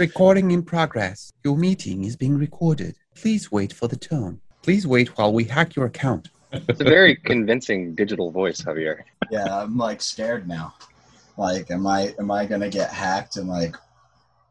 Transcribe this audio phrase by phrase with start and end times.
[0.00, 1.30] Recording in progress.
[1.44, 2.96] Your meeting is being recorded.
[3.14, 4.40] Please wait for the tone.
[4.62, 6.30] Please wait while we hack your account.
[6.52, 9.02] It's a very convincing digital voice, Javier.
[9.30, 10.72] Yeah, I'm like scared now.
[11.36, 13.76] Like, am I am I gonna get hacked and like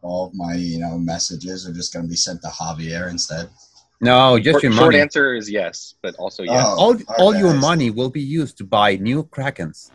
[0.04, 3.50] all of my you know messages are just gonna be sent to Javier instead?
[4.02, 5.02] No, just Short, your short money.
[5.02, 6.64] answer is yes, but also oh, yes.
[6.64, 6.78] Oh.
[6.80, 9.90] all, all okay, your money will be used to buy new Krakens.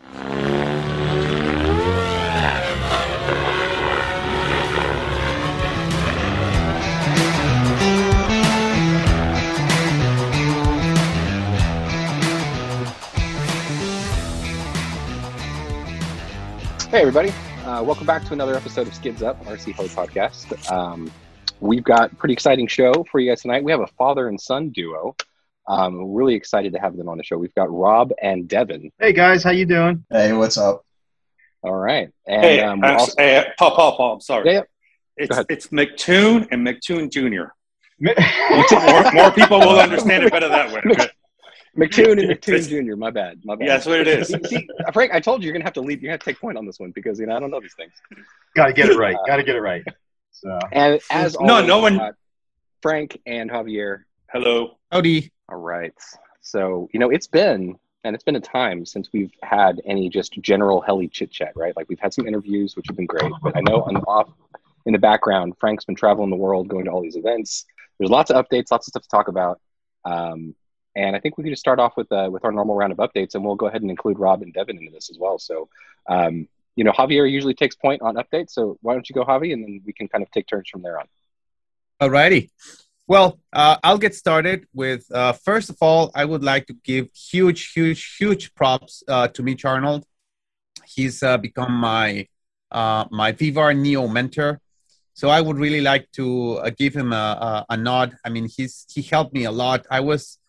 [16.95, 17.33] Hey, everybody.
[17.65, 20.71] Uh, welcome back to another episode of Skids Up, RC Hole Podcast.
[20.71, 21.11] Um,
[21.59, 23.65] we've got a pretty exciting show for you guys tonight.
[23.65, 25.13] We have a father and son duo.
[25.67, 27.37] Um, we're really excited to have them on the show.
[27.37, 28.93] We've got Rob and Devin.
[28.97, 30.05] Hey guys, how you doing?
[30.09, 30.85] Hey, what's up?
[31.63, 32.11] All right.
[32.25, 34.45] And Hey, um, I'm, also- hey, Paul, Paul, Paul, I'm sorry.
[34.53, 34.61] Yeah, yeah.
[35.17, 37.51] It's, it's McToon and McToon Jr.
[37.99, 41.07] More, more people will understand it better that way.
[41.77, 41.87] okay?
[42.03, 43.41] McToon and McToon Jr., my bad.
[43.43, 43.67] My bad.
[43.67, 44.27] Yeah, that's what it is.
[44.49, 46.01] See, Frank, I told you you're going to have to leave.
[46.03, 47.75] You have to take point on this one because, you know, I don't know these
[47.75, 47.93] things.
[48.55, 49.15] Got to get it right.
[49.27, 49.83] Got to get it right.
[50.31, 52.15] So And as No, always, no one- got
[52.81, 54.77] Frank and Javier Hello.
[54.91, 55.31] Howdy.
[55.49, 55.93] All right.
[56.41, 60.33] So, you know, it's been, and it's been a time since we've had any just
[60.41, 61.75] general heli chit chat, right?
[61.75, 64.29] Like we've had some interviews, which have been great, but I know on off
[64.85, 67.65] in the background, Frank's been traveling the world, going to all these events.
[67.97, 69.59] There's lots of updates, lots of stuff to talk about.
[70.03, 70.53] Um,
[70.95, 72.99] and I think we could just start off with uh, with our normal round of
[72.99, 75.37] updates, and we'll go ahead and include Rob and Devin into this as well.
[75.37, 75.67] So,
[76.07, 79.53] um, you know, Javier usually takes point on updates, so why don't you go, Javi,
[79.53, 81.07] and then we can kind of take turns from there on.
[82.01, 82.49] Alrighty.
[83.07, 87.09] Well, uh, I'll get started with uh, first of all, I would like to give
[87.13, 90.05] huge, huge, huge props uh, to Mitch Arnold.
[90.85, 92.27] He's uh, become my
[92.71, 94.59] uh, my VBar Neo mentor,
[95.13, 98.17] so I would really like to give him a, a, a nod.
[98.25, 99.85] I mean, he's he helped me a lot.
[99.89, 100.39] I was,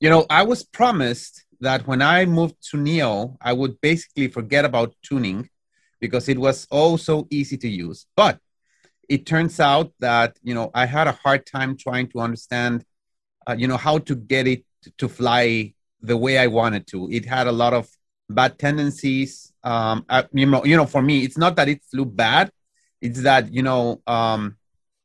[0.00, 4.64] you know, I was promised that when I moved to Neo, I would basically forget
[4.64, 5.48] about tuning
[6.00, 8.38] because it was oh so easy to use, but
[9.08, 12.84] it turns out that you know I had a hard time trying to understand,
[13.46, 14.64] uh, you know, how to get it
[14.96, 17.10] to fly the way I wanted to.
[17.10, 17.88] It had a lot of
[18.30, 19.52] bad tendencies.
[19.62, 22.50] Um, I, you know, you know, for me, it's not that it flew bad;
[23.02, 24.56] it's that you know, um,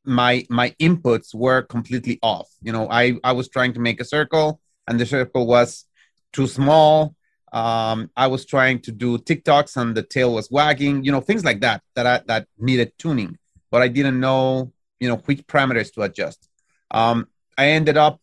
[0.04, 2.48] my my inputs were completely off.
[2.62, 5.84] You know, I I was trying to make a circle, and the circle was
[6.32, 7.14] too small.
[7.52, 11.04] Um, I was trying to do TikToks, and the tail was wagging.
[11.04, 13.38] You know, things like that that I, that needed tuning
[13.70, 16.48] but I didn't know, you know, which parameters to adjust.
[16.90, 18.20] Um, I ended up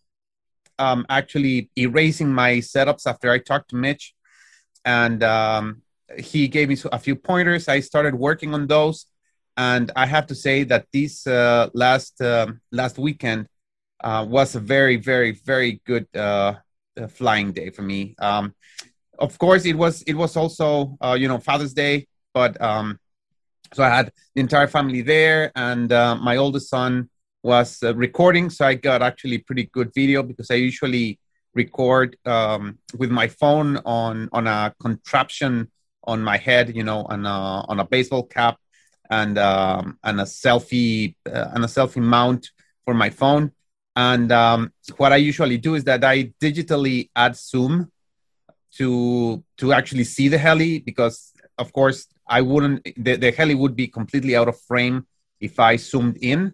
[0.80, 4.14] um, actually erasing my setups after I talked to Mitch,
[4.86, 5.82] and um,
[6.18, 7.68] he gave me a few pointers.
[7.68, 9.06] I started working on those,
[9.58, 13.48] and I have to say that this uh, last um last weekend
[14.04, 16.56] uh, was a very, very, very good uh,
[17.00, 18.16] uh, flying day for me.
[18.20, 18.54] Um,
[19.18, 23.00] of course, it was it was also uh, you know Father's Day, but um,
[23.74, 27.10] so I had the entire family there, and uh, my oldest son
[27.42, 28.50] was recording.
[28.50, 31.20] So I got actually pretty good video because I usually
[31.54, 35.72] record um, with my phone on on a contraption
[36.06, 38.58] on my head, you know, on a on a baseball cap,
[39.10, 42.50] and um, and a selfie uh, and a selfie mount
[42.86, 43.52] for my phone.
[43.96, 47.92] And um, what I usually do is that I digitally add zoom
[48.78, 53.76] to to actually see the heli because of course I wouldn't the, the heli would
[53.76, 55.06] be completely out of frame
[55.40, 56.54] if I zoomed in.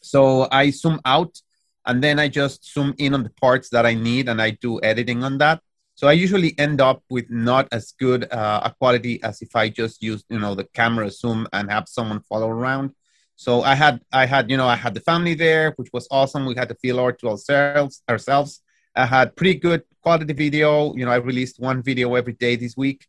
[0.00, 1.38] So I zoom out
[1.84, 4.80] and then I just zoom in on the parts that I need and I do
[4.82, 5.60] editing on that.
[5.94, 9.68] So I usually end up with not as good uh, a quality as if I
[9.68, 12.92] just use you know the camera zoom and have someone follow around.
[13.36, 16.46] So I had I had you know I had the family there, which was awesome.
[16.46, 18.62] We had to feel our to ourselves ourselves.
[18.94, 20.94] I had pretty good quality video.
[20.94, 23.06] You know I released one video every day this week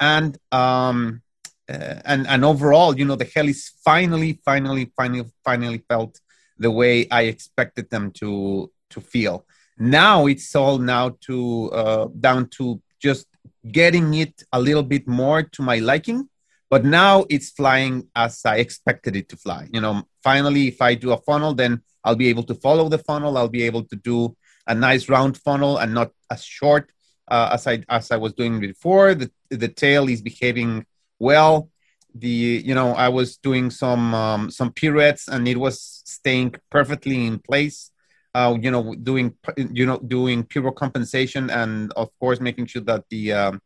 [0.00, 1.22] and um
[1.68, 6.20] uh, and and overall you know the helis finally finally finally finally felt
[6.58, 9.46] the way i expected them to to feel
[9.78, 13.26] now it's all now to uh, down to just
[13.70, 16.28] getting it a little bit more to my liking
[16.70, 20.94] but now it's flying as i expected it to fly you know finally if i
[20.94, 23.96] do a funnel then i'll be able to follow the funnel i'll be able to
[23.96, 24.34] do
[24.66, 26.90] a nice round funnel and not as short
[27.28, 29.14] uh, as I as I was doing before.
[29.14, 30.86] The the tail is behaving
[31.18, 31.70] well.
[32.14, 37.26] The you know I was doing some um, some pirouettes and it was staying perfectly
[37.26, 37.90] in place.
[38.34, 43.04] Uh, you know, doing you know doing piro compensation and of course making sure that
[43.08, 43.60] the um,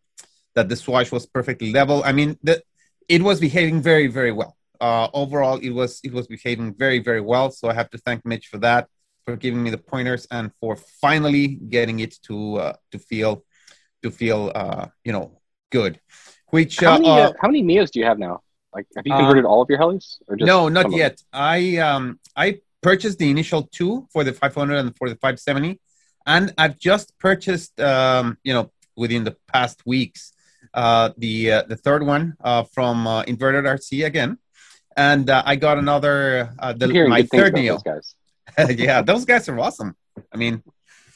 [0.55, 2.03] that the swash was perfectly level.
[2.05, 2.63] I mean, the,
[3.09, 4.55] it was behaving very very well.
[4.81, 7.51] uh, overall, it was it was behaving very very well.
[7.51, 8.89] So I have to thank Mitch for that,
[9.25, 13.45] for giving me the pointers, and for finally getting it to uh, to feel
[14.03, 15.41] to feel uh, you know
[15.71, 16.01] good.
[16.51, 18.41] Which How many, uh, uh, how many Neos do you have now?
[18.75, 20.19] Like, have you converted all of your helis?
[20.29, 20.99] Or just no, not some of them?
[20.99, 21.23] yet.
[21.33, 25.81] I um I purchased the initial two for the 500 and for the 570,
[26.27, 30.38] and I've just purchased um you know within the past weeks uh
[30.75, 34.39] the uh, the third one uh from uh, Inverted RC again,
[34.97, 37.79] and uh, I got another uh, the my third Neo.
[38.57, 39.97] those yeah, those guys are awesome.
[40.33, 40.63] I mean,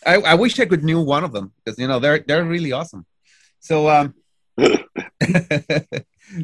[0.07, 2.73] I, I wish I could knew one of them because you know they're they're really
[2.73, 3.07] awesome.
[3.61, 4.15] So um,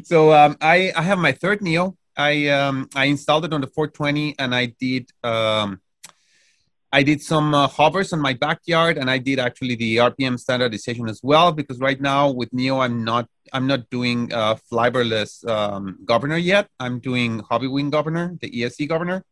[0.03, 1.95] so um, I I have my third Neo.
[2.17, 5.81] I um I installed it on the 420 and I did um
[6.91, 11.07] I did some uh, hovers on my backyard and I did actually the RPM standardization
[11.07, 15.99] as well because right now with Neo I'm not I'm not doing uh, flybarless um,
[16.05, 16.67] governor yet.
[16.79, 19.23] I'm doing Hobbywing governor, the ESC governor.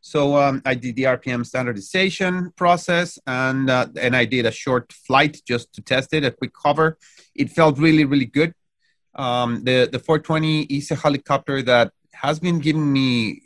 [0.00, 4.92] So um, I did the RPM standardization process, and uh, and I did a short
[4.92, 6.98] flight just to test it, a quick hover.
[7.36, 8.52] It felt really, really good.
[9.14, 13.42] Um, the the 420 is a helicopter that has been giving me.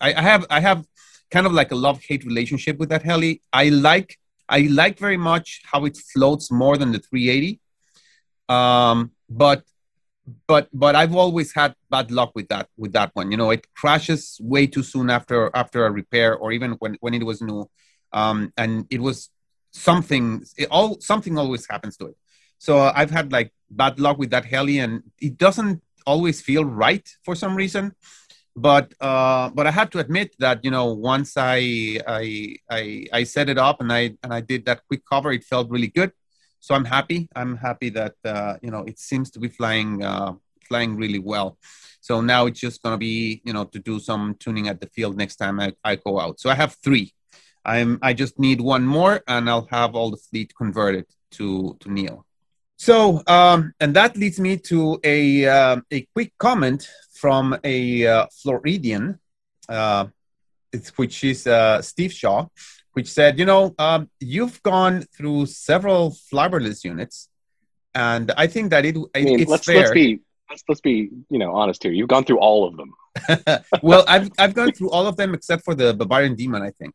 [0.00, 0.84] I, I have I have
[1.30, 3.42] kind of like a love hate relationship with that heli.
[3.52, 4.18] I like
[4.48, 7.60] I like very much how it floats more than the 380.
[8.48, 9.62] Um, but
[10.46, 13.30] but but I've always had bad luck with that with that one.
[13.30, 17.14] You know, it crashes way too soon after after a repair or even when when
[17.14, 17.68] it was new,
[18.12, 19.30] um, and it was
[19.72, 20.44] something.
[20.56, 22.16] It all something always happens to it.
[22.58, 26.64] So uh, I've had like bad luck with that heli, and it doesn't always feel
[26.64, 27.92] right for some reason.
[28.56, 33.24] But uh, but I have to admit that you know once I I I, I
[33.24, 36.12] set it up and I and I did that quick cover, it felt really good
[36.64, 37.28] so I'm happy.
[37.36, 40.32] I'm happy that uh, you know it seems to be flying uh,
[40.66, 41.58] flying really well.
[42.00, 45.14] So now it's just gonna be you know to do some tuning at the field
[45.14, 46.40] next time I, I go out.
[46.40, 47.12] So I have three.
[47.66, 51.92] I'm I just need one more and I'll have all the fleet converted to to
[51.92, 52.24] Neo.
[52.84, 58.26] So um, and that leads me to a uh, a quick comment from a uh,
[58.42, 59.18] Floridian,
[59.70, 60.08] uh,
[60.70, 62.46] it's, which is uh, Steve Shaw,
[62.92, 67.30] which said, you know, um, you've gone through several flybarless units,
[67.94, 69.78] and I think that it, I mean, it's let's fair.
[69.78, 70.20] let's be
[70.50, 71.92] let's let's be you know honest here.
[71.92, 72.92] You've gone through all of them.
[73.82, 76.94] well, I've I've gone through all of them except for the Bavarian Demon, I think.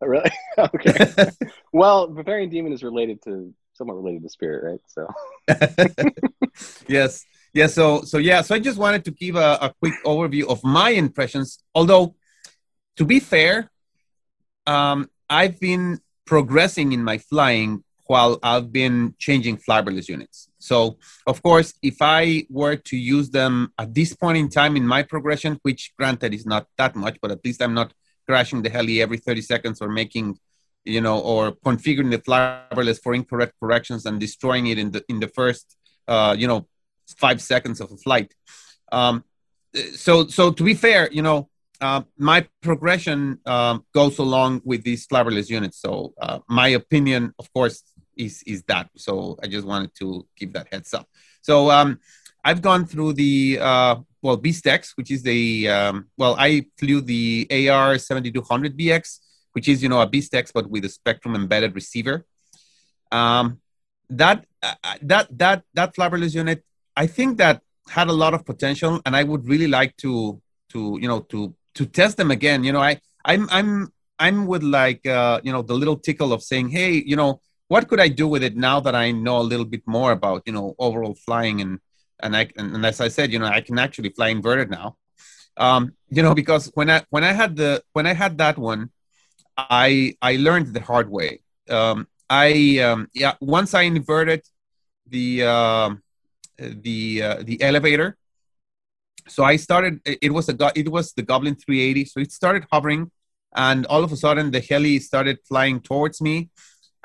[0.00, 0.30] Really?
[0.58, 1.30] okay.
[1.72, 4.82] well, Bavarian Demon is related to somewhat related to Spirit, right?
[4.86, 5.02] So
[6.88, 7.24] yes,
[7.54, 7.74] yes.
[7.74, 8.42] So so yeah.
[8.42, 11.64] So I just wanted to give a, a quick overview of my impressions.
[11.74, 12.14] Although,
[12.98, 13.70] to be fair,
[14.66, 20.48] um, I've been progressing in my flying while I've been changing flybarless units.
[20.58, 24.86] So, of course, if I were to use them at this point in time in
[24.86, 27.94] my progression, which granted is not that much, but at least I'm not
[28.28, 30.38] crashing the heli every 30 seconds or making,
[30.84, 35.20] you know, or configuring the flybarless for incorrect corrections and destroying it in the in
[35.20, 35.76] the first,
[36.08, 36.66] uh, you know,
[37.16, 38.34] five seconds of a flight.
[38.92, 39.24] Um,
[39.94, 41.48] so, so to be fair, you know,
[41.80, 45.80] uh, my progression um, goes along with these flybarless units.
[45.80, 47.82] So uh, my opinion, of course,
[48.16, 48.90] is is that.
[48.96, 51.08] So I just wanted to give that heads up.
[51.42, 51.98] So um,
[52.44, 57.48] I've gone through the uh, well BeastX, which is the um, well I flew the
[57.70, 59.20] AR 7200 BX,
[59.52, 62.26] which is you know a BeastX but with a Spektrum embedded receiver.
[63.12, 63.60] Um,
[64.08, 66.64] that uh, that that that flybarless unit,
[66.96, 70.40] I think that had a lot of potential, and I would really like to
[70.70, 72.64] to you know to to test them again.
[72.64, 76.42] You know, I I'm I'm I'm with like uh, you know the little tickle of
[76.42, 79.46] saying, hey, you know, what could I do with it now that I know a
[79.50, 81.78] little bit more about you know overall flying and
[82.22, 84.96] and I and, and as I said, you know, I can actually fly inverted now.
[85.56, 88.90] Um, you know, because when I when I had the when I had that one,
[89.68, 91.40] I I learned the hard way.
[91.68, 94.42] Um, I um, yeah once I inverted
[95.06, 95.90] the uh,
[96.58, 98.16] the uh, the elevator
[99.30, 100.00] so I started.
[100.04, 102.04] It was a it was the Goblin 380.
[102.06, 103.10] So it started hovering,
[103.54, 106.50] and all of a sudden the heli started flying towards me,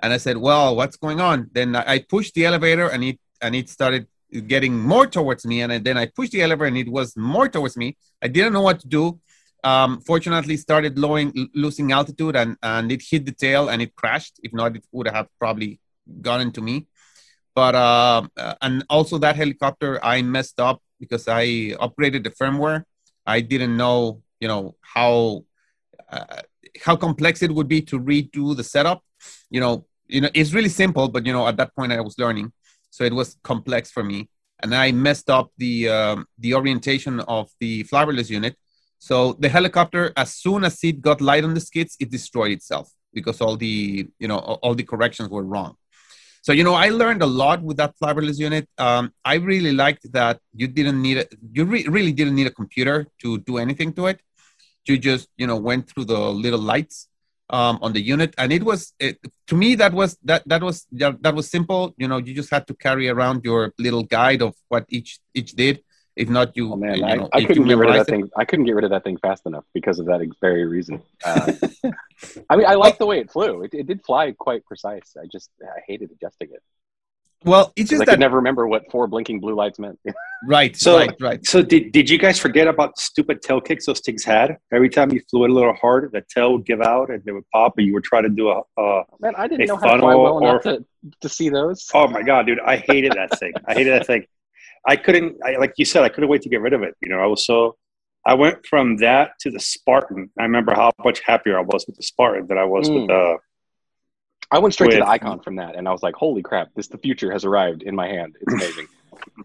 [0.01, 3.55] and I said, "Well, what's going on?" Then I pushed the elevator, and it and
[3.55, 4.07] it started
[4.47, 7.77] getting more towards me, and then I pushed the elevator, and it was more towards
[7.77, 7.97] me.
[8.21, 9.19] I didn't know what to do.
[9.65, 14.39] Um, fortunately, started lowering, losing altitude, and and it hit the tail, and it crashed.
[14.43, 15.79] If not, it would have probably
[16.21, 16.87] gone into me.
[17.55, 18.27] But uh,
[18.61, 21.45] and also that helicopter, I messed up because I
[21.85, 22.83] upgraded the firmware.
[23.25, 25.45] I didn't know, you know, how
[26.09, 26.41] uh,
[26.85, 29.03] how complex it would be to redo the setup.
[29.49, 32.19] You know, you know, it's really simple, but you know, at that point I was
[32.19, 32.51] learning,
[32.91, 34.29] so it was complex for me.
[34.63, 38.55] and I messed up the um, the orientation of the flybarless unit.
[38.99, 42.89] So the helicopter, as soon as it got light on the skids, it destroyed itself
[43.13, 45.75] because all the you know all the corrections were wrong.
[46.41, 48.67] So you know I learned a lot with that flybarless unit.
[48.77, 52.51] Um, I really liked that you didn't need a, you re- really didn't need a
[52.61, 54.19] computer to do anything to it.
[54.85, 57.07] You just you know went through the little lights
[57.49, 60.85] um, on the unit, and it was it, to me that was that that was
[60.91, 61.93] that was simple.
[61.97, 65.53] You know, you just had to carry around your little guide of what each each
[65.53, 65.83] did.
[66.15, 68.01] If not, you, Oh man, you I, know, I couldn't you get rid of that
[68.07, 68.29] it- thing.
[68.37, 71.01] I couldn't get rid of that thing fast enough because of that very reason.
[71.25, 71.51] Uh,
[72.49, 73.63] I mean, I like the way it flew.
[73.63, 75.15] It, it did fly quite precise.
[75.21, 76.61] I just I hated adjusting it.
[77.43, 79.99] Well, it's 'Cause just I could never remember what four blinking blue lights meant.
[80.47, 81.45] right, So- right, right.
[81.45, 84.57] So did, did you guys forget about stupid tail kicks those things had?
[84.73, 87.31] Every time you flew it a little hard, the tail would give out and it
[87.33, 88.61] would pop, and you would try to do a.
[88.77, 90.85] Uh, Man, I didn't A know how to fly funnel well enough to,
[91.21, 91.87] to see those.
[91.93, 92.59] oh my god, dude!
[92.61, 93.51] I hated that thing.
[93.67, 94.25] I hated that thing.
[94.87, 95.37] I couldn't.
[95.43, 96.95] I, like you said, I couldn't wait to get rid of it.
[97.01, 97.75] You know, I was so.
[98.25, 100.31] I went from that to the Spartan.
[100.39, 103.07] I remember how much happier I was with the Spartan than I was with Mm.
[103.07, 103.37] the.
[104.51, 106.69] I went straight to the icon from that, and I was like, "Holy crap!
[106.75, 108.35] This the future has arrived in my hand.
[108.41, 108.87] It's amazing."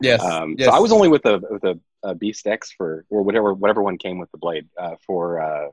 [0.02, 0.66] Yes, Um, yes.
[0.66, 3.82] So I was only with the with the uh, Beast X for or whatever whatever
[3.82, 5.68] one came with the blade uh, for uh,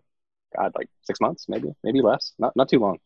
[0.56, 3.00] God like six months maybe maybe less not not too long.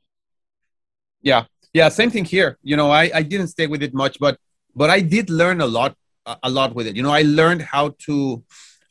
[1.21, 4.37] Yeah, yeah same thing here you know i i didn't stay with it much but
[4.75, 6.95] but i did learn a lot a lot with it.
[6.95, 8.43] You know i learned how to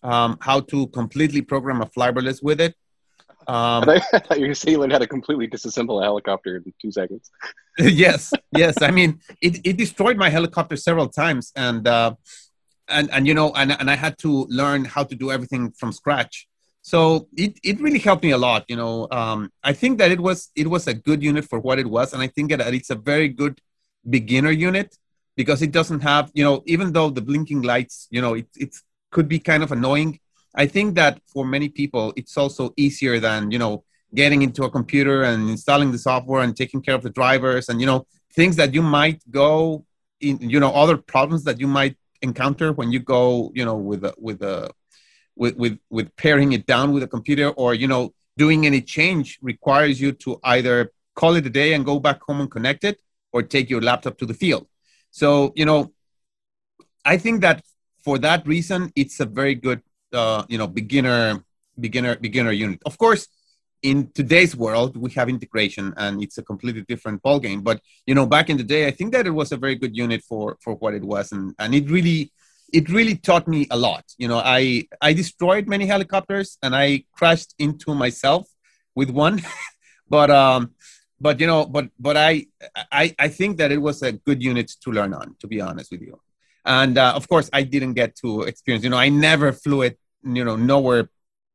[0.02, 2.74] um how to completely program a flybarless with it.
[3.46, 6.04] Um I thought, I thought you were saying you learned how to completely disassemble a
[6.04, 7.30] helicopter in two seconds.
[7.78, 8.80] yes yes.
[8.82, 12.14] I mean it, it destroyed my helicopter several times and uh
[12.88, 15.92] and and you know and, and i had to learn how to do everything from
[15.92, 16.48] scratch.
[16.82, 19.06] So it, it really helped me a lot you know.
[19.10, 22.12] Um i think that it was it was a good unit for what it was
[22.12, 23.60] and i think that it's a very good
[24.08, 24.96] beginner unit
[25.36, 28.74] because it doesn't have you know even though the blinking lights you know it, it
[29.10, 30.18] could be kind of annoying
[30.54, 33.84] i think that for many people it's also easier than you know
[34.14, 37.80] getting into a computer and installing the software and taking care of the drivers and
[37.80, 39.84] you know things that you might go
[40.20, 44.04] in you know other problems that you might encounter when you go you know with
[44.04, 44.70] a with a
[45.36, 49.38] with with with paring it down with a computer or you know doing any change
[49.42, 53.00] requires you to either call it a day and go back home and connect it
[53.32, 54.66] or take your laptop to the field
[55.10, 55.92] so you know
[57.04, 57.62] i think that
[58.04, 61.44] for that reason it's a very good uh, you know beginner
[61.78, 62.80] beginner beginner unit.
[62.84, 63.28] Of course
[63.82, 68.26] in today's world we have integration and it's a completely different ballgame but you know
[68.26, 70.74] back in the day i think that it was a very good unit for for
[70.74, 72.30] what it was and and it really
[72.72, 74.04] it really taught me a lot.
[74.18, 78.48] You know i i destroyed many helicopters and i crashed into myself
[78.94, 79.40] with one
[80.08, 80.72] but um
[81.20, 82.44] but you know but but i
[82.92, 85.90] i i think that it was a good unit to learn on to be honest
[85.90, 86.18] with you
[86.64, 89.98] and uh, of course i didn't get to experience you know i never flew it
[90.22, 91.10] you know nowhere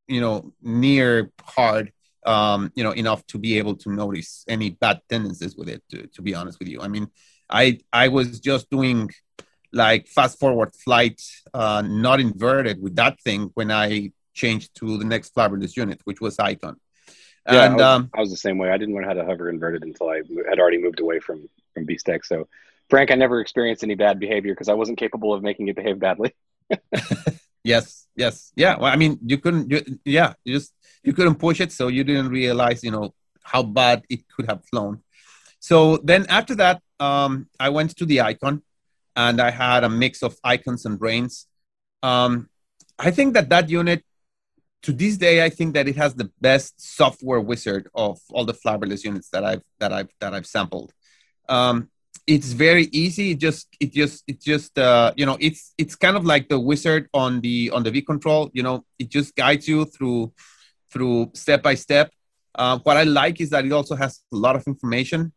[0.07, 1.91] you know near hard
[2.25, 5.83] um, you know, enough to be able to notice any bad tendencies with it.
[5.91, 7.07] To, to be honest with you, I mean,
[7.49, 9.11] I I was just doing
[9.71, 11.21] like fast forward flight,
[11.53, 16.19] uh, not inverted with that thing when I changed to the next flybarless unit, which
[16.19, 16.79] was Icon.
[17.47, 18.71] Yeah, And I, was, um, I was the same way.
[18.71, 21.85] I didn't learn how to hover inverted until I had already moved away from from
[21.85, 22.47] Beast So,
[22.89, 25.99] Frank, I never experienced any bad behavior because I wasn't capable of making it behave
[25.99, 26.33] badly.
[27.63, 28.77] yes, yes, yeah.
[28.77, 30.73] Well, I mean, you couldn't, you, yeah, you just
[31.03, 34.65] you couldn't push it, so you didn't realize, you know, how bad it could have
[34.65, 35.03] flown.
[35.59, 38.63] So then after that, um, I went to the Icon,
[39.15, 41.47] and I had a mix of icons and brains.
[42.01, 42.49] Um,
[42.97, 44.03] I think that that unit,
[44.83, 48.53] to this day, I think that it has the best software wizard of all the
[48.53, 50.93] flybarless units that I've that I've that I've sampled.
[51.49, 51.89] Um,
[52.27, 53.31] it's very easy.
[53.31, 56.59] It just it just it just uh, you know it's it's kind of like the
[56.59, 58.49] wizard on the on the V control.
[58.53, 60.33] You know, it just guides you through
[60.91, 62.11] through step by step.
[62.53, 65.33] Uh, what I like is that it also has a lot of information,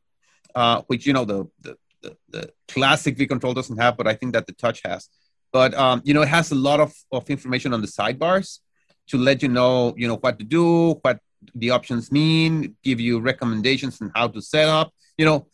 [0.54, 4.14] uh, which you know the, the the the classic V control doesn't have, but I
[4.14, 5.08] think that the touch has.
[5.52, 8.60] But um, you know, it has a lot of, of information on the sidebars
[9.08, 11.20] to let you know, you know, what to do, what
[11.54, 14.92] the options mean, give you recommendations on how to set up.
[15.16, 15.46] You know,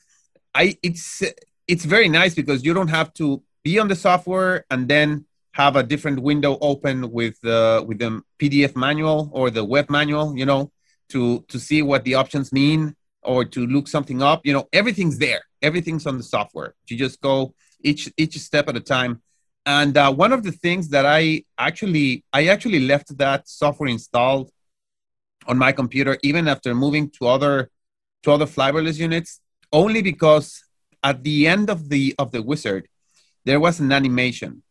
[0.55, 1.23] I it's
[1.67, 5.77] it's very nice because you don't have to be on the software and then have
[5.77, 10.47] a different window open with the with the PDF manual or the web manual, you
[10.47, 10.71] know,
[11.09, 14.45] to to see what the options mean or to look something up.
[14.45, 15.43] You know, everything's there.
[15.63, 16.75] Everything's on the software.
[16.89, 19.23] You just go each each step at a time.
[19.67, 24.51] And uh, one of the things that I actually I actually left that software installed
[25.47, 27.71] on my computer even after moving to other
[28.23, 29.41] to other flybarless units
[29.73, 30.63] only because
[31.03, 32.89] at the end of the of the wizard
[33.45, 34.63] there was an animation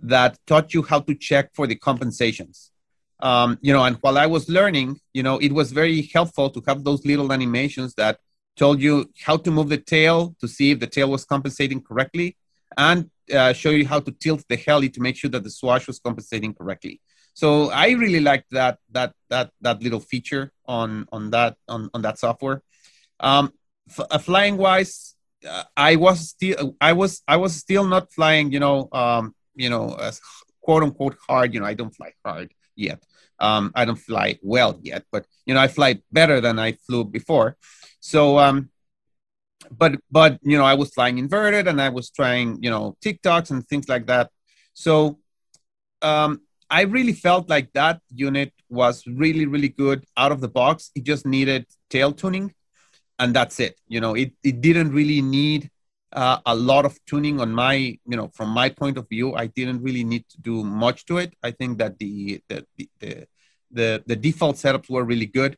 [0.00, 2.72] that taught you how to check for the compensations.
[3.20, 6.62] Um, you know, and while I was learning, you know, it was very helpful to
[6.66, 8.18] have those little animations that
[8.56, 12.36] told you how to move the tail to see if the tail was compensating correctly
[12.76, 15.86] and uh, show you how to tilt the heli to make sure that the swash
[15.86, 17.00] was compensating correctly.
[17.34, 22.02] So I really liked that that that that little feature on on that on, on
[22.02, 22.62] that software.
[23.20, 23.52] Um,
[23.88, 25.14] f- uh, flying wise,
[25.48, 28.52] uh, I was still I was I was still not flying.
[28.52, 29.96] You know, um, you know,
[30.60, 31.54] quote unquote hard.
[31.54, 33.02] You know, I don't fly hard yet.
[33.38, 37.04] Um, I don't fly well yet, but you know, I fly better than I flew
[37.04, 37.56] before.
[38.00, 38.70] So, um,
[39.76, 43.50] but but you know, I was flying inverted, and I was trying you know TikToks
[43.50, 44.30] and things like that.
[44.74, 45.18] So,
[46.02, 50.90] um, I really felt like that unit was really really good out of the box.
[50.94, 52.54] It just needed tail tuning,
[53.18, 53.78] and that's it.
[53.88, 55.70] You know, it it didn't really need
[56.12, 59.46] uh, a lot of tuning on my you know from my point of view i
[59.46, 62.66] didn't really need to do much to it i think that the the
[63.00, 63.26] the
[63.74, 65.56] the, the default setups were really good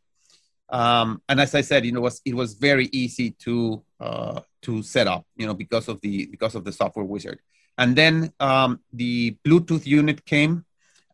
[0.69, 4.73] um, and as i said you know was it was very easy to uh, to
[4.95, 7.39] set up you know because of the because of the software wizard
[7.81, 8.15] and then
[8.49, 10.55] um, the bluetooth unit came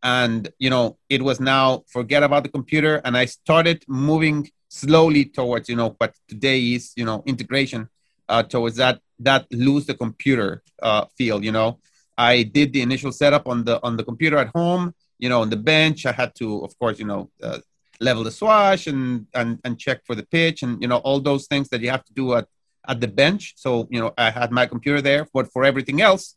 [0.03, 1.67] and you know it was now
[1.97, 6.85] forget about the computer and i started moving slowly towards you know what today is
[7.01, 7.83] you know integration
[8.31, 11.45] uh, towards that that lose the computer uh, feel.
[11.45, 11.79] You know,
[12.17, 14.95] I did the initial setup on the on the computer at home.
[15.19, 17.59] You know, on the bench, I had to, of course, you know, uh,
[18.01, 21.47] level the swash and and and check for the pitch and you know all those
[21.47, 22.47] things that you have to do at
[22.87, 23.55] at the bench.
[23.57, 26.37] So you know, I had my computer there, but for everything else,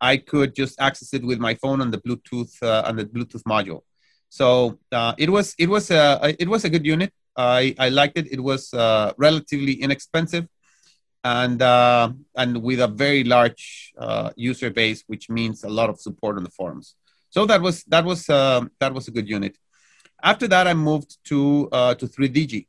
[0.00, 3.82] I could just access it with my phone on the Bluetooth uh, the Bluetooth module.
[4.28, 7.12] So uh, it was it was a it was a good unit.
[7.36, 8.32] I I liked it.
[8.32, 10.46] It was uh, relatively inexpensive
[11.24, 15.98] and uh, and with a very large uh, user base, which means a lot of
[15.98, 16.94] support on the forums.
[17.30, 19.56] So that was that was uh, that was a good unit.
[20.22, 22.66] After that, I moved to uh, to 3DG.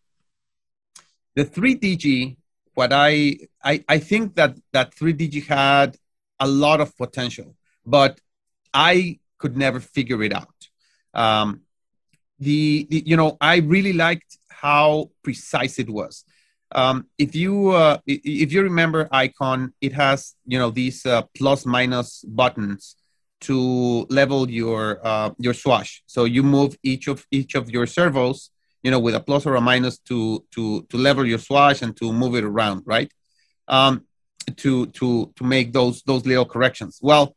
[1.35, 2.37] The 3DG,
[2.75, 5.97] what I, I I think that that 3DG had
[6.39, 8.21] a lot of potential, but
[8.73, 10.59] I could never figure it out.
[11.13, 11.61] Um,
[12.39, 16.25] the, the you know I really liked how precise it was
[16.73, 21.65] um, if you uh, if you remember icon it has you know these uh, plus
[21.65, 22.95] minus buttons
[23.41, 28.51] to level your uh, your swash so you move each of each of your servos
[28.85, 30.17] you know with a plus or a minus to
[30.53, 33.11] to to level your swash and to move it around right
[33.67, 33.93] um,
[34.55, 37.35] to to to make those those little corrections well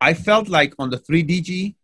[0.00, 1.74] i felt like on the 3dg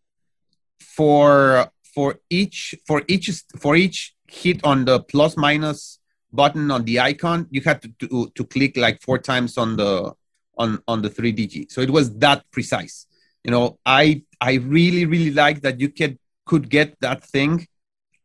[0.81, 3.27] for for each for each
[3.63, 5.99] for each hit on the plus minus
[6.33, 10.13] button on the icon, you had to, to, to click like four times on the
[10.59, 11.71] on on the 3DG.
[11.71, 13.07] So it was that precise.
[13.45, 17.67] You know, I I really really like that you could could get that thing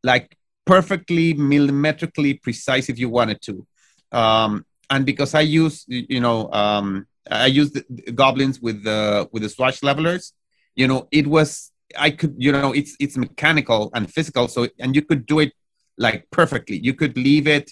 [0.04, 0.37] like
[0.68, 3.66] perfectly millimetrically precise if you wanted to.
[4.12, 9.44] Um, and because I use you know um, I use the, goblins with the with
[9.44, 10.34] the swash levelers,
[10.76, 14.48] you know, it was I could you know it's it's mechanical and physical.
[14.48, 15.54] So and you could do it
[15.98, 16.78] like perfectly.
[16.78, 17.72] You could leave it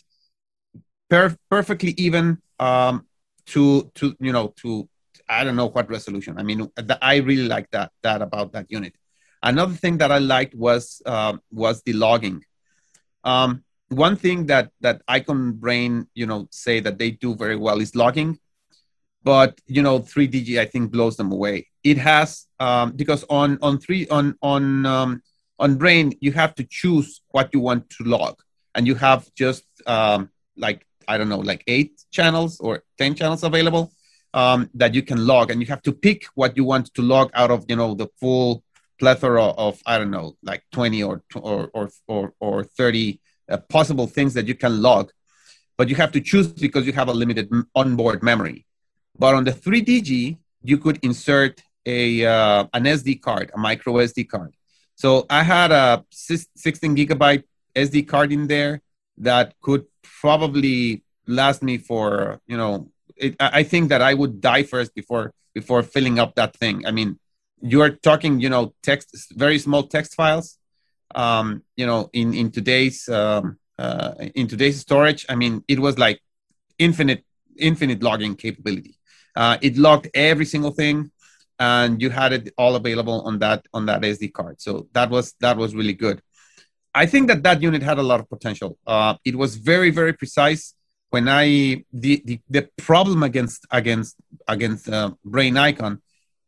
[1.10, 3.06] per- perfectly even um,
[3.48, 4.90] to to you know to
[5.30, 6.38] I don't know what resolution.
[6.38, 6.70] I mean,
[7.02, 8.96] I really like that that about that unit.
[9.42, 12.44] Another thing that I liked was uh, was the logging.
[13.26, 17.82] Um, one thing that that Icon Brain you know say that they do very well
[17.82, 18.40] is logging,
[19.24, 21.68] but you know 3DG I think blows them away.
[21.84, 25.22] It has um, because on on three on on um,
[25.60, 28.42] on Brain you have to choose what you want to log,
[28.74, 33.44] and you have just um, like I don't know, like eight channels or 10 channels
[33.44, 33.92] available
[34.34, 35.52] um, that you can log.
[35.52, 38.08] And you have to pick what you want to log out of, you know, the
[38.20, 38.64] full
[39.00, 44.08] plethora of, I don't know, like 20 or, or, or, or, or 30 uh, possible
[44.08, 45.12] things that you can log.
[45.78, 48.66] But you have to choose because you have a limited onboard memory.
[49.18, 54.28] But on the 3DG, you could insert a uh, an SD card, a micro SD
[54.28, 54.54] card.
[54.96, 57.44] So I had a 16 gigabyte
[57.76, 58.82] SD card in there
[59.18, 59.86] that could
[60.22, 65.34] probably last me for you know it, i think that i would die first before
[65.54, 67.18] before filling up that thing i mean
[67.62, 70.58] you're talking you know text very small text files
[71.16, 75.98] um you know in in today's um uh, in today's storage i mean it was
[75.98, 76.22] like
[76.80, 77.24] infinite
[77.58, 78.98] infinite logging capability
[79.36, 81.12] uh, it logged every single thing
[81.60, 85.36] and you had it all available on that on that sd card so that was
[85.42, 86.22] that was really good
[86.96, 88.78] I think that that unit had a lot of potential.
[88.88, 90.74] Uh, it was very, very precise.
[91.10, 94.16] When I the, the, the problem against against
[94.48, 96.02] against uh, Brain Icon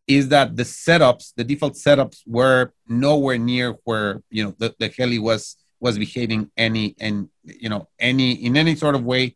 [0.07, 4.87] is that the setups, the default setups, were nowhere near where you know the, the
[4.97, 9.35] heli was was behaving any and you know any in any sort of way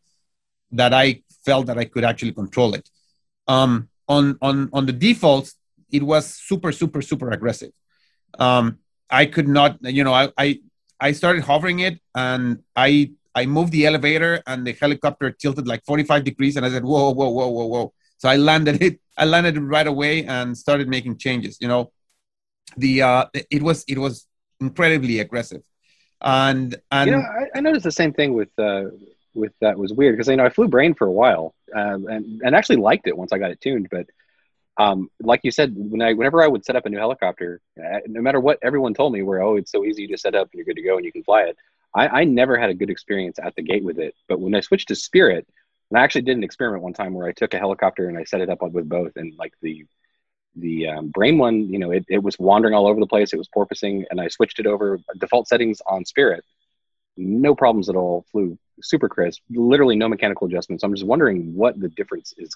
[0.72, 2.90] that I felt that I could actually control it.
[3.48, 5.56] Um, on on on the defaults,
[5.92, 7.72] it was super super super aggressive.
[8.40, 8.80] Um,
[9.10, 10.60] I could not, you know, I, I
[11.00, 15.84] I started hovering it and I I moved the elevator and the helicopter tilted like
[15.86, 17.94] 45 degrees and I said, whoa, whoa, whoa, whoa, whoa.
[18.22, 19.00] So I landed it.
[19.18, 21.58] I landed it right away and started making changes.
[21.60, 21.92] You know,
[22.78, 24.28] the uh, it was it was
[24.60, 25.64] incredibly aggressive,
[26.22, 28.84] and and you know, I, I noticed the same thing with uh,
[29.34, 32.42] with that was weird because you know I flew brain for a while um, and
[32.44, 34.06] and actually liked it once I got it tuned, but
[34.78, 38.02] um, like you said, when I whenever I would set up a new helicopter, uh,
[38.06, 40.60] no matter what everyone told me, where oh it's so easy to set up and
[40.60, 41.58] you're good to go and you can fly it,
[41.96, 44.14] I, I never had a good experience at the gate with it.
[44.30, 45.48] But when I switched to Spirit,
[45.92, 48.24] and I actually did an experiment one time where I took a helicopter and I
[48.24, 49.86] set it up with both, and like the
[50.56, 53.34] the um, brain one, you know, it, it was wandering all over the place.
[53.34, 56.44] It was porpoising, and I switched it over default settings on Spirit.
[57.18, 58.26] No problems at all.
[58.32, 59.42] Flew super crisp.
[59.50, 60.84] Literally no mechanical adjustments.
[60.84, 62.56] I'm just wondering what the difference is,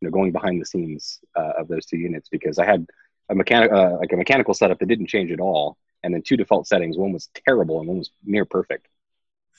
[0.00, 2.86] you know, going behind the scenes uh, of those two units because I had
[3.28, 6.38] a mechanic uh, like a mechanical setup that didn't change at all, and then two
[6.38, 6.96] default settings.
[6.96, 8.88] One was terrible and one was near perfect.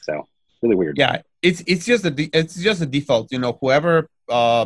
[0.01, 0.27] So
[0.63, 0.97] really weird.
[0.97, 3.31] Yeah, it's it's just a it's just a default.
[3.31, 4.65] You know, whoever uh,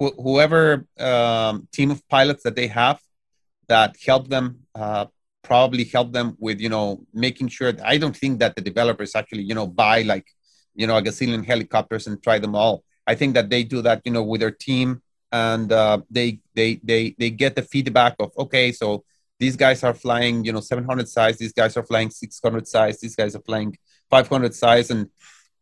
[0.00, 3.00] wh- whoever um, team of pilots that they have
[3.68, 5.06] that help them uh,
[5.42, 7.72] probably help them with you know making sure.
[7.72, 10.26] That, I don't think that the developers actually you know buy like
[10.74, 12.84] you know a gazillion helicopters and try them all.
[13.06, 15.02] I think that they do that you know with their team
[15.34, 19.04] and uh, they they they they get the feedback of okay so
[19.40, 23.16] these guys are flying you know 700 size these guys are flying 600 size these
[23.16, 23.76] guys are flying
[24.10, 25.08] 500 size and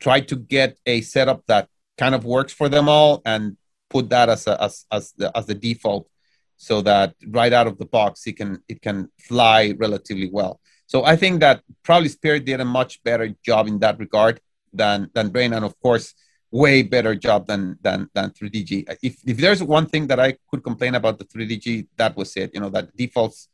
[0.02, 3.56] try to get a setup that kind of works for them all and
[3.88, 6.08] put that as a, as as the, as the default
[6.56, 10.54] so that right out of the box it can it can fly relatively well.
[10.92, 14.40] So i think that probably spirit did a much better job in that regard
[14.80, 16.06] than than brain and of course
[16.50, 18.72] way better job than than than 3dg
[19.08, 22.50] if if there's one thing that i could complain about the 3dg that was it
[22.54, 23.48] you know that defaults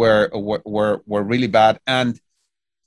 [0.00, 1.74] were were were, were really bad.
[1.86, 2.12] And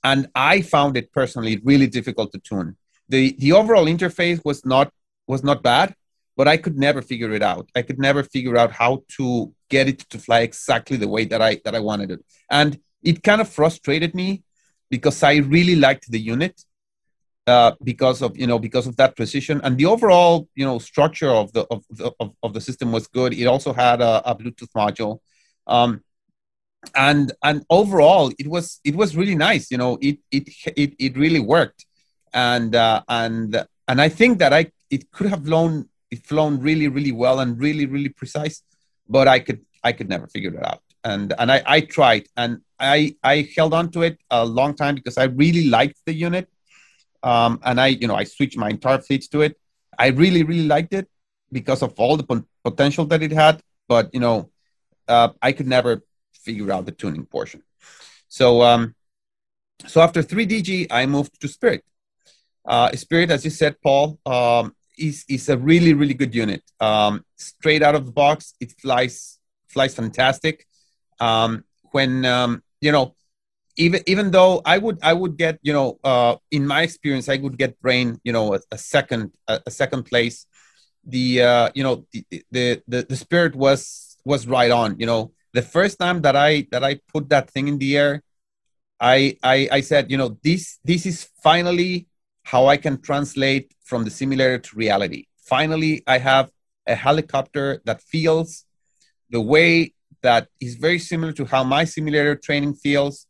[0.04, 2.76] and i found it personally really difficult to tune
[3.08, 4.92] the the overall interface was not
[5.26, 5.94] was not bad
[6.36, 7.68] but i could never figure it out.
[7.74, 11.42] I could never figure out how to get it to fly exactly the way that
[11.42, 12.24] i that i wanted it.
[12.50, 14.42] And it kind of frustrated me
[14.90, 16.62] because i really liked the unit
[17.46, 19.60] uh, because of you know because of that precision.
[19.64, 23.06] And the overall you know structure of the of the, of, of the system was
[23.06, 23.32] good.
[23.32, 25.20] It also had a, a bluetooth module.
[25.66, 26.02] Um,
[26.94, 29.70] and and overall it was it was really nice.
[29.70, 31.86] You know it it it, it really worked
[32.36, 36.88] and uh, and and i think that i it could have flown it flown really
[36.96, 38.62] really well and really really precise
[39.08, 42.60] but i could i could never figure it out and and i i tried and
[42.78, 46.48] i i held on to it a long time because i really liked the unit
[47.22, 49.58] um, and i you know i switched my entire fleet to it
[49.98, 51.08] i really really liked it
[51.58, 54.50] because of all the potential that it had but you know
[55.08, 56.02] uh, i could never
[56.46, 57.60] figure out the tuning portion.
[58.38, 58.82] So, um,
[59.92, 61.82] so after 3DG, I moved to Spirit.
[62.66, 66.62] Uh, Spirit, as you said, Paul, um, is is a really really good unit.
[66.80, 70.66] Um, straight out of the box, it flies flies fantastic.
[71.20, 73.14] Um, when um, you know,
[73.76, 77.36] even even though I would I would get you know uh, in my experience I
[77.36, 80.46] would get brain you know a, a second a, a, second place.
[81.04, 84.98] The uh, you know the, the the the Spirit was was right on.
[84.98, 88.22] You know the first time that I that I put that thing in the air,
[89.00, 92.08] I I, I said, you know, this this is finally
[92.50, 95.22] how I can translate from the simulator to reality.
[95.54, 96.46] Finally, I have
[96.86, 98.64] a helicopter that feels
[99.30, 103.26] the way that is very similar to how my simulator training feels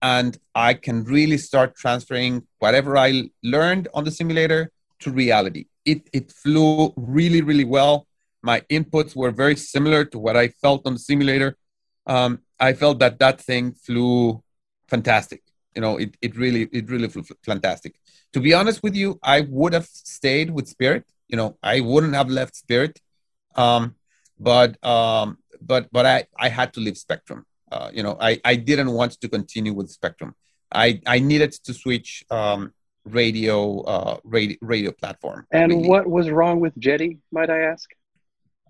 [0.00, 4.70] and I can really start transferring whatever I learned on the simulator
[5.00, 5.66] to reality.
[5.84, 8.06] It, it flew really, really well.
[8.42, 11.56] My inputs were very similar to what I felt on the simulator
[12.06, 14.42] um, I felt that that thing flew
[14.88, 15.41] fantastic.
[15.74, 17.08] You know, it, it really it really
[17.44, 17.94] fantastic.
[18.34, 21.04] To be honest with you, I would have stayed with Spirit.
[21.28, 23.00] You know, I wouldn't have left Spirit.
[23.54, 23.94] Um,
[24.38, 27.44] but um, but but I I had to leave Spektrum.
[27.70, 30.34] Uh, you know, I I didn't want to continue with Spektrum.
[30.72, 32.72] I I needed to switch um,
[33.04, 35.46] radio uh radio radio platform.
[35.50, 35.88] And really.
[35.88, 37.88] what was wrong with Jeti, might I ask?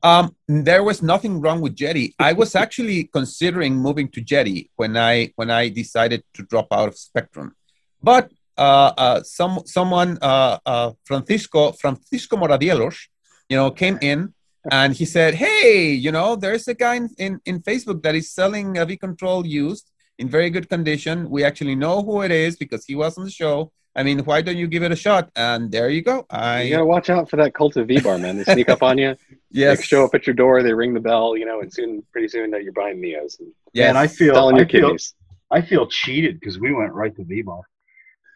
[0.02, 2.14] Um, there was nothing wrong with Jeti.
[2.18, 6.88] I was actually considering moving to Jeti when I when I decided to drop out
[6.88, 7.52] of Spektrum,
[8.02, 12.96] but uh, uh, some someone uh, uh Francisco Francisco Moradielos,
[13.48, 14.34] you know, came in
[14.70, 18.32] and he said, "Hey, you know, there's a guy in, in, in Facebook that is
[18.32, 21.30] selling a V Control used in very good condition.
[21.30, 23.72] We actually know who it is because he was on the show.
[23.94, 26.26] I mean, why don't you give it a shot?" And there you go.
[26.30, 28.36] I You gotta watch out for that cult of V bar, man.
[28.38, 29.16] They sneak up on you.
[29.50, 30.62] yes, They show up at your door.
[30.62, 31.36] They ring the bell.
[31.36, 33.88] You know, and soon, pretty soon, that you're buying Neos and yes.
[33.88, 35.14] And I feel selling I feel, kidneys.
[35.50, 37.60] I feel cheated because we went right to V bar.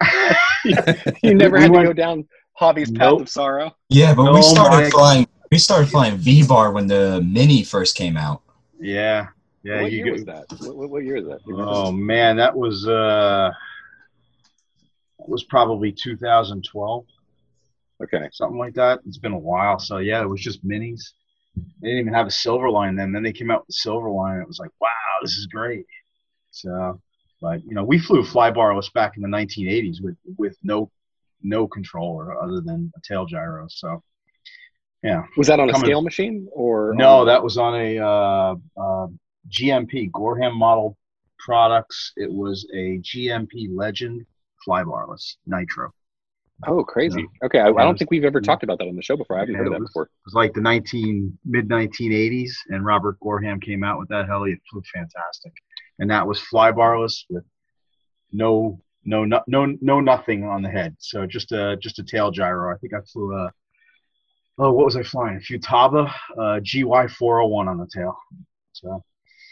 [1.23, 3.75] You never We had to went- go down Hobby's path of sorrow.
[3.89, 5.27] Yeah, but Oh we started my- flying.
[5.53, 8.43] We started flying V Bar when the Mini first came out.
[8.81, 9.29] Yeah,
[9.63, 9.83] yeah.
[9.83, 10.45] what you year go- was that?
[10.59, 11.39] What, what, what year is that?
[11.45, 11.73] Do you remember?
[11.73, 13.55] Oh man, that was uh, that
[15.29, 17.05] was probably 2012,
[18.03, 18.29] Okay.
[18.33, 19.01] something like that.
[19.07, 21.13] It's been a while, so yeah, it was just minis.
[21.81, 23.13] They didn't even have a silver line then.
[23.13, 24.35] Then they came out with the silver line.
[24.35, 24.91] And it was like, wow,
[25.23, 25.87] this is great.
[26.51, 27.01] So,
[27.41, 30.91] but you know, we flew fly barless back in the 1980s with with no
[31.43, 33.67] no controller other than a tail gyro.
[33.69, 34.03] So,
[35.03, 35.23] yeah.
[35.39, 36.93] Was that on a scale machine or?
[36.95, 39.07] No, on- that was on a uh, uh,
[39.51, 40.97] GMP Gorham model
[41.39, 42.13] products.
[42.17, 44.27] It was a GMP Legend
[44.67, 45.91] fly barless nitro.
[46.67, 47.27] Oh, crazy.
[47.45, 49.37] Okay, I, I don't think we've ever talked about that on the show before.
[49.37, 50.05] I haven't Yeah, heard of that was- before.
[50.05, 54.53] It was like the 19 mid 1980s, and Robert Gorham came out with that heli.
[54.53, 55.53] It flew fantastic,
[55.99, 57.45] and that was fly barless with
[58.33, 60.97] no no no no no nothing on the head.
[60.99, 62.75] So just a just a tail gyro.
[62.75, 63.53] I think I flew a
[64.59, 65.37] oh what was I flying?
[65.37, 68.17] A Futaba uh, GY 401 on the tail.
[68.73, 69.05] So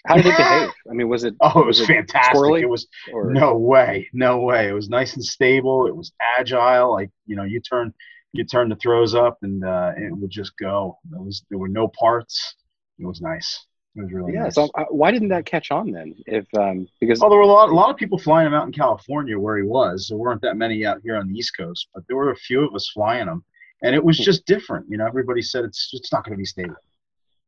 [0.06, 0.70] How did it behave?
[0.90, 1.34] I mean, was it?
[1.40, 2.36] oh, it was it fantastic.
[2.36, 2.60] squirrely?
[2.60, 4.68] It was Or, no way, no way.
[4.68, 5.86] It was nice and stable.
[5.86, 6.92] It was agile.
[6.92, 7.92] Like you know, you turn
[8.32, 10.98] you turn the throws up, and uh, it would just go.
[11.10, 12.56] There was there were no parts.
[12.98, 13.66] It was nice.
[13.96, 14.44] It was really yeah.
[14.44, 14.56] nice.
[14.56, 16.14] So uh, why didn't that catch on then?
[16.26, 18.66] If um, because well, there were a lot, a lot of people flying him out
[18.66, 20.08] in California where he was.
[20.08, 22.66] There weren't that many out here on the East Coast, but there were a few
[22.66, 23.42] of us flying him,
[23.82, 24.86] and it was just different.
[24.90, 26.74] You know, everybody said it's it's not going to be stable,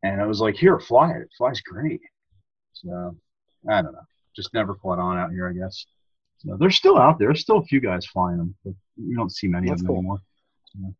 [0.02, 1.22] and I was like, here, fly it.
[1.22, 2.00] It flies great.
[2.82, 3.16] So
[3.68, 5.86] I don't know, just never caught on out here, I guess.
[6.38, 7.28] So they're still out there.
[7.28, 9.94] There's still a few guys flying them, but you don't see many That's of them
[9.94, 9.98] cool.
[9.98, 10.18] anymore.
[10.66, 10.94] So,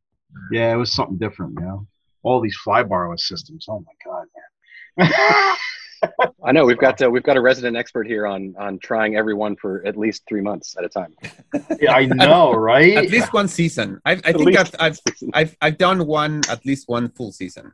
[0.51, 1.87] yeah, it was something different, you know.
[2.23, 3.67] All these fly barless systems.
[3.69, 5.57] Oh my god, man.
[6.45, 9.35] I know we've got uh, we've got a resident expert here on on trying every
[9.35, 11.15] one for at least three months at a time.
[11.81, 12.97] yeah, I know, right?
[12.97, 14.01] at least one season.
[14.05, 15.01] I, I At think I've, I've
[15.35, 17.73] I've I've done one at least one full season.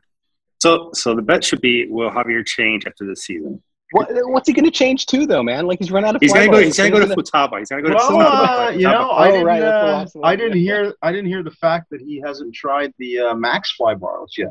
[0.61, 3.61] So, so the bet should be we'll have your change after the season?
[3.93, 5.67] What, what's he going to change to though, man?
[5.67, 6.21] Like he's run out of.
[6.21, 6.57] He's gonna go.
[6.57, 6.63] flyballs.
[6.65, 7.59] He's gonna go to Futaba.
[7.59, 8.67] He's gonna go to Well, Futaba.
[8.67, 11.51] uh, you know, I Oh, didn't, right, uh, I didn't hear, I didn't hear the
[11.51, 14.49] fact that he hasn't tried the uh, Max fly barless yet.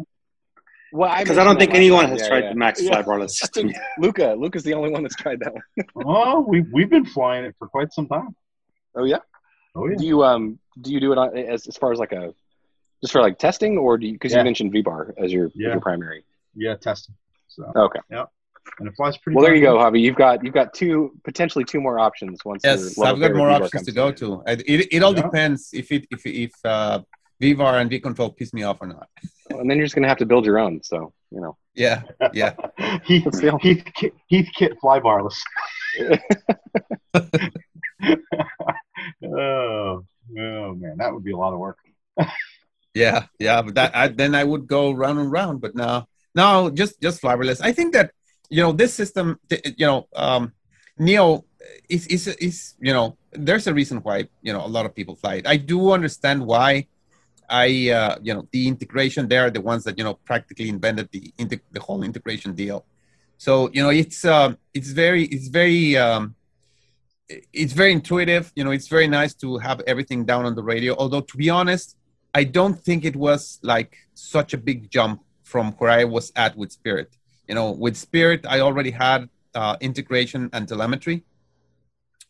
[0.92, 2.28] Well, because I don't think anyone has time.
[2.28, 3.02] tried Yeah, the Max yeah.
[3.02, 3.68] Flybarless system.
[3.68, 3.80] yet.
[3.98, 5.62] Luca, Luca's the only one that's tried that one.
[6.06, 8.36] oh, we we've been flying it for quite some time.
[8.94, 9.18] Oh yeah.
[9.74, 9.96] Oh yeah.
[9.96, 12.34] Do you um do you do it on, as as far as like a
[13.02, 14.38] just for like testing or do you because Yeah.
[14.38, 16.24] you mentioned V bar as your as your primary?
[16.54, 17.14] Yeah, testing.
[17.48, 18.00] So Okay.
[18.78, 19.36] And it flies pretty.
[19.36, 20.00] Well, there you darn go, Javi.
[20.00, 22.62] You've got you've got two potentially two more options once.
[22.64, 24.14] Yes, I've got more options to go in.
[24.16, 24.42] to.
[24.46, 25.22] I- It, it all Yeah.
[25.22, 27.00] depends if it if if uh,
[27.42, 29.08] VBar and V Control piss me off or not.
[29.50, 30.82] And then you're just gonna have to build your own.
[30.82, 31.56] So you know.
[31.74, 32.02] Yeah,
[32.34, 32.52] yeah.
[32.78, 33.00] good.
[33.04, 35.42] Heath, That's the- Heath, Kit- Heathkit fly barless.
[39.24, 40.04] oh,
[40.38, 41.78] oh man, that would be a lot of work.
[42.94, 45.62] Yeah, yeah, but that I, then I would go round and round.
[45.62, 47.62] But now, now just just flybarless.
[47.62, 48.10] I think that
[48.50, 49.38] you know this system.
[49.50, 50.52] You know, um,
[50.98, 51.44] Neo
[51.88, 55.16] is is is you know there's a reason why you know a lot of people
[55.16, 55.46] fly it.
[55.46, 56.86] I do understand why.
[57.48, 61.32] I uh, you know the integration there, the ones that you know practically invented the
[61.72, 62.86] the whole integration deal.
[63.36, 66.34] So you know it's um, it's very it's very um,
[67.52, 68.52] it's very intuitive.
[68.54, 70.94] You know, it's very nice to have everything down on the radio.
[70.96, 71.96] Although to be honest,
[72.34, 76.56] I don't think it was like such a big jump from where I was at
[76.56, 77.16] with Spirit.
[77.48, 81.24] You know, with Spirit, I already had uh, integration and telemetry,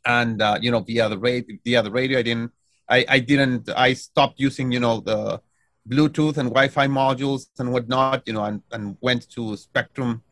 [0.04, 2.52] and uh, you know, via the radio, via the radio, I didn't,
[2.88, 5.40] I, I didn't, I stopped using, you know, the
[5.88, 10.22] Bluetooth and Wi-Fi modules and whatnot, you know, and, and went to Spektrum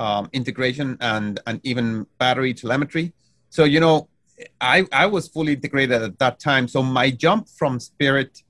[0.00, 3.12] um, integration and and even battery telemetry.
[3.50, 4.08] So you know,
[4.60, 6.68] I I was fully integrated at that time.
[6.68, 8.42] So my jump from Spirit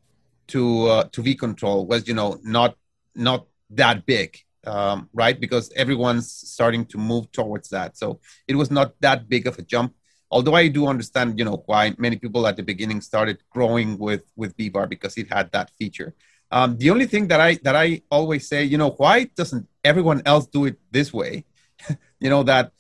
[0.48, 2.76] to uh, to V control was you know not
[3.14, 5.38] not that big, um, right?
[5.38, 7.96] Because everyone's starting to move towards that.
[7.96, 9.94] So it was not that big of a jump.
[10.30, 14.22] Although I do understand, you know, why many people at the beginning started growing with
[14.36, 16.14] with V bar because it had that feature.
[16.52, 20.22] Um, the only thing that I that I always say, you know, why doesn't everyone
[20.24, 21.44] else do it this way?
[22.20, 22.72] you know that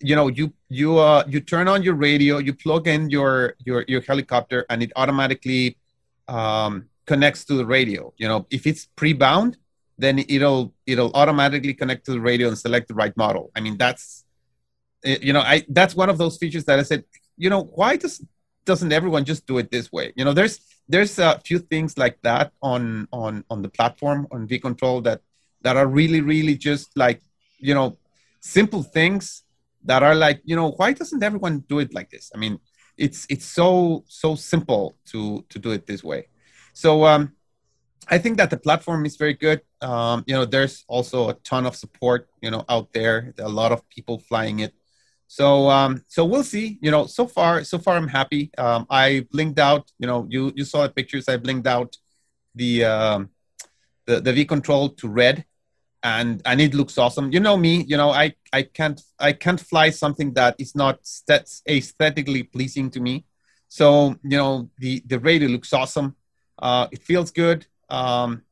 [0.00, 3.84] you know you you uh you turn on your radio you plug in your your
[3.88, 5.76] your helicopter and it automatically
[6.28, 9.56] um connects to the radio you know if it's pre-bound
[9.98, 13.50] then it'll it'll automatically connect to the radio and select the right model.
[13.54, 14.24] I mean, that's
[15.04, 17.04] you know, I that's one of those features that I said,
[17.36, 18.24] you know, why does
[18.64, 20.12] doesn't everyone just do it this way?
[20.16, 24.46] You know, there's there's a few things like that on on on the platform on
[24.46, 25.20] V Control that
[25.62, 27.20] that are really really just like
[27.58, 27.96] you know
[28.40, 29.44] simple things
[29.84, 32.30] that are like you know why doesn't everyone do it like this?
[32.34, 32.58] I mean,
[32.96, 36.28] it's it's so so simple to to do it this way.
[36.72, 37.32] So um,
[38.08, 39.60] I think that the platform is very good.
[39.80, 43.32] Um, you know, there's also a ton of support, you know, out there.
[43.36, 44.74] There a lot of people flying it.
[45.28, 46.78] So, um, so we'll see.
[46.82, 48.50] You know, so far, so far, I'm happy.
[48.58, 49.90] Um, I blinked out.
[49.98, 51.28] You know, you you saw the pictures.
[51.28, 51.96] I blinked out
[52.54, 53.30] the um,
[54.06, 55.44] the the V control to red,
[56.02, 57.32] and and it looks awesome.
[57.32, 57.84] You know me.
[57.88, 61.00] You know, I I can't I can't fly something that is not
[61.66, 63.24] aesthetically pleasing to me.
[63.68, 66.16] So you know, the the radio looks awesome.
[66.58, 67.66] Uh, it feels good.
[67.92, 68.42] Um,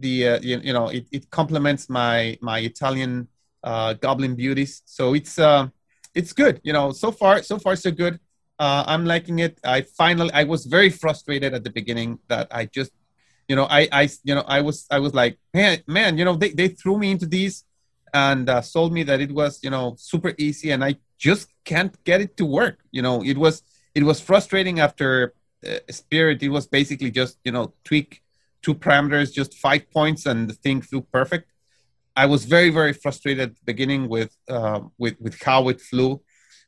[0.00, 3.28] the uh, you, you know it, it complements my my Italian
[3.62, 4.82] uh, Goblin beauties.
[4.84, 5.68] So it's uh,
[6.14, 6.60] it's good.
[6.62, 8.18] You know, so far so far so good.
[8.58, 9.58] Uh, I'm liking it.
[9.64, 12.92] I finally I was very frustrated at the beginning that I just
[13.48, 16.36] you know I I you know I was I was like man man you know
[16.36, 17.64] they they threw me into these
[18.12, 21.94] and uh, told me that it was you know super easy and I just can't
[22.04, 22.78] get it to work.
[22.90, 23.62] You know it was
[23.94, 25.34] it was frustrating after
[25.66, 26.42] uh, Spirit.
[26.42, 28.22] It was basically just you know tweak
[28.62, 31.52] two parameters, just five points, and the thing flew perfect.
[32.16, 36.20] I was very, very frustrated at the beginning with uh, with with how it flew.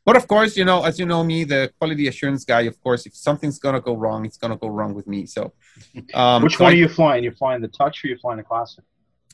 [0.07, 2.63] But of course, you know, as you know me, the quality assurance guy.
[2.63, 5.27] Of course, if something's gonna go wrong, it's gonna go wrong with me.
[5.27, 5.53] So,
[6.15, 7.23] um, Which so one I- are you flying?
[7.25, 8.85] You're flying the touch or you flying the classic?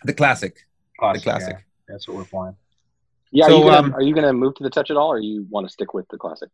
[0.04, 0.66] The classic.
[0.98, 1.22] Classic.
[1.22, 1.56] classic.
[1.58, 1.62] yeah.
[1.88, 2.56] That's what we're flying.
[3.30, 5.08] Yeah, So, are, you gonna, um, are you gonna move to the touch at all,
[5.12, 6.48] or you want to stick with the classic?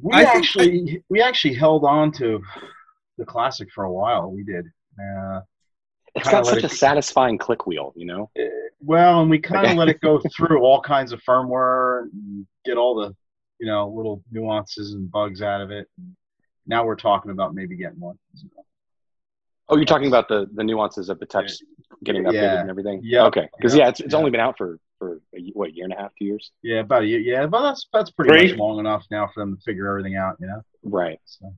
[0.00, 2.40] We I think actually we actually held on to
[3.18, 4.30] the classic for a while.
[4.30, 4.66] We did.
[5.00, 5.40] Uh,
[6.14, 8.30] It's got such it- a satisfying click wheel, you know.
[8.36, 8.48] eh,
[8.80, 12.76] well, and we kind of let it go through all kinds of firmware and get
[12.76, 13.14] all the
[13.58, 15.86] you know little nuances and bugs out of it.
[16.66, 18.18] Now we're talking about maybe getting one.
[19.68, 21.52] Oh, you're talking about the the nuances of the touch
[22.04, 22.60] getting updated Yeah.
[22.60, 23.00] and everything.
[23.04, 23.26] Yeah.
[23.26, 23.48] Okay.
[23.56, 23.84] Because Yeah.
[23.84, 24.18] yeah, it's, it's Yeah.
[24.18, 26.50] only been out for for a, what year and a half, two years.
[26.62, 27.20] Yeah, about a year.
[27.20, 28.50] Yeah, but that's that's pretty Three?
[28.50, 30.36] much long enough now for them to figure everything out.
[30.40, 30.62] You know.
[30.82, 31.20] Right.
[31.24, 31.54] So.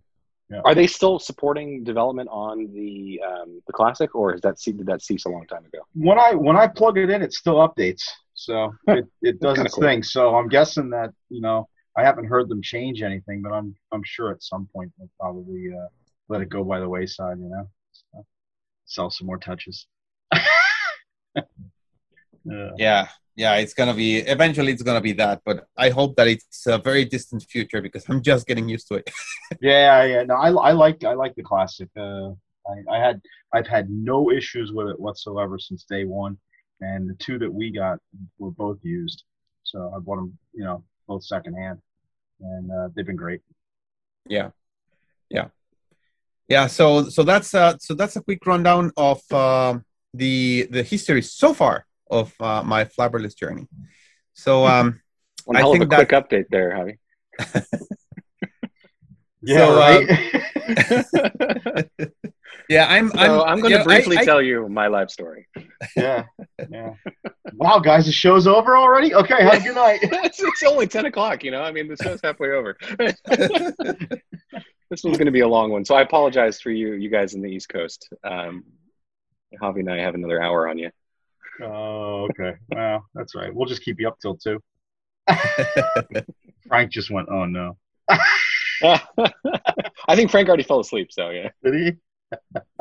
[0.65, 4.87] Are they still supporting development on the um, the classic, or has that ce- did
[4.87, 5.81] that cease a long time ago?
[5.95, 8.03] when I when I plug it in, it still updates.
[8.35, 9.83] So it, it does its cool.
[9.83, 10.03] thing.
[10.03, 14.03] So I'm guessing that you know I haven't heard them change anything, but I'm I'm
[14.05, 15.89] sure at some point they'll probably uh,
[16.29, 17.39] let it go by the wayside.
[17.39, 18.27] You know, so,
[18.87, 19.87] sell some more touches.
[22.45, 22.71] yeah.
[22.77, 23.55] Yeah, yeah.
[23.57, 24.73] It's gonna be eventually.
[24.73, 28.23] It's gonna be that, but I hope that it's a very distant future because I'm
[28.23, 29.11] just getting used to it.
[29.61, 30.23] yeah, yeah.
[30.25, 31.89] No, I, I like I like the classic.
[31.97, 32.31] Uh,
[32.67, 33.21] I, I had
[33.53, 36.39] I've had no issues with it whatsoever since day one,
[36.81, 37.99] and the two that we got
[38.39, 39.25] were both used.
[39.65, 41.79] So I bought them, you know, both secondhand,
[42.41, 43.41] and uh, they've been great.
[44.29, 44.51] yeah
[45.31, 45.49] yeah
[46.49, 51.23] yeah so so that's uh so that's a quick rundown of um the the history
[51.23, 51.87] so far
[52.21, 53.67] of uh, my flybarless journey
[54.35, 55.01] so um
[55.47, 56.99] One I hell of a think quick update there, Javi.
[59.45, 60.07] So, right.
[62.69, 64.87] yeah i'm So i'm I'm, going you to know, I- briefly I- tell you my
[64.87, 65.49] life story.
[65.97, 66.27] yeah,
[66.71, 66.95] yeah.
[67.55, 69.13] Wow, guys, the show's over already.
[69.15, 69.99] Okay, have a good night.
[70.03, 71.43] it's, it's only ten o'clock.
[71.43, 72.77] You know, I mean, the show's halfway over.
[74.91, 77.35] this one's going to be a long one, so I apologize for you, you guys
[77.35, 78.09] in the East Coast.
[78.25, 78.65] Um,
[79.61, 80.91] Javi and I have another hour on you.
[81.61, 82.55] Oh, okay.
[82.69, 83.55] Well, that's right.
[83.55, 84.61] We'll just keep you up till two.
[86.69, 87.77] Frank just went, "Oh no."
[88.83, 91.13] I think Frank already fell asleep.
[91.13, 91.51] So yeah.
[91.63, 91.93] Did he?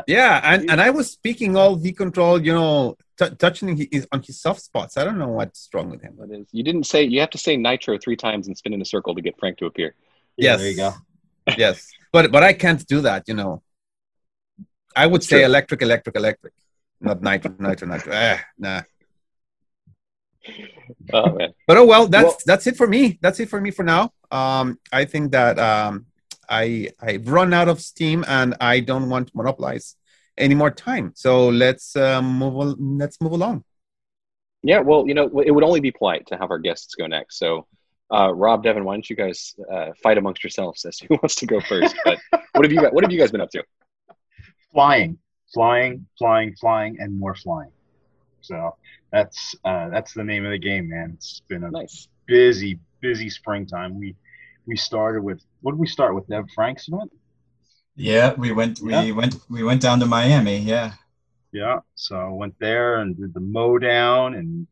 [0.08, 4.22] yeah and and i was speaking all v control you know t- touching his, on
[4.22, 7.04] his soft spots i don't know what's wrong with him That is, you didn't say
[7.04, 9.58] you have to say nitro three times and spin in a circle to get Frank
[9.58, 9.94] to appear.
[10.38, 10.60] Yeah, Yes.
[10.60, 10.94] There you go.
[11.58, 13.62] yes but but i can't do that you know
[14.96, 15.46] i would It's say true.
[15.46, 16.54] electric electric electric
[17.02, 18.82] not nitro nitro nitro ah, nah
[21.14, 21.54] Oh man.
[21.68, 24.12] but oh well that's Well- that's it for me that's it for me for now
[24.32, 26.06] um i think that um
[26.50, 29.96] i i've run out of steam and i don't want to monopolize
[30.38, 33.64] any more time so let's um move al- let's move along
[34.64, 37.34] Yeah, well, you know, it would only be polite to have our guests go next.
[37.44, 37.66] So,
[38.18, 39.40] uh, Rob, Devin, why don't you guys
[39.76, 41.96] uh, fight amongst yourselves as who wants to go first?
[42.06, 42.18] But
[42.54, 43.64] what have you got, what have you guys been up to?
[44.72, 45.18] Flying,
[45.54, 47.72] flying, flying, flying, and more flying.
[48.42, 48.76] So
[49.12, 51.12] that's uh, that's the name of the game, man.
[51.16, 52.08] It's been a Nice.
[52.28, 53.98] busy, busy springtime.
[54.00, 54.16] We
[54.66, 56.28] we started with what did we start with?
[56.28, 57.12] Dev Franks event.
[57.96, 59.12] Yeah, we went we Yeah.
[59.12, 60.58] went we went down to Miami.
[60.60, 60.94] Yeah.
[61.54, 64.68] Yeah, so I went there and did the mow down and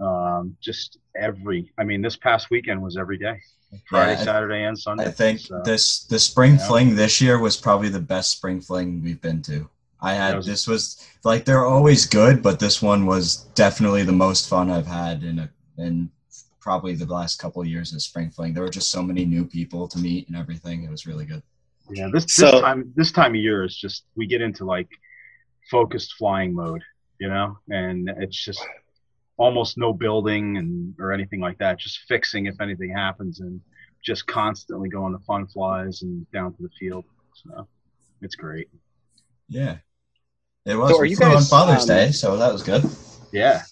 [0.00, 1.70] um, just every.
[1.76, 3.38] I mean, this past weekend was every day,
[3.86, 5.06] Friday, Yeah, Saturday, and Sunday.
[5.06, 6.66] I think So, this the spring Yeah.
[6.66, 9.68] fling this year was probably the best spring fling we've been to.
[10.02, 14.12] I had was- this was like they're always good, but this one was definitely the
[14.12, 16.10] most fun I've had in a in
[16.60, 18.52] probably the last couple of years of spring fling.
[18.54, 20.84] There were just so many new people to meet and everything.
[20.84, 21.42] It was really good.
[21.90, 24.88] yeah, this this So- time this time of year is just we get into like
[25.70, 26.82] focused flying mode,
[27.20, 28.64] you know, and it's just
[29.38, 31.78] almost no building and or anything like that.
[31.78, 33.60] Just fixing if anything happens, and
[34.04, 37.04] just constantly going to fun flies and down to the field.
[37.34, 37.68] So
[38.20, 38.68] it's great.
[39.48, 39.78] Yeah.
[40.64, 42.62] It was So are We you flew on guys, Father's um, Day, so that was
[42.62, 42.84] good.
[43.32, 43.62] Yeah.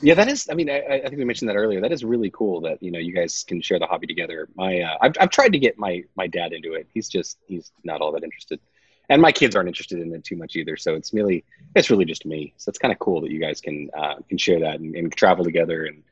[0.00, 0.48] Yeah, that is.
[0.50, 1.80] I mean, I, I think we mentioned that earlier.
[1.80, 4.48] That is really cool that you know you guys can share the hobby together.
[4.54, 6.86] My, uh, I've I've tried to get my my dad into it.
[6.94, 8.60] He's just he's not all that interested,
[9.08, 10.76] and my kids aren't interested in it too much either.
[10.76, 12.54] So it's really it's really just me.
[12.58, 15.12] So it's kind of cool that you guys can uh, can share that and, and
[15.12, 15.86] travel together.
[15.86, 16.04] And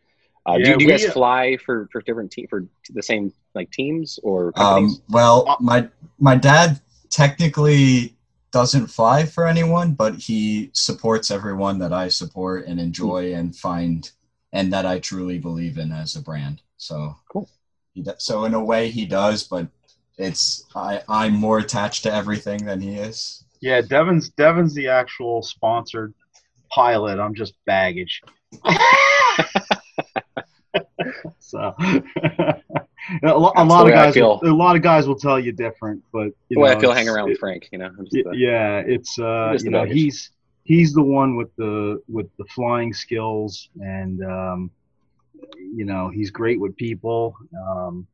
[0.47, 3.03] uh, Yeah, do, do you we, guys uh, fly for for different team for the
[3.03, 8.16] same like teams or Um, well, my my dad technically
[8.57, 14.11] doesn't fly for anyone, but he supports everyone that I support and enjoy and find,
[14.51, 16.63] and that I truly believe in as a brand.
[16.79, 17.51] So Cool.
[17.93, 19.69] He do, so in a way he does, but
[20.17, 23.45] it's I I'm more attached to everything than he is.
[23.61, 26.15] Yeah, Devin's Devin's the actual sponsored
[26.71, 27.19] pilot.
[27.19, 28.23] I'm just baggage.
[31.41, 31.75] so
[33.23, 34.41] a lo- a lot of guys, feel.
[34.43, 36.81] will, a lot of guys will tell you different, but you the way know, I
[36.81, 37.87] feel hanging around with it- Frank, you know.
[37.87, 39.97] I'm just y- the- yeah, it's uh, you know baggage.
[39.97, 40.31] he's
[40.65, 44.71] he's the one with the with the flying skills, and um,
[45.75, 47.35] you know he's great with people.
[47.69, 48.07] Um,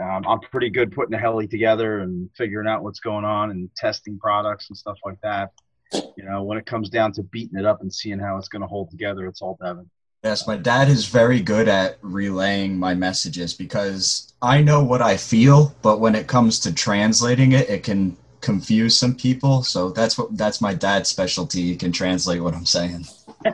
[0.00, 3.68] um, I'm pretty good putting a heli together and figuring out what's going on and
[3.74, 5.50] testing products and stuff like that.
[5.92, 8.62] You know, when it comes down to beating it up and seeing how it's going
[8.62, 9.90] to hold together, it's all Devin.
[10.24, 15.16] Yes, my dad is very good at relaying my messages because I know what I
[15.16, 19.62] feel, but when it comes to translating it, it can confuse some people.
[19.62, 21.62] So that's what that's my dad's specialty.
[21.62, 23.06] He can translate what I'm saying.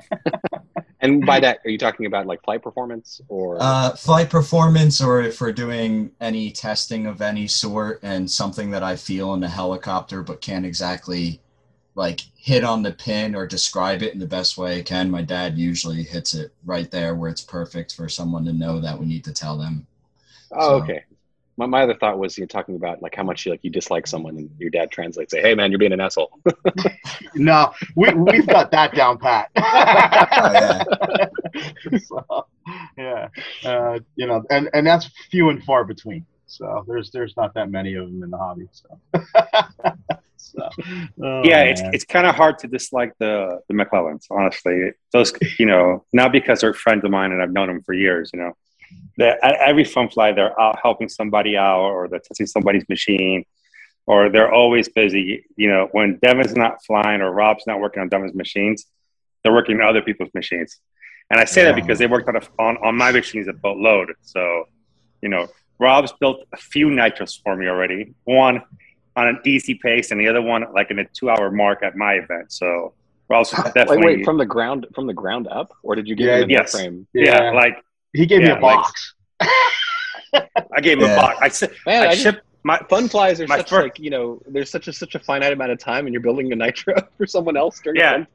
[1.04, 3.58] And by that, are you talking about like flight performance or?
[3.60, 8.82] Uh, flight performance, or if we're doing any testing of any sort, and something that
[8.82, 11.42] I feel in the helicopter, but can't exactly
[11.95, 15.11] like hit on the pin or describe it in the best way I can.
[15.11, 18.99] My dad usually hits it right there where it's perfect for someone to know that
[18.99, 19.86] we need to tell them.
[20.53, 21.05] oh, so- okay.
[21.57, 24.09] My, my other thought was you're talking about like how much you like you dislike
[24.09, 26.32] someone, and your dad translates, say, "Hey, man, you're being an asshole."
[27.36, 29.51] No, we we've got that down pat.
[29.57, 29.62] Oh,
[31.55, 31.99] yeah.
[32.09, 32.47] so,
[32.99, 33.28] yeah,
[33.64, 36.26] uh, you know, and and that's few and far between.
[36.47, 38.66] So there's there's not that many of them in the hobby.
[38.72, 38.99] So,
[40.53, 40.68] so
[41.22, 41.95] oh, yeah, it's oh, man.
[41.95, 44.26] it's kind of hard to dislike the the McClellans.
[44.30, 47.95] Honestly, those you know, not because they're friends of mine and I've known them for
[47.95, 48.30] years.
[48.32, 48.53] You know,
[49.18, 53.45] that at every fun fly they're out helping somebody out or they're testing somebody's machine,
[54.07, 55.47] or they're always busy.
[55.57, 58.86] You know, when Devin's not flying or Rob's not working on Devin's machines,
[59.42, 60.80] they're working on other people's machines.
[61.30, 63.78] And I say that because they worked on, a, on on my machines at boat
[63.78, 64.12] load.
[64.22, 64.68] So,
[65.22, 68.14] you know, Rob's built a few nitros for me already.
[68.24, 68.62] One
[69.16, 72.14] on an easy pace, and the other one like in a two-hour mark at my
[72.14, 72.50] event.
[72.52, 72.94] So
[73.28, 76.26] Rob's Wait, definitely wait, from the ground from the ground up, or did you get
[76.26, 76.72] Yeah, him a yes.
[76.72, 77.06] frame?
[77.14, 77.50] yeah, Yeah.
[77.52, 77.76] like
[78.12, 79.14] he gave me yeah, a like- box.
[80.76, 81.12] I gave him Yeah.
[81.14, 81.38] a box.
[81.40, 84.10] I, said, Man, I I shipped my Fun flies are My such fir- like you
[84.10, 86.94] know, there's such a such a finite amount of time, and you're building a nitro
[87.18, 88.12] for someone else during Yeah.
[88.14, 88.26] a fun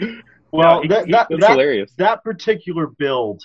[0.00, 0.20] fly.
[0.52, 1.92] well, he- that, he- that, That's that, hilarious.
[1.98, 3.42] that particular build,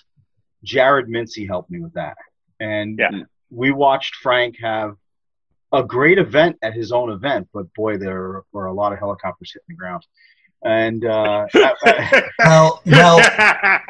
[0.63, 2.15] Jared Mincy helped me with that,
[2.59, 3.23] and Yeah.
[3.49, 4.95] we watched Frank have
[5.73, 7.47] a great event at his own event.
[7.53, 10.05] But boy, there were a lot of helicopters hitting the ground,
[10.63, 11.47] and uh,
[12.39, 13.19] Well, well,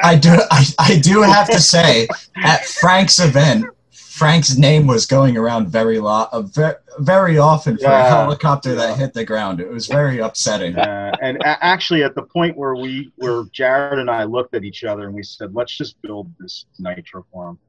[0.02, 0.36] I do.
[0.50, 6.00] I, I do have to say, at Frank's event, Frank's name was going around very
[6.00, 9.60] lot, uh, very, very often for a helicopter that hit the ground.
[9.60, 10.78] It was very upsetting.
[10.78, 14.64] uh, and a- actually, at the point where we, where Jared and I looked at
[14.64, 17.60] each other and we said, "Let's just build this nitro for him,"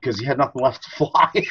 [0.00, 1.30] because he had nothing left to fly.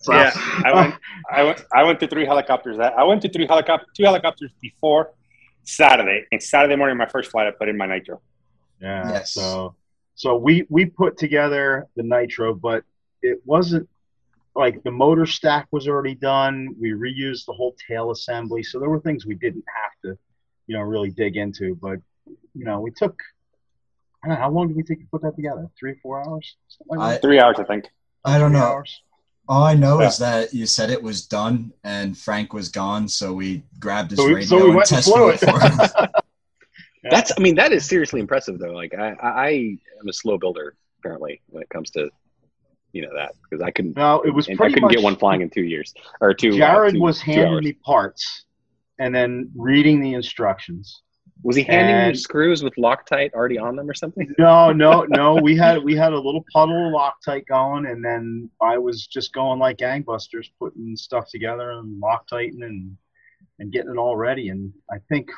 [0.00, 0.30] So, yeah,
[0.64, 0.94] I went,
[1.30, 2.78] I went, I went to three helicopters.
[2.78, 5.12] I I went to three helicopter, two helicopters before
[5.64, 6.24] Saturday.
[6.30, 8.20] And Saturday morning, my first flight, I put in my nitro.
[8.80, 9.10] Yeah.
[9.10, 9.34] Yes.
[9.34, 9.74] So
[10.14, 12.84] so we we put together the nitro, but
[13.22, 13.88] it wasn't
[14.54, 16.74] like the motor stack was already done.
[16.80, 20.18] We reused the whole tail assembly, so there were things we didn't have to,
[20.66, 21.74] you know, really dig into.
[21.74, 21.98] But
[22.54, 23.20] you know, we took.
[24.28, 25.66] I don't know how long did we take to put that together?
[25.78, 26.56] Three, four hours,
[26.86, 27.86] like I- Three hours, I think.
[28.24, 28.66] I don't Three know.
[28.66, 29.00] Hours?
[29.48, 30.08] All I know Yeah.
[30.08, 34.18] is that you said it was done and Frank was gone, so we grabbed his
[34.20, 35.50] So we- radio so we and went and tested flew it it.
[35.50, 35.78] for him.
[35.78, 36.06] Yeah.
[37.10, 38.72] That's, I mean, that is seriously impressive, though.
[38.72, 39.48] Like, I, I I
[40.00, 42.10] am a slow builder, apparently, when it comes to,
[42.92, 44.92] you know, that because I couldn't, No, it was and I couldn't much.
[44.92, 46.50] get one flying in two years or two.
[46.50, 47.64] uh, Jared two- was two handing hours.
[47.64, 48.44] me parts,
[48.98, 51.02] and then reading the instructions.
[51.44, 54.34] Was he handing you screws with Loctite already on them or something?
[54.38, 55.36] No, no, no.
[55.36, 59.32] We had we had a little puddle of Loctite going, and then I was just
[59.32, 62.96] going like gangbusters, putting stuff together and Loctiting and
[63.60, 64.48] and getting it all ready.
[64.48, 65.30] And I think,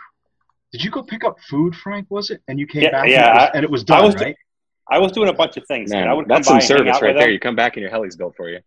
[0.73, 2.07] did you go pick up food, Frank?
[2.11, 2.43] Was it?
[2.49, 4.05] And you came Yeah, back, yeah, and, it was, I- and it was I done,
[4.07, 4.37] was- right?
[4.93, 5.91] I was doing a bunch of things.
[5.91, 7.29] Man, I would that's some service right there.
[7.29, 7.33] him.
[7.35, 8.59] You come back and your heli's built for you.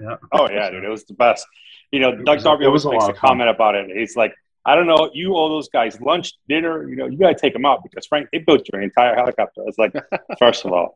[0.00, 0.16] Yeah.
[0.32, 1.46] Oh yeah, dude, it was the best.
[1.90, 3.90] You know, It Doug was- Darby always makes lot a comment about it.
[3.96, 4.32] He's like,
[4.64, 6.88] I don't know, you owe those guys lunch, dinner.
[6.88, 9.62] You know, you got to take them out because Frank, they built your entire helicopter.
[9.66, 9.92] It's like,
[10.38, 10.94] first of all,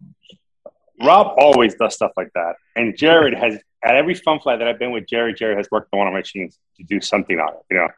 [1.03, 4.79] Rob always does stuff like that, and Jared has at every fun flight that I've
[4.79, 5.37] been with Jared.
[5.37, 7.61] Jared has worked on one of my machines to do something on it.
[7.71, 7.89] You know,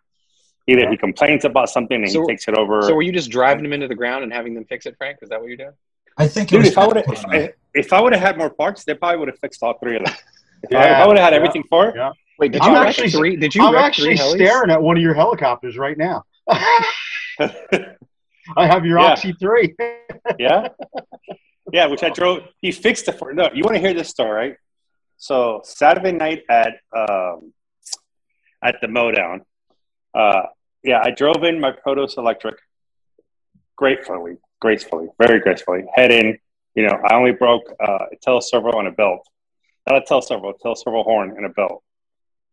[0.66, 2.82] either he complains about something and So- he takes it over.
[2.82, 5.18] So were you just driving them into the ground and having them fix it, Frank?
[5.22, 5.72] Is that what you're doing?
[6.16, 7.24] I think Dude, if I would have if.
[7.26, 9.96] I- if I would have had more parts, they probably would have fixed all three
[9.96, 10.14] of them.
[10.64, 11.36] If I, Yeah, would have had yeah.
[11.36, 12.10] everything for it, Yeah.
[12.38, 13.36] Wait, did I'm you actually- three?
[13.36, 16.22] Did you I'm actually staring at one of your helicopters right now.
[18.56, 19.06] I have your Yeah.
[19.12, 19.74] Oxy three.
[20.38, 20.68] yeah,
[21.72, 21.86] yeah.
[21.86, 22.44] Which I drove.
[22.60, 23.32] He fixed it for.
[23.32, 24.56] No, you want to hear this story, right?
[25.18, 27.52] So Saturday night at um,
[28.62, 29.40] at the Modown,
[30.14, 30.42] uh,
[30.82, 32.56] yeah, I drove in my Protos Electric
[33.76, 35.84] gratefully, gracefully, very gracefully.
[35.94, 36.38] Head in.
[36.74, 39.26] You know, I only broke uh, a tail servo and a belt.
[39.88, 41.82] Not a tail servo, a tail servo horn and a belt,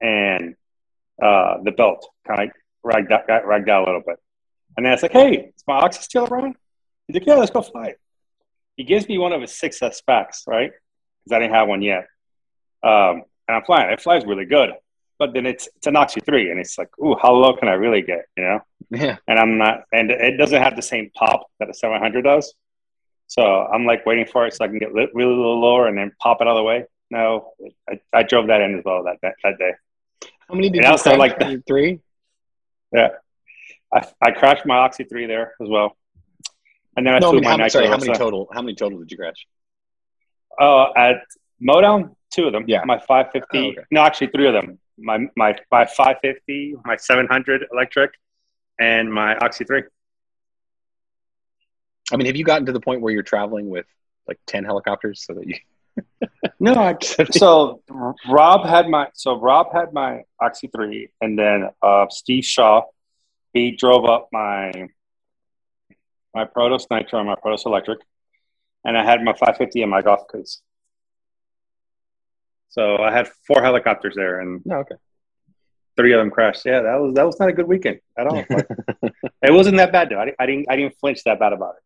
[0.02, 0.56] and
[1.22, 4.18] uh, the belt kind of ragged out, got ragged out a little bit.
[4.78, 6.56] And then it's like, hey, is my oxy still around?
[7.08, 8.00] He's like, yeah, let's go fly it.
[8.76, 10.72] He gives me one of his 6S specs, right?
[11.24, 12.08] Because I didn't have one yet.
[12.84, 13.92] Um, and I'm flying.
[13.92, 14.72] It flies really good.
[15.18, 17.74] But then it's it's an Oxy 3, and it's like, ooh, how low can I
[17.74, 18.60] really get, you know?
[18.90, 19.18] Yeah.
[19.28, 22.54] And I'm not, and it doesn't have the same pop that a 700 does.
[23.28, 25.98] So I'm like waiting for it so I can get li- really little lower and
[25.98, 26.86] then pop it all the way.
[27.10, 27.54] No,
[27.90, 29.72] I, I drove that in as well that, that, that day.
[30.48, 31.18] How many did And you crash?
[31.18, 32.00] like, three?
[32.92, 33.10] Yeah.
[33.94, 35.96] I, I crashed my Oxy 3 there as well.
[36.98, 38.48] And then I No, I flew mean, my how, Nitro sorry, how many total?
[38.54, 39.46] How many total did you crash?
[40.60, 41.18] Uh, at
[41.62, 42.66] Modown, two of them.
[42.68, 42.84] Yeah.
[42.86, 43.58] My 550.
[43.58, 43.82] Oh, okay.
[43.92, 44.80] No, actually, three of them.
[44.98, 48.12] My my my 550, my 700 electric,
[48.80, 49.84] and my Oxy 3.
[52.14, 53.86] I mean, have you gotten to the point where you're traveling with
[54.28, 55.56] like ten helicopters so that you?
[56.60, 56.96] No, I,
[57.32, 57.82] so
[58.28, 62.84] Rob had my so Rob had my Oxy 3, and then uh, Steve Shaw,
[63.54, 64.72] he drove up my
[66.34, 68.00] my Protos Nitro and my Protos Electric,
[68.84, 70.62] and I had my 550 and my golf cruise.
[72.70, 74.96] So I had four helicopters there, and No, okay.
[75.96, 76.66] three of them crashed.
[76.66, 78.44] Yeah, that was that was not a good weekend at all.
[79.48, 80.20] It wasn't that bad though.
[80.20, 81.84] I, I didn't I didn't flinch that bad about it.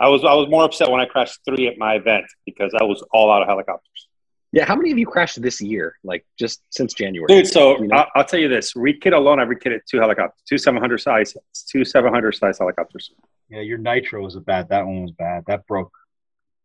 [0.00, 2.84] I was I was more upset when I crashed three at my event because I
[2.84, 4.08] was all out of helicopters.
[4.50, 5.96] Yeah, how many of you crashed this year?
[6.02, 7.26] Like just since January?
[7.28, 7.96] Dude, so You know?
[7.96, 11.36] I'll, I'll tell you this: rekit alone, I rekitted two helicopters, two 700 size,
[11.70, 13.12] two 700 size helicopters.
[13.50, 14.70] Yeah, your nitro was bad.
[14.70, 15.44] That one was bad.
[15.46, 15.92] That broke.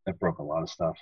[0.06, 0.98] That broke a lot of stuff.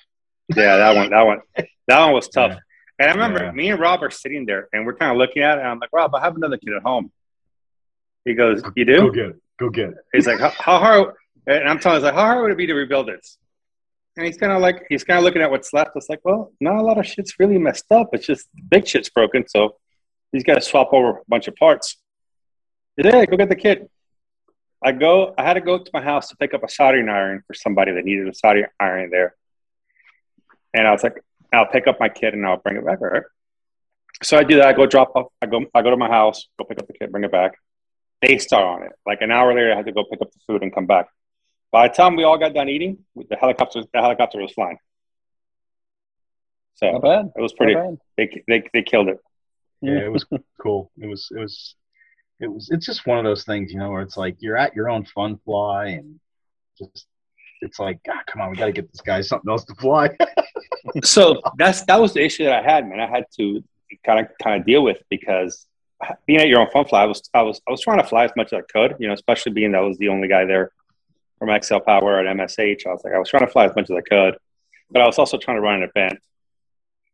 [0.55, 1.39] Yeah, that one, that one,
[1.87, 2.51] that one was tough.
[2.51, 2.59] Yeah.
[2.99, 3.51] And I remember Yeah.
[3.51, 5.61] me and Rob are sitting there, and we're kind of looking at it.
[5.61, 7.11] And I'm like, Rob, I have another kid at home.
[8.25, 8.95] He goes, "You do?
[8.97, 9.35] Go get it.
[9.59, 9.95] Go get it.
[10.13, 11.15] He's like, how, how hard?
[11.47, 13.37] And I'm telling him, like, how hard would it be to rebuild this?
[14.15, 15.91] And he's kind of like, he's kind of looking at what's left.
[15.95, 18.09] It's like, well, not a lot of shit's really messed up.
[18.13, 19.47] It's just big shit's broken.
[19.47, 19.77] So
[20.31, 21.97] he's got to swap over a bunch of parts.
[22.97, 23.89] Yeah, go get the kid.
[24.83, 25.33] I go.
[25.37, 27.93] I had to go to my house to pick up a soldering iron for somebody
[27.93, 29.35] that needed a soldering iron there.
[30.73, 31.23] And I was like,
[31.53, 32.99] I'll pick up my kid and I'll bring it back.
[32.99, 33.23] Right.
[34.23, 34.67] So I do that.
[34.67, 35.27] I go drop off.
[35.41, 35.65] I go.
[35.73, 36.47] I go to my house.
[36.57, 37.11] Go pick up the kid.
[37.11, 37.53] Bring it back.
[38.21, 38.91] They start on it.
[39.05, 41.07] Like an hour later, I had to go pick up the food and come back.
[41.71, 44.77] By the time we all got done eating, the helicopter the helicopter was flying.
[46.75, 47.31] So Not bad.
[47.35, 47.75] it was pretty.
[47.75, 47.97] Bad.
[48.17, 49.19] They, they they killed it.
[49.81, 50.25] Yeah, it was
[50.61, 50.91] cool.
[50.97, 51.29] It was.
[51.35, 51.75] It was.
[52.39, 52.69] It was.
[52.71, 55.05] It's just one of those things, you know, where it's like you're at your own
[55.05, 56.19] fun fly, and
[56.77, 57.07] just
[57.61, 60.09] it's like, God, come on, we got to get this guy something else to fly.
[61.03, 62.99] so that's that was the issue that I had, man.
[62.99, 63.63] I had to
[64.05, 65.67] kind of kind of deal with because
[66.25, 68.25] being at your own fun fly, I was I was I was trying to fly
[68.25, 70.45] as much as I could, you know, especially being that I was the only guy
[70.45, 70.71] there
[71.41, 72.85] from XL Power at MSH.
[72.85, 74.37] I was like I was trying to fly as much as I could,
[74.91, 76.19] but I was also trying to run an event.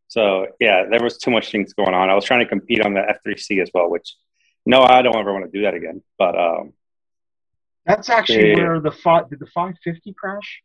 [0.08, 2.10] So yeah, there was too much things going on.
[2.10, 4.16] I was trying to compete on the F3C as well, which
[4.66, 6.02] no, I don't ever want to do that again.
[6.18, 6.74] But um,
[7.86, 8.56] That's actually Yeah.
[8.56, 10.62] where the five did the 550 crash.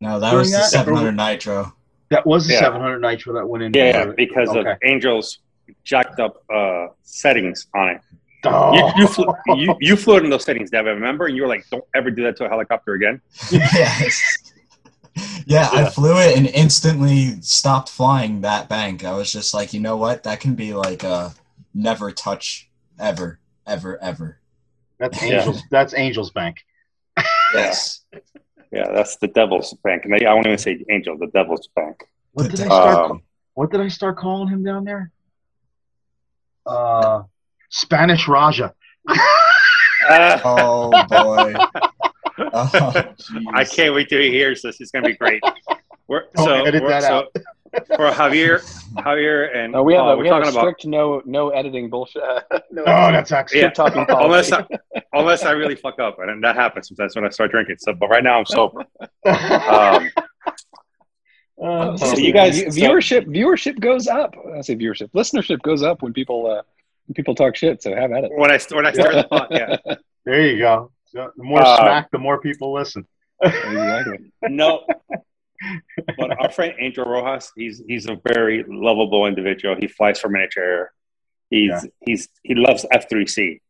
[0.00, 0.70] No, that was the that?
[0.70, 1.72] 700 Nitro.
[2.10, 2.60] That was the Yeah.
[2.60, 3.72] 700 nitro that went in.
[3.72, 4.72] Yeah, yeah, because okay.
[4.72, 5.38] of Angel's
[5.84, 8.00] jacked up uh, settings on it.
[8.48, 8.74] Oh.
[8.74, 9.26] You, you, flew,
[9.56, 10.94] you, you flew it in those settings, Devin.
[10.94, 11.26] Remember?
[11.26, 13.20] And you were like, "Don't ever do that to a helicopter again."
[13.50, 14.20] yes.
[15.46, 19.02] Yeah, I flew it and instantly stopped flying that bank.
[19.04, 20.24] I was just like, you know what?
[20.24, 21.34] That can be like a
[21.72, 22.68] never touch
[22.98, 24.40] ever, ever, ever.
[24.98, 25.38] That's Yeah.
[25.38, 25.62] Angels.
[25.70, 26.58] That's Angels Bank.
[27.54, 28.04] Yes.
[28.72, 32.02] Yeah, that's the Devil's Bank, and I, I won't even say Angel, the Devil's Bank.
[32.32, 33.20] What did I Um, start?
[33.54, 35.12] what did I start calling him down there?
[36.66, 37.22] Uh,
[37.70, 38.72] Spanish Raja.
[39.08, 41.54] Uh, Oh boy.
[42.38, 42.92] Oh,
[43.54, 44.78] I can't wait till he hears this.
[44.80, 45.42] It's gonna be great.
[46.06, 47.26] We're, Don't so, edit we're- that so out.
[47.96, 48.60] for Javier,
[48.96, 51.22] Javier, and No, we have Paul, a, we're we have talking a about strict no
[51.24, 52.22] no editing bullshit.
[52.70, 53.62] no Oh, that's excellent.
[53.64, 53.70] Yeah.
[53.70, 54.52] talking unless.
[54.52, 54.66] I,
[55.14, 57.76] unless I really fuck up, and that happens sometimes when I start drinking.
[57.78, 58.84] So, but right now I'm sober.
[59.24, 60.10] Um,
[61.62, 64.34] Uh, So you guys- View- viewership viewership goes up.
[64.54, 66.64] I say viewership, listenership goes up when people uh, when
[67.14, 67.82] people talk shit.
[67.82, 68.30] So have at it.
[68.34, 69.76] when I when I started the pot, yeah.
[70.24, 70.90] there you go.
[71.06, 73.06] So the more Uh, smack, the more people listen.
[73.42, 74.32] Exactly.
[74.48, 74.86] No.
[76.18, 79.74] But our friend Angel Rojas, he's he's a very lovable individual.
[79.78, 80.92] He flies for miniature.
[81.50, 81.80] He's Yeah.
[82.04, 83.60] he's he loves F three C,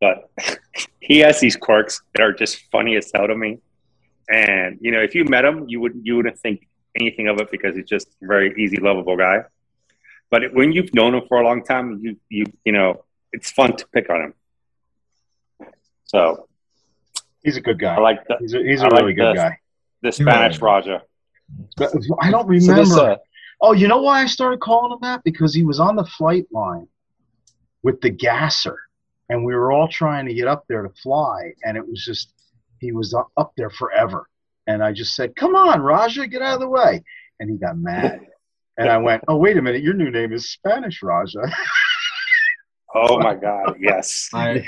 [0.00, 0.30] but
[1.00, 3.58] he has these quirks that are just funny as hell to me.
[4.30, 6.66] And you know, if you met him, you would you wouldn't think
[6.98, 9.42] anything of it because he's just a very easy, lovable guy.
[10.34, 13.76] But when you've known him for a long time, you you you know, it's fun
[13.76, 14.34] to pick on him.
[16.06, 16.48] So
[17.44, 17.94] He's a good guy.
[17.94, 19.42] I like the, he's a, he's I a like really good this.
[19.44, 19.58] guy.
[20.02, 21.02] the Spanish Raja.
[21.76, 22.74] But I don't So remember.
[22.74, 23.16] this, uh,
[23.60, 25.22] Oh, you know why I started calling him that?
[25.22, 26.88] Because he was on the flight line
[27.84, 28.78] with the gasser,
[29.28, 32.32] and we were all trying to get up there to fly, and it was just
[32.80, 34.26] he was up, up there forever.
[34.66, 37.04] And I just said, "Come on, Raja, get out of the way,"
[37.38, 38.26] and he got mad.
[38.76, 41.42] And I went, "Oh, wait a minute, your new name is Spanish Raja."
[42.96, 43.74] Oh my God!
[43.80, 44.30] Yes.
[44.32, 44.64] I,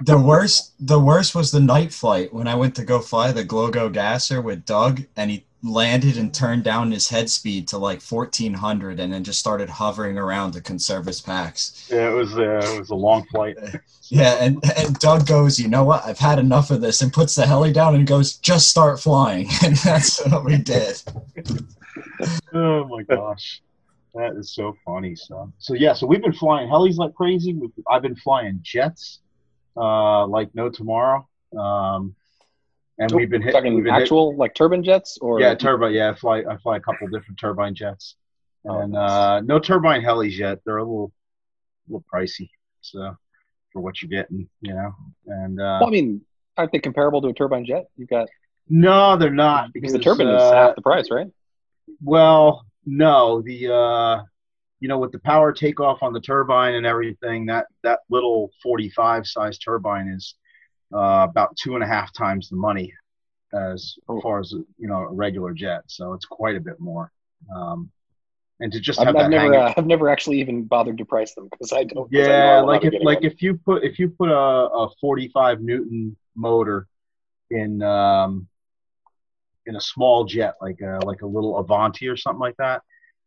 [0.00, 3.44] the worst the worst was the night flight when I went to go fly the
[3.44, 8.02] Glogo Gasser with Doug and he landed and turned down his head speed to like
[8.02, 11.88] 1400 and then just started hovering around to conserve his packs.
[11.90, 13.56] yeah, it was uh, it was a long flight.
[14.08, 16.06] Yeah, and, and Doug goes, you know what?
[16.06, 19.48] I've had enough of this and puts the heli down and goes, just start flying.
[19.64, 21.02] And that's what we did.
[22.54, 23.62] Oh my gosh,
[24.14, 25.14] that is so funny.
[25.14, 27.52] So, so yeah, so we've been flying helis like crazy.
[27.52, 29.20] We've, I've been flying jets,
[29.76, 31.28] uh, like no tomorrow.
[31.56, 32.14] Um,
[32.98, 35.92] and we've been hit, talking we've been hit- actual like turbine jets or yeah, turbine.
[35.92, 36.42] Yeah, I fly.
[36.48, 38.16] I fly a couple different turbine jets,
[38.66, 39.10] Oh, and nice.
[39.10, 40.60] uh, no turbine helis yet.
[40.64, 41.12] They're a little,
[41.88, 42.48] a little pricey.
[42.80, 43.14] So,
[43.72, 44.94] for what you're getting, you know,
[45.26, 46.22] and uh, Well, I mean,
[46.56, 47.86] aren't they comparable to a turbine jet?
[47.96, 48.28] You've got
[48.68, 51.26] no, they're not because the turbine uh, is half the price, right?
[52.02, 54.22] Well, no, the uh,
[54.80, 59.26] you know, with the power takeoff on the turbine and everything, that that little 45
[59.26, 60.34] size turbine is
[60.94, 62.92] uh, about two and a half times the money
[63.54, 64.20] as Oh.
[64.20, 65.82] far as you know a regular jet.
[65.86, 67.10] So it's quite a bit more.
[67.54, 67.90] Um,
[68.60, 71.34] and to just I've, have I've never, uh, I've never actually even bothered to price
[71.34, 72.10] them because I don't.
[72.10, 73.24] 'cause I yeah, like if like one.
[73.26, 76.86] if you put if you put a, a 45 newton motor
[77.50, 78.48] in um,
[79.66, 82.82] in a small jet like a like a little Avanti or something like that,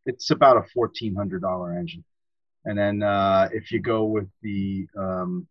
[0.05, 2.03] it's about a fourteen hundred dollar engine.
[2.65, 5.47] And then uh, if you go with the um,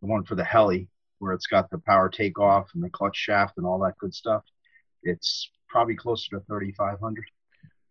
[0.00, 0.88] the one for the heli,
[1.18, 4.42] where it's got the power takeoff and the clutch shaft and all that good stuff,
[5.02, 7.24] it's probably closer to thirty five hundred.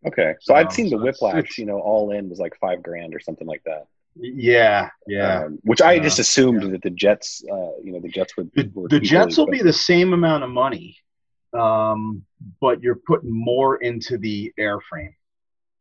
[0.06, 1.58] okay, so I'd seen so the Whiplash.
[1.58, 3.86] You know, all in was like five grand or something like that.
[4.16, 5.46] Yeah, yeah.
[5.46, 6.70] Um, which I Uh, just assumed yeah.
[6.72, 8.52] that the jets, uh, you know, the jets would.
[8.54, 10.98] the, the Jets will be the same amount of money,
[11.54, 12.24] um,
[12.62, 15.14] but you're putting more into the airframe.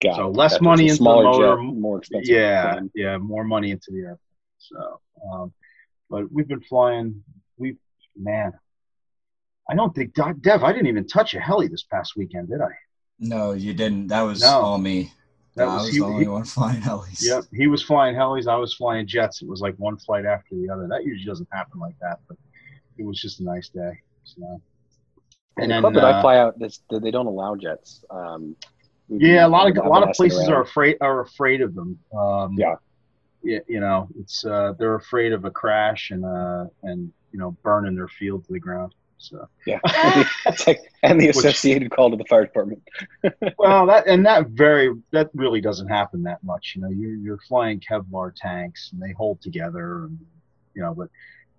[0.02, 0.36] Got so it.
[0.36, 0.64] less Gotcha.
[0.64, 2.34] money It's into the motor, jet, more expensive.
[2.34, 2.90] Yeah, plane.
[2.94, 4.18] yeah, more money into the airplane.
[4.58, 5.00] So,
[5.32, 5.52] um,
[6.08, 7.22] but we've been flying.
[7.56, 7.76] We,
[8.16, 8.52] man,
[9.68, 10.62] I don't think Dev.
[10.62, 12.70] I didn't even touch a heli this past weekend, did I?
[13.18, 14.06] No, you didn't.
[14.08, 14.48] That was No.
[14.60, 15.12] all me.
[15.56, 17.20] That I was was he- the only he- one flying helis.
[17.20, 18.46] Yep, he was flying helis.
[18.46, 19.42] I was flying jets.
[19.42, 20.86] It was like one flight after the other.
[20.88, 22.36] That usually doesn't happen like that, but
[22.98, 23.98] it was just a nice day.
[24.22, 24.60] So,
[25.60, 28.04] And, and the club that I uh, fly out, this, they don't allow jets.
[28.10, 28.56] Um,
[29.08, 30.52] Yeah, a lot of a lot of places around.
[30.52, 31.98] are afraid are afraid of them.
[32.16, 32.74] Um, Yeah.
[33.42, 37.52] yeah, you know, it's uh, they're afraid of a crash and uh, and you know
[37.62, 38.94] burning their field to the ground.
[39.18, 39.80] So Yeah,
[40.46, 42.82] it's like, and the Which- associated call to the fire department.
[43.58, 46.74] well, that and that very that really doesn't happen that much.
[46.76, 50.18] You know, you're you're flying Kevlar tanks and they hold together, and
[50.74, 51.08] you know, but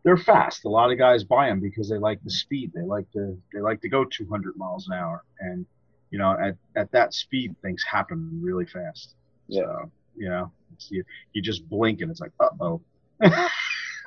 [0.03, 0.65] they're fast.
[0.65, 2.71] A lot of guys buy them because they like the speed.
[2.73, 5.65] They like to they like to go 200 miles an hour, and
[6.11, 9.15] you know, at, at that speed, things happen really fast.
[9.47, 9.63] Yeah.
[9.63, 10.51] So, you know,
[10.89, 12.81] you, you just blink and it's like, uh oh.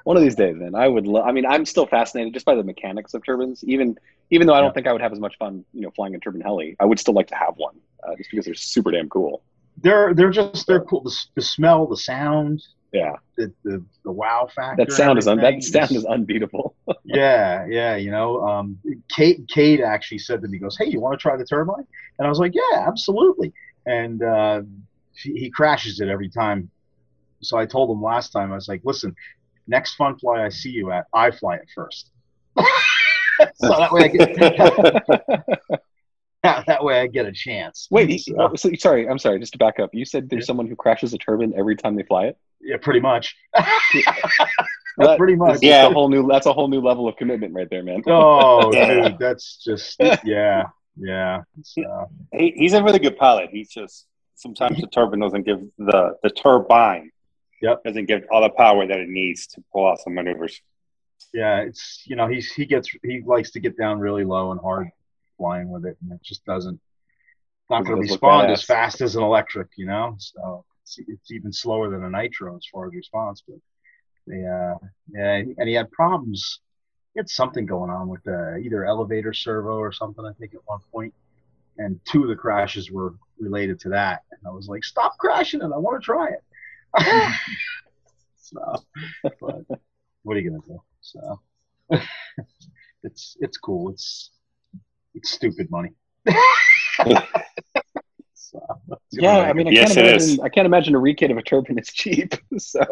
[0.05, 0.74] One of these days, man.
[0.74, 1.07] I would.
[1.07, 3.62] Lo- I mean, I'm still fascinated just by the mechanics of turbines.
[3.64, 3.97] Even
[4.30, 4.72] even though I don't Yeah.
[4.72, 6.99] think I would have as much fun, you know, flying a turbine heli, I would
[6.99, 9.43] still like to have one, uh, just because they're super damn cool.
[9.80, 11.03] they're they're just they're cool.
[11.03, 12.62] The, the smell, the sound,
[12.93, 14.84] Yeah, the the, the wow factor.
[14.84, 16.74] that sound is un- that sound is unbeatable.
[17.05, 17.97] yeah, yeah.
[17.97, 18.78] You know, um,
[19.09, 21.86] Kate Kate actually said to me, "Goes, hey, you want to try the turbine?"
[22.18, 23.55] And I was like, "Yeah, absolutely."
[23.86, 24.62] And uh,
[25.14, 26.70] he, he crashes it every time.
[27.40, 29.16] So I told him last time, I was like, "Listen,
[29.66, 32.11] next fun fly I see you at, I fly it first.
[32.59, 35.80] so that way I get
[36.66, 37.86] that way I get a chance.
[37.90, 39.38] Wait, So, oh, so, sorry, I'm sorry.
[39.38, 40.47] Just to back up, you said there's Yeah.
[40.47, 42.38] someone who crashes a turbine every time they fly it.
[42.61, 43.36] yeah, pretty much.
[44.99, 45.53] That- pretty much.
[45.53, 45.86] That's Yeah.
[45.86, 46.26] a whole new.
[46.28, 48.03] That's a whole new level of commitment right there, man.
[48.07, 49.09] Oh, Yeah.
[49.09, 50.64] dude, that's just yeah,
[50.99, 51.43] yeah.
[51.62, 53.49] So, He, he's a really good pilot.
[53.51, 57.11] He's just sometimes the turbine doesn't give the the turbine
[57.62, 57.84] Yep.
[57.84, 60.61] doesn't give all the power that it needs to pull out some maneuvers.
[61.32, 64.61] yeah, it's you know he's he gets he likes to get down really low and
[64.61, 64.90] hard
[65.43, 66.80] flying with it, and it just doesn't
[67.68, 70.14] not going to respond as fast as an electric, you know.
[70.18, 73.43] So it's, it's even slower than a nitro as far as response.
[73.47, 73.57] But
[74.28, 74.74] they, uh,
[75.12, 76.61] yeah, and he had problems.
[77.14, 80.24] He had something going on with uh, either elevator servo or something.
[80.24, 81.12] I think at one point,
[81.78, 84.22] and two of the crashes were related to that.
[84.30, 85.70] And I was like, "Stop crashing it!
[85.74, 86.45] I want to try it."
[88.36, 88.61] so,
[89.40, 89.80] but
[90.22, 90.80] what are you gonna do?
[91.01, 91.40] So
[93.03, 93.90] it's it's cool.
[93.90, 94.30] It's
[95.15, 95.91] it's stupid money.
[98.35, 98.61] so,
[99.13, 100.21] Yeah, I mean, I Yes, can't imagine.
[100.21, 100.41] is.
[100.41, 102.35] I can't imagine a rekit of a turbine is cheap.
[102.59, 102.85] So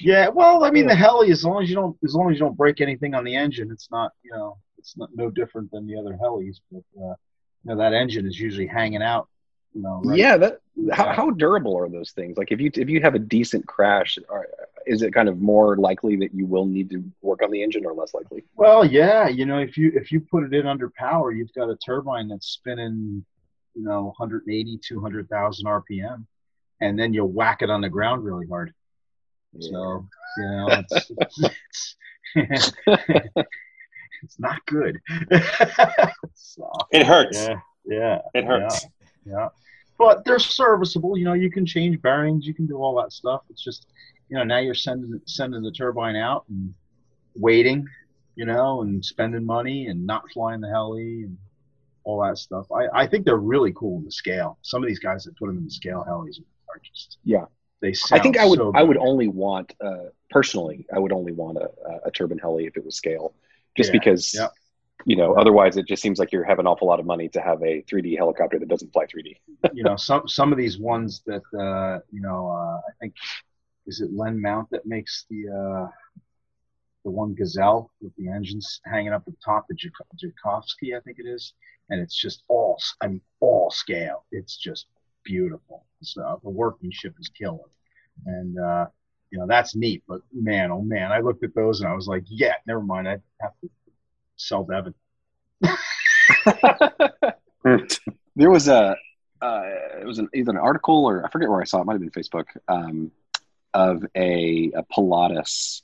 [0.00, 0.28] yeah.
[0.28, 2.56] Well, I mean, the heli, as long as you don't, as long as you don't
[2.56, 5.96] break anything on the engine, it's not, you know, it's not no different than the
[5.98, 6.56] other helis.
[6.70, 7.14] But uh,
[7.64, 9.28] you know, that engine is usually hanging out.
[9.74, 10.18] You know, right?
[10.18, 10.60] yeah, that
[10.92, 12.36] how, how durable are those things?
[12.36, 14.46] Like if you if you have a decent crash, are,
[14.86, 17.84] is it kind of more likely that you will need to work on the engine,
[17.84, 18.44] or less likely?
[18.54, 21.70] Well, yeah, you know, if you if you put it in under power, you've got
[21.70, 23.24] a turbine that's spinning,
[23.74, 26.24] you know, 180, 200,000 RPM,
[26.80, 28.72] and then you whack it on the ground really hard.
[29.60, 30.06] So,
[30.38, 31.44] you know, it's it's,
[32.34, 32.72] it's,
[34.22, 35.00] it's not good.
[36.34, 37.38] so, It hurts.
[37.46, 38.84] yeah, yeah, It hurts.
[38.84, 38.90] yeah.
[39.98, 41.16] But they're serviceable.
[41.16, 43.42] You know, you can change bearings, you can do all that stuff.
[43.50, 43.86] It's just,
[44.28, 46.74] you know, now you're sending sending the turbine out and
[47.36, 47.86] waiting,
[48.34, 51.38] you know, and spending money and not flying the heli and
[52.04, 52.66] all that stuff.
[52.72, 54.58] I, I think they're really cool in the scale.
[54.62, 57.46] Some of these guys that put them in the scale helis are just Yeah.
[57.80, 61.12] They sound I think I would so I would only want uh, personally I would
[61.12, 61.70] only want a,
[62.04, 63.34] a turbine heli if it was scale,
[63.76, 64.34] just Yeah, because.
[65.06, 67.40] You know otherwise it just seems like you have an awful lot of money to
[67.40, 69.36] have a 3D helicopter that doesn't fly 3D.
[69.74, 73.14] you know some some of these ones that uh, you know uh, I think
[73.86, 75.88] is it Len Mount that makes the uh,
[77.04, 81.18] the one Gazelle with the engines hanging up the top, the Jak- Jakadofsky I think
[81.18, 81.52] it is,
[81.90, 84.24] and it's just all I mean all scale.
[84.32, 84.86] It's just
[85.24, 85.86] beautiful.
[86.02, 87.68] So the workmanship is killer,
[88.26, 88.86] and uh,
[89.30, 90.02] you know that's neat.
[90.08, 93.08] But man, oh man, I looked at those and I was like, yeah, never mind.
[93.08, 93.70] I have to
[94.36, 94.94] sell Devin.
[98.36, 98.96] There was a
[99.40, 99.62] uh,
[100.00, 101.82] it was an, either an article or I forget where I saw it.
[101.82, 103.10] it might have been Facebook um,
[103.72, 105.82] of a, a Pilatus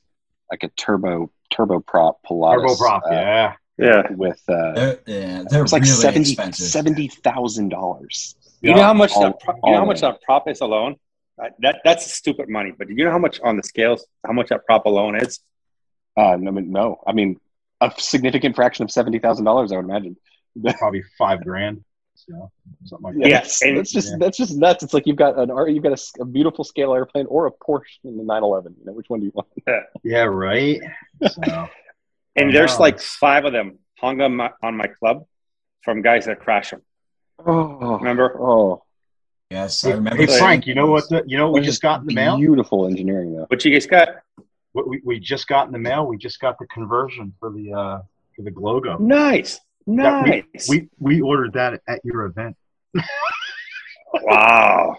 [0.51, 3.53] like a turbo turboprop Pilatus Turboprop, uh, yeah.
[3.79, 4.03] Yeah.
[4.11, 6.67] with uh, They're, yeah, it they're was like really seventy expensive.
[6.67, 8.35] seventy thousand dollars.
[8.61, 10.97] You know how much All- that pro- you know how much that prop is alone?
[11.39, 12.73] That, that that's stupid money.
[12.77, 14.05] But do you know how much on the scales?
[14.27, 15.41] How much that prop alone is?
[16.17, 17.41] Uh, no, no, I mean
[17.81, 19.73] a significant fraction of seventy thousand dollars.
[19.73, 20.17] I would imagine.
[20.79, 21.85] Probably five grand.
[22.15, 22.51] So
[22.85, 23.21] something like that.
[23.21, 24.17] Yeah, Yeah, that's, and- that's just Yeah.
[24.19, 24.83] that's just nuts.
[24.83, 28.17] It's like you've got an you've got a beautiful scale airplane or a Porsche in
[28.19, 28.75] the 911.
[28.79, 29.49] You know which one do you want?
[30.05, 30.81] Yeah, right.
[31.31, 31.41] So
[32.37, 32.81] And there's know.
[32.83, 35.25] like five of them hung on my on my club
[35.83, 36.83] from guys that crash them.
[37.45, 38.37] Oh, Remember?
[38.39, 38.83] oh,
[39.51, 40.25] Yes, I remember.
[40.25, 41.09] hey, Frank, you know what?
[41.09, 42.37] The, you know what we just got in the mail.
[42.37, 43.47] Beautiful engineering though.
[43.49, 44.09] What you guys got?
[44.73, 46.07] What we, we just got in the mail.
[46.07, 47.99] We just got the conversion for the uh
[48.37, 48.97] for the logo.
[48.99, 50.69] Nice, nice.
[50.69, 52.57] We we ordered that at your event.
[54.15, 54.97] wow.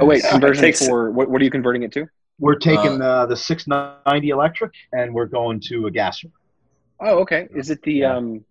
[0.00, 1.28] Oh wait, conversion Takes- for what?
[1.30, 2.06] What are you converting it to?
[2.40, 6.22] We're taking uh, the 690 electric and we're going to a gas
[7.00, 7.48] Oh, okay.
[7.54, 8.16] Is it the Yeah.
[8.16, 8.44] um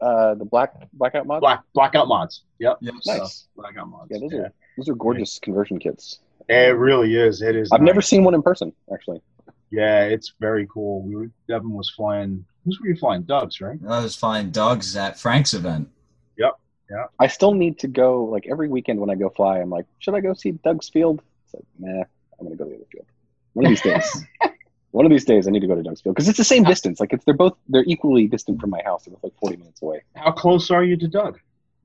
[0.00, 1.40] uh the black blackout mod?
[1.40, 2.42] black blackout mods.
[2.58, 2.78] Yep.
[2.80, 2.94] Yes.
[3.06, 3.48] Nice.
[3.56, 4.08] Blackout mods.
[4.10, 4.38] Yeah, those yeah.
[4.40, 6.20] are those are gorgeous conversion kits.
[6.48, 7.42] It really is.
[7.42, 7.70] It is.
[7.72, 9.22] I've never seen one in person actually.
[9.70, 11.02] Yeah, it's very cool.
[11.02, 12.44] We were, Devin was flying.
[12.64, 13.22] Who's were you flying?
[13.22, 13.78] Doug's, right?
[13.88, 15.88] I was flying Doug's at Frank's event.
[16.36, 16.58] Yep.
[16.90, 17.04] Yeah.
[17.18, 18.24] I still need to go.
[18.24, 21.22] Like every weekend when I go fly, I'm like, should I go see Doug's Field?
[21.44, 22.02] It's like, nah,
[22.38, 23.06] I'm gonna go to the other field.
[23.52, 24.24] One of these days.
[24.92, 26.64] One of these days, I need to go to Doug's Field because it's the same
[26.64, 26.98] distance.
[26.98, 29.04] Like it's they're both they're equally distant from my house.
[29.04, 30.02] They're both like 40 minutes away.
[30.16, 31.38] How close are you to Doug?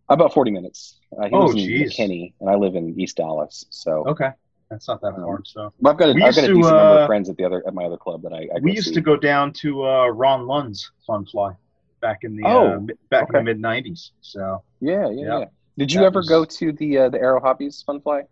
[0.09, 0.99] About 40 minutes.
[1.15, 1.95] Uh, he Oh, lives in geez.
[1.95, 3.65] McKinney, and I live in East Dallas.
[3.69, 4.29] So Okay,
[4.69, 5.41] that's not that Um, far.
[5.45, 7.37] So but I've got a, I've got a to, decent number uh, of friends at
[7.37, 8.93] the other at my other club that I, I we used see.
[8.95, 11.53] to go down to uh, Ron Lund's Fun Fly
[12.01, 13.39] back in the Oh, uh, back okay.
[13.39, 14.11] in the mid '90s.
[14.21, 15.39] So Yeah, yeah, Yeah.
[15.39, 15.45] yeah.
[15.77, 18.23] Did you That ever was- go to the uh, the Aero Hobbies Fun Fly?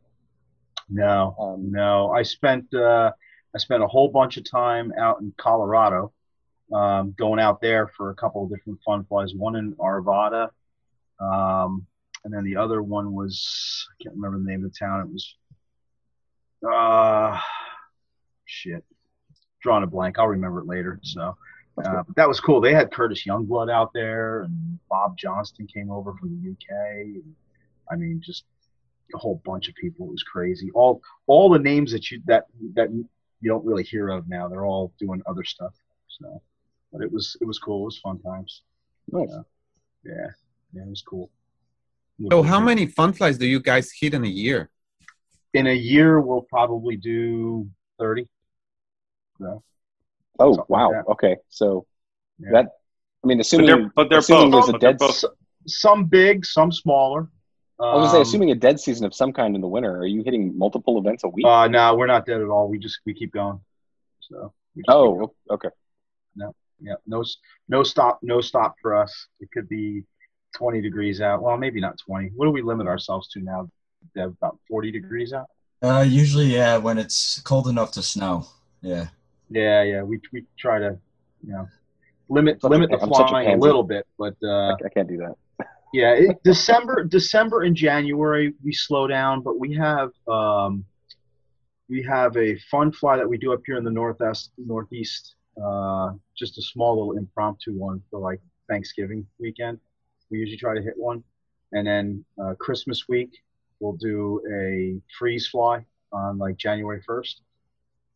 [0.89, 3.11] no, Um, no, I spent uh,
[3.55, 6.11] I spent a whole bunch of time out in Colorado,
[6.73, 9.33] um, going out there for a couple of different fun flies.
[9.35, 10.49] One in Arvada,
[11.19, 11.85] um,
[12.23, 15.01] and then the other one was I can't remember the name of the town.
[15.01, 15.35] It was
[16.63, 17.39] uh,
[18.45, 18.83] shit,
[19.61, 20.19] drawing a blank.
[20.19, 20.99] I'll remember it later.
[21.03, 21.35] So.
[21.75, 22.61] Uh, but that was cool.
[22.61, 27.01] They had Curtis Youngblood out there, and Bob Johnston came over from the UK.
[27.01, 27.35] And,
[27.91, 28.45] I mean, just
[29.13, 30.07] a whole bunch of people.
[30.07, 30.69] It was crazy.
[30.73, 32.45] All all the names that you that
[32.75, 34.47] that you don't really hear of now.
[34.47, 35.73] They're all doing other stuff.
[36.07, 36.41] So,
[36.91, 37.81] but it was it was cool.
[37.81, 38.61] It was fun times.
[39.11, 39.29] Nice.
[40.05, 40.27] Yeah,
[40.73, 41.29] yeah, it was cool.
[42.29, 44.69] So, how many fun flies do you guys hit in a year?
[45.53, 46.19] In a year?
[46.21, 47.67] We'll probably do
[47.99, 48.27] thirty.
[49.39, 49.63] So,
[50.39, 51.03] Oh Something like wow.
[51.11, 51.85] okay, so
[52.39, 52.49] Yeah.
[52.53, 52.65] that
[53.23, 54.65] I mean, But assuming they're but they're assuming both.
[54.65, 54.99] there's a but they're dead.
[54.99, 55.23] both-
[55.65, 57.29] some big, some smaller.
[57.79, 59.97] I was gonna say, Um, assuming a dead season of some kind in the winter,
[59.97, 61.45] are you hitting multiple events a week?
[61.45, 62.67] Uh, no, we're not dead at all.
[62.69, 63.59] We just we keep going.
[64.21, 64.53] So.
[64.75, 65.29] We just keep going.
[65.49, 65.69] oh, okay.
[66.81, 67.23] Yeah, no,
[67.69, 69.27] no stop, no stop for us.
[69.39, 70.03] It could be
[70.55, 71.41] 20 degrees out.
[71.41, 72.31] Well, maybe not 20.
[72.35, 73.69] What do we limit ourselves to now?
[74.15, 74.33] Dev?
[74.41, 75.47] About 40 degrees out.
[75.81, 78.47] Uh, usually, yeah, when it's cold enough to snow.
[78.81, 79.07] Yeah.
[79.49, 80.01] Yeah, yeah.
[80.01, 80.97] We we try to,
[81.45, 81.67] you know,
[82.29, 84.73] limit Such a- limit the I'm such a flying a, little bit, but uh, I,
[84.85, 85.35] I can't do that.
[85.93, 90.85] yeah, it, December December and January we slow down, but we have um,
[91.89, 95.35] we have a fun fly that we do up here in the northwest northeast.
[95.61, 98.39] Uh, just a small little impromptu one for like
[98.69, 99.79] Thanksgiving weekend.
[100.31, 101.23] We usually try to hit one,
[101.73, 103.31] and then uh, Christmas week
[103.83, 107.41] we'll do a freeze fly on like January first.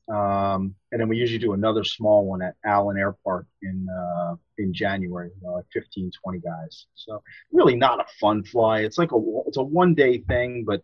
[0.09, 4.35] Um, and then we usually do another small one at Allen Air Park in uh,
[4.57, 6.85] in January, uh, like 15, 20 guys.
[6.95, 8.79] So really not a fun fly.
[8.81, 10.81] It's like a it's a one day thing, but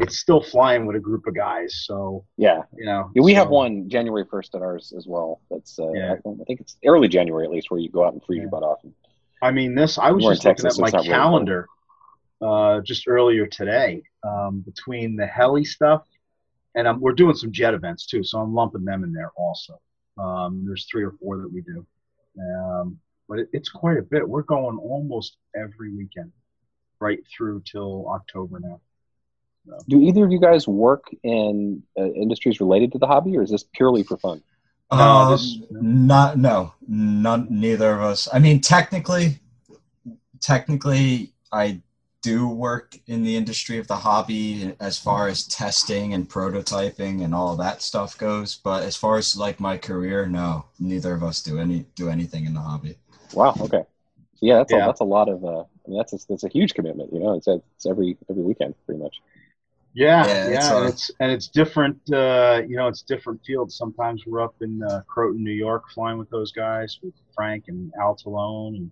[0.00, 1.84] it's still flying with a group of guys.
[1.86, 2.62] So Yeah.
[2.76, 5.40] you know, Yeah, we have one January first at ours as well.
[5.50, 6.12] That's uh, Yeah.
[6.24, 8.42] I, think it's early January at least, where you go out and freeze Yeah.
[8.42, 8.80] your butt off.
[9.42, 11.66] I mean, this I was just looking Texas, at my not really calendar
[12.40, 16.02] uh, just earlier today um, between the heli stuff
[16.74, 19.80] and um, we're doing some jet events too, so I'm lumping them in there also.
[20.18, 21.84] Um, there's three or four that we do,
[22.40, 24.28] um, but it, it's quite a bit.
[24.28, 26.30] We're going almost every weekend,
[27.00, 28.80] right through till October now.
[29.88, 33.50] Do either of you guys work in uh, industries related to the hobby, or is
[33.50, 34.42] this purely for fun?
[34.92, 38.28] No, Um, this- not no, none, neither of us.
[38.32, 39.40] I mean, technically,
[40.40, 41.80] technically, I
[42.22, 47.34] do work in the industry of the hobby as far as testing and prototyping and
[47.34, 48.56] all that stuff goes.
[48.56, 52.44] But as far as like my career, no, neither of us do any do anything
[52.46, 52.98] in the hobby.
[53.32, 53.54] Wow.
[53.60, 53.84] Okay.
[54.36, 54.78] So yeah, that's Yeah.
[54.78, 55.44] a that's a lot of.
[55.44, 57.12] Uh, I mean, that's a, that's a huge commitment.
[57.12, 59.16] You know, it's it's every every weekend pretty much.
[59.92, 61.98] Yeah, Yeah, yeah, it's, and uh, it's and it's different.
[62.12, 63.76] Uh, you know, it's different fields.
[63.76, 67.92] Sometimes we're up in uh, Croton, New York, flying with those guys with Frank and
[68.00, 68.90] Al Talone, and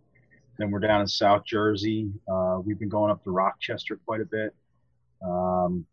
[0.59, 2.11] then we're down in South Jersey.
[2.31, 4.55] Uh, we've been going up to Rochester quite a bit.
[5.25, 5.87] Um,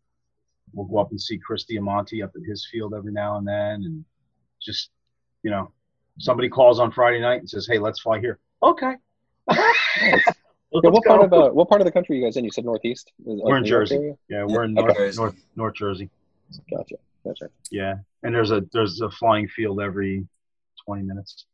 [0.72, 3.84] we'll go up and see Chris Diamante up at his field every now and then,
[3.84, 4.04] and
[4.60, 4.90] just
[5.42, 5.70] you know,
[6.18, 8.94] somebody calls on Friday night and says, "Hey, let's fly here." Okay.
[10.72, 12.44] Yeah, what part of uh, what part of the country are you guys in?
[12.44, 13.12] You said northeast.
[13.20, 13.94] Is it, We're in New Jersey.
[13.94, 14.14] area?
[14.28, 15.16] Yeah, we're in North, Jersey.
[15.18, 16.10] North North Jersey.
[16.70, 16.96] Gotcha.
[17.24, 17.48] Gotcha.
[17.70, 20.26] Yeah, and there's a there's a flying field every
[20.84, 21.46] 20 minutes.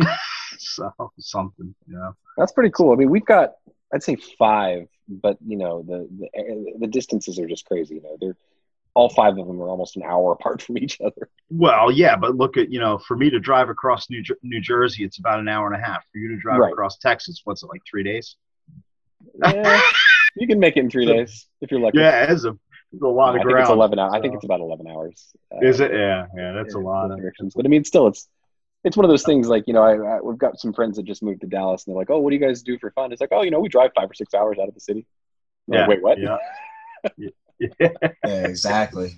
[0.74, 2.10] so something, Yeah.
[2.36, 2.92] That's pretty cool.
[2.92, 3.52] I mean, we've got
[3.92, 7.96] I'd say five, but you know the the the distances are just crazy.
[7.96, 8.36] You know, they're
[8.94, 11.28] all five of them are almost an hour apart from each other.
[11.48, 15.04] Well, yeah, but look at you know, for me to drive across New New Jersey,
[15.04, 16.04] it's about an hour and a half.
[16.12, 16.72] For you to drive Right.
[16.72, 18.36] across Texas, what's it like three days?
[19.44, 19.80] Yeah,
[20.36, 21.98] you can make it in three days if you're lucky.
[21.98, 22.56] Yeah, it's a,
[22.92, 23.60] it's a lot I of think ground.
[23.62, 24.12] it's eleven hours.
[24.14, 25.26] I think it's about eleven hours.
[25.52, 25.92] Uh, Is it?
[25.92, 27.18] Yeah, yeah, that's a lot of.
[27.18, 27.54] directions.
[27.54, 28.28] But I mean, still, it's
[28.84, 29.48] it's one of those things.
[29.48, 31.92] Like you know, I, I we've got some friends that just moved to Dallas, and
[31.94, 33.60] they're like, "Oh, what do you guys do for fun?" It's like, "Oh, you know,
[33.60, 35.06] we drive five or six hours out of the city."
[35.68, 36.18] I'm like, Yeah, Wait, what?
[36.18, 36.38] Yeah.
[37.16, 37.30] yeah,
[38.24, 39.16] Yeah, exactly.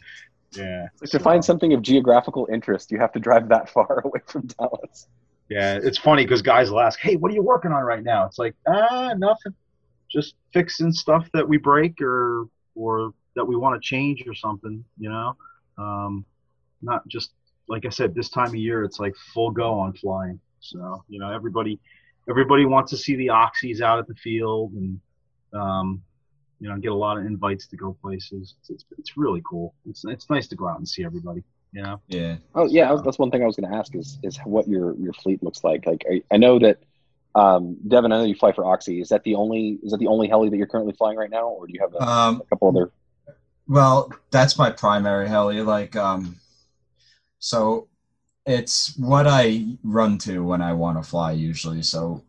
[0.57, 4.21] yeah, Like, to find something of geographical interest, you have to drive that far away
[4.27, 5.09] from Dallas.
[5.49, 5.79] yeah.
[5.83, 8.39] It's funny because guys will ask, "Hey, what are you working on right now?" It's
[8.39, 9.55] like, ah, nothing.
[10.11, 14.85] just fixing stuff that we break or or that we want to change or something.
[14.99, 15.37] You know,
[15.79, 16.25] um,
[16.83, 17.33] not just
[17.73, 18.14] like I said.
[18.14, 20.39] This time of year, it's like full go on flying.
[20.61, 21.81] So you know, everybody
[22.29, 25.01] everybody wants to see the oxys out at the field and
[25.53, 26.03] um,
[26.61, 28.55] you know get a lot of invites to go places.
[28.61, 29.75] It's, it's, it's really cool.
[29.89, 31.43] It's it's nice to go out and see everybody.
[31.73, 32.01] You know.
[32.07, 32.37] Yeah.
[32.55, 34.68] Oh yeah, I was- that's one thing I was going to ask is is what
[34.68, 35.87] your your fleet looks like.
[35.87, 36.79] Like I, I know that
[37.35, 39.01] um, Devin, I know you fly for Oxy.
[39.01, 41.49] Is that the only is that the only heli that you're currently flying right now,
[41.49, 42.93] or do you have a, Um, a couple other?
[43.66, 45.62] Well, that's my primary heli.
[45.62, 46.37] Like, um,
[47.43, 47.88] so
[48.47, 51.82] it's what I run to when I want to fly usually.
[51.82, 52.22] So,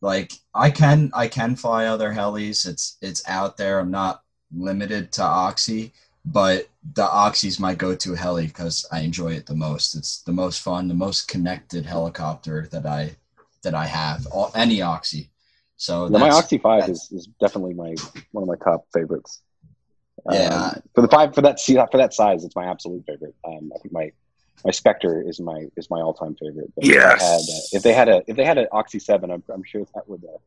[0.00, 2.66] like, I can I can fly other helis.
[2.66, 3.78] It's it's out there.
[3.78, 5.92] I'm not limited to Oxy,
[6.24, 9.94] but the Oxy's my go-to heli because I enjoy it the most.
[9.94, 13.16] It's the most fun, the most connected helicopter that I
[13.62, 14.26] that I have.
[14.28, 15.28] All, any Oxy.
[15.76, 17.94] So Yeah, my Oxy Five is, is definitely my
[18.30, 19.42] one of my top favorites.
[20.30, 20.70] Yeah.
[20.74, 23.34] Um, for the five for that for that size, it's my absolute favorite.
[23.44, 24.12] Um, I think my
[24.64, 26.72] my Spectre is my is my all time favorite.
[26.76, 27.70] But Yes.
[27.72, 29.42] If they had, uh, if they had a if they had an Oxy Seven, I'm,
[29.52, 30.38] I'm sure that would uh,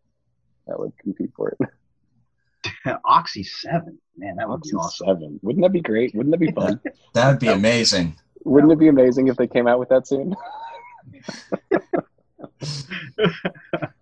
[0.67, 2.99] that would compete for it.
[3.05, 5.07] Oxy Seven, man, that would be Oxy awesome.
[5.07, 6.15] Seven, wouldn't that be great?
[6.15, 6.79] Wouldn't that be fun?
[7.13, 8.15] that would be amazing.
[8.43, 10.35] Wouldn't it be amazing if they came out with that soon?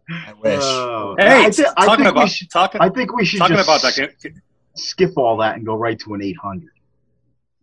[0.09, 0.59] I wish.
[0.61, 1.16] Oh.
[1.18, 3.55] Hey, I, thi- I talking think we about should, talking I think we should talking
[3.57, 3.95] just about that.
[4.22, 4.41] can-
[4.76, 6.69] skip all that and go right to an 800.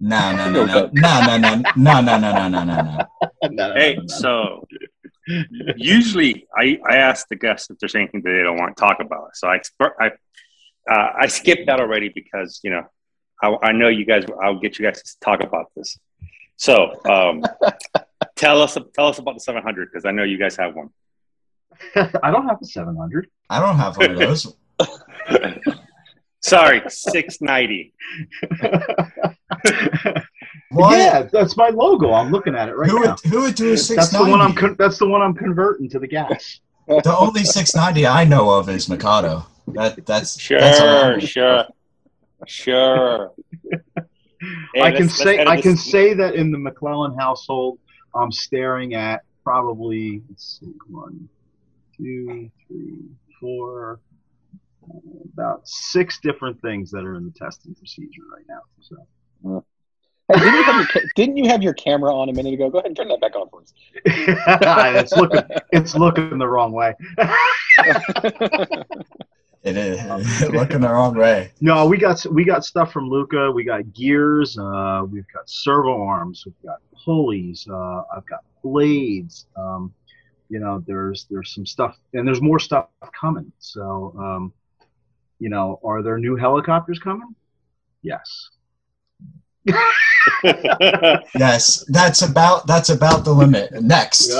[0.03, 3.07] No, no, no, no, no, no, no, no, no, no, no, no, no,
[3.51, 3.75] no.
[3.75, 4.67] Hey, so
[5.77, 9.01] usually I, I ask the guests if there's anything that they don't want to talk
[9.01, 9.37] about.
[9.37, 9.61] So I
[10.01, 10.11] I
[10.91, 12.85] uh, I skipped that already because you know
[13.43, 14.25] I, I know you guys.
[14.43, 15.99] I'll get you guys to talk about this.
[16.57, 17.45] So um,
[18.37, 20.91] tell us tell us about the 700 because I know you guys have one.
[21.95, 23.29] I don't have a 700.
[23.49, 24.55] I don't have one of those.
[26.41, 27.93] Sorry, 690.
[30.71, 30.97] What?
[30.97, 32.13] Yeah, that's my logo.
[32.13, 33.17] I'm looking at it right who now.
[33.25, 34.53] would who would do a That's the one I'm.
[34.55, 36.61] Con- that's the one I'm converting to the gas.
[36.87, 39.47] The only six ninety I know of is Mikado.
[39.69, 41.65] That that's Sure, That's sure,
[42.47, 43.33] sure.
[44.75, 47.79] Hey, I can let's- let's say I can this- say that in the McClellan household,
[48.15, 51.29] I'm staring at probably let's see, one,
[51.97, 52.99] two, three,
[53.41, 53.99] four,
[55.33, 58.61] about six different things that are in the testing procedure right now.
[58.81, 59.65] So
[60.33, 62.71] Hey, didn't, you have your, ca- didn't you have your camera on a minute ago?
[62.71, 63.73] Go ahead and turn that back on for us.
[64.05, 66.95] it's looking it's looking the wrong way.
[69.65, 70.01] it is
[70.51, 71.51] looking the wrong way.
[71.61, 73.51] No, we got we got stuff from Luca.
[73.51, 74.57] We got gears.
[74.57, 76.45] Uh, we've got servo arms.
[76.47, 77.67] We've got pulleys.
[77.69, 79.47] Uh, I've got blades.
[79.57, 79.93] Um,
[80.49, 82.87] you know, there's there's some stuff, and there's more stuff
[83.19, 83.51] coming.
[83.59, 84.53] So, um,
[85.41, 87.35] you know, are there new helicopters coming?
[88.03, 88.51] Yes.
[91.35, 93.73] Yes, that's about that's about the limit.
[93.83, 94.31] Next.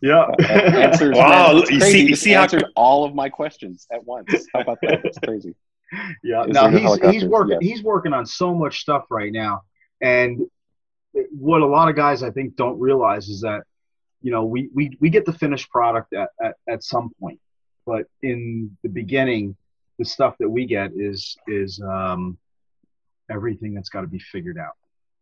[0.00, 0.26] Yeah.
[0.48, 4.46] Answers, Wow, you see- you just see how- answered all of my questions at once.
[4.52, 5.00] How about that?
[5.02, 5.54] That's crazy.
[6.22, 7.68] Yeah, Is no, there new he's he's working Yeah.
[7.68, 9.62] he's working on so much stuff right now,
[10.00, 10.40] and
[11.30, 13.62] what a lot of guys I think don't realize is that
[14.22, 17.40] you know we we, we get the finished product at, at at some point,
[17.86, 19.56] but in the beginning,
[19.98, 22.38] the stuff that we get is is um,
[23.30, 24.74] everything that's got to be figured out.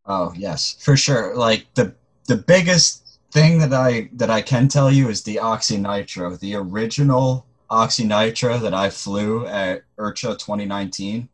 [0.07, 1.37] Oh yes, for sure.
[1.37, 1.95] Like the
[2.27, 6.55] the biggest thing that I that I can tell you is the Oxy Nitro, the
[6.57, 11.29] original Oxy Nitro that I flew at IRCHA 2019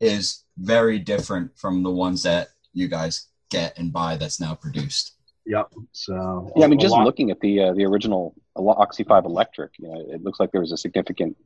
[0.00, 5.14] is very different from the ones that you guys get and buy that's now produced.
[5.46, 5.72] Yep.
[5.92, 9.72] So Yeah, I mean, just lot- looking at the uh, the original Oxy Five Electric,
[9.78, 11.36] you know, it looks like there was a significant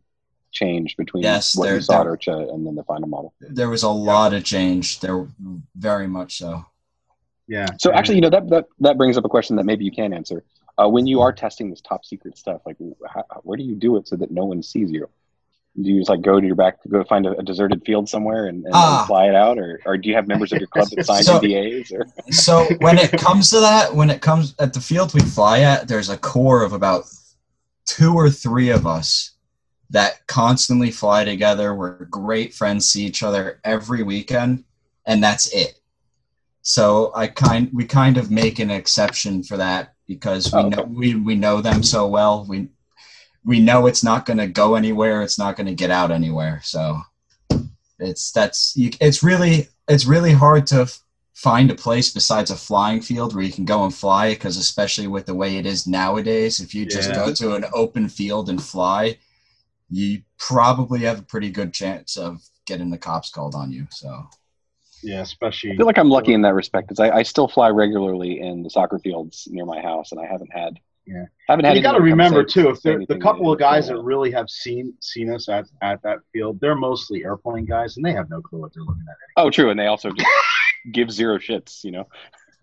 [0.55, 3.35] change between Yes, what there- you saw at there- IRCHA and then the final model.
[3.41, 5.01] There was a lot of change.
[5.01, 5.27] There
[5.77, 6.65] very much so.
[7.47, 7.67] yeah.
[7.79, 9.93] So and- actually, you know, that that that brings up a question that maybe you
[9.93, 10.43] can answer.
[10.79, 12.77] Uh, when you are testing this top secret stuff, like
[13.13, 15.09] how, where do you do it so that no one sees you?
[15.81, 18.47] Do you just like go to your back, go find a, a deserted field somewhere
[18.47, 19.05] and, and, Ah.
[19.09, 21.41] fly it out, or, or do you have members of your club that sign So-
[21.41, 21.93] NDAs?
[21.93, 25.61] Or So when it comes to that, when it comes at the field we fly
[25.61, 27.05] at, there's a core of about
[27.87, 29.33] two or three of us
[29.91, 31.75] that constantly fly together.
[31.75, 34.65] We're great friends, see each other every weekend,
[35.07, 35.81] and that's it.
[36.63, 40.83] So I kind we kind of make an exception for that because we Oh, know
[40.85, 42.45] we, we know them so well.
[42.49, 42.69] We
[43.45, 45.23] we know it's not going to go anywhere.
[45.23, 46.61] It's not going to get out anywhere.
[46.65, 47.03] So
[47.99, 51.01] it's that's you, it's really it's really hard to f-
[51.35, 55.07] find a place besides a flying field where you can go and fly because especially
[55.07, 57.17] with the way it is nowadays if you just Yeah.
[57.17, 59.19] go to an open field and fly
[59.91, 63.87] you probably have a pretty good chance of getting the cops called on you.
[63.91, 64.25] So
[65.03, 65.73] Yeah, especially.
[65.73, 68.63] I feel like I'm lucky in that respect because I, I still fly regularly in
[68.63, 71.25] the soccer fields near my house, and I haven't had Yeah.
[71.49, 71.77] haven't had.
[71.77, 74.95] you got to remember say- too, if the couple of guys that really have seen
[75.01, 78.61] seen us at, at that field, they're mostly airplane guys, and they have no clue
[78.61, 79.17] what they're looking at.
[79.43, 80.29] Oh, true, and they also just
[80.93, 81.85] give zero shits.
[81.85, 82.09] You know,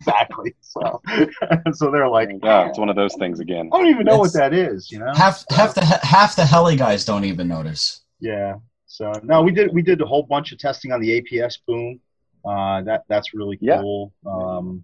[0.01, 0.55] Exactly.
[0.61, 1.01] So,
[1.73, 3.69] so they're like, yeah, it's one of those things again.
[3.71, 4.91] I don't even know what that is.
[4.91, 5.13] You know?
[5.13, 8.01] half half the half the heli guys don't even notice.
[8.19, 8.55] Yeah.
[8.87, 11.99] So no, we did we did a whole bunch of testing on the APS boom.
[12.43, 13.79] Uh, that that's really Yeah.
[13.81, 14.11] cool.
[14.25, 14.83] Um,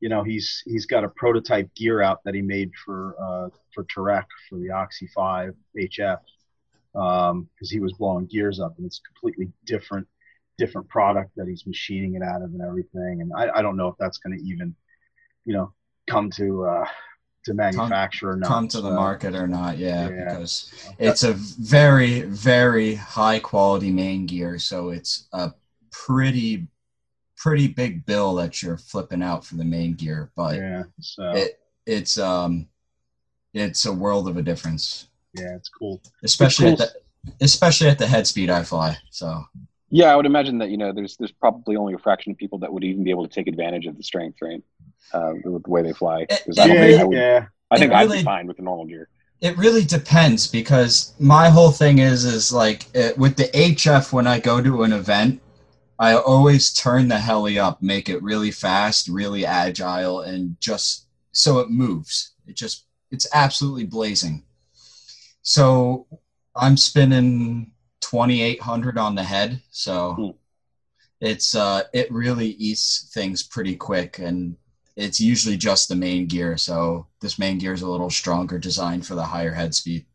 [0.00, 3.84] you know, he's he's got a prototype gear out that he made for uh, for
[3.84, 6.18] Turek for the Oxy Five HF
[6.92, 10.06] because he was blowing gears up, and it's completely different
[10.58, 13.20] different product that he's machining it out of and everything.
[13.20, 14.74] And I, I don't know if that's going to even,
[15.44, 15.72] you know,
[16.08, 16.86] come to uh,
[17.44, 18.48] to manufacture or not.
[18.48, 20.24] Come to the market or not, yeah, Yeah.
[20.24, 25.52] because it's a very very high quality main gear, so it's a
[25.92, 26.66] pretty
[27.36, 30.82] pretty big bill that you're flipping out for the main gear, but Yeah.
[31.00, 32.68] So it it's um
[33.54, 36.02] it's a world of a difference, yeah, it's cool.
[36.24, 38.98] especially It's at the especially at the head speed I fly.
[39.10, 39.44] So
[39.90, 42.58] Yeah, I would imagine that you know there's there's probably only a fraction of people
[42.60, 44.62] that would even be able to take advantage of the strength, right?
[45.12, 46.26] Uh, with the way they fly.
[46.46, 47.16] 'Cause I don't Yeah, think I would.
[47.16, 47.46] yeah.
[47.70, 49.08] I think It I'd be fine with the normal gear.
[49.40, 54.26] it really depends because my whole thing is is like it, with the HF when
[54.26, 55.40] I go to an event,
[55.98, 61.58] I always turn the heli up, make it really fast, really agile, and just so
[61.60, 62.32] it moves.
[62.46, 64.44] It just it's absolutely blazing.
[65.42, 66.06] So
[66.54, 70.30] I'm spinning 2800 on the head, so Hmm.
[71.20, 74.56] it's uh it really eats things pretty quick and
[74.96, 76.56] it's usually just the main gear.
[76.56, 80.06] So this main gear is a little stronger, designed for the higher head speed.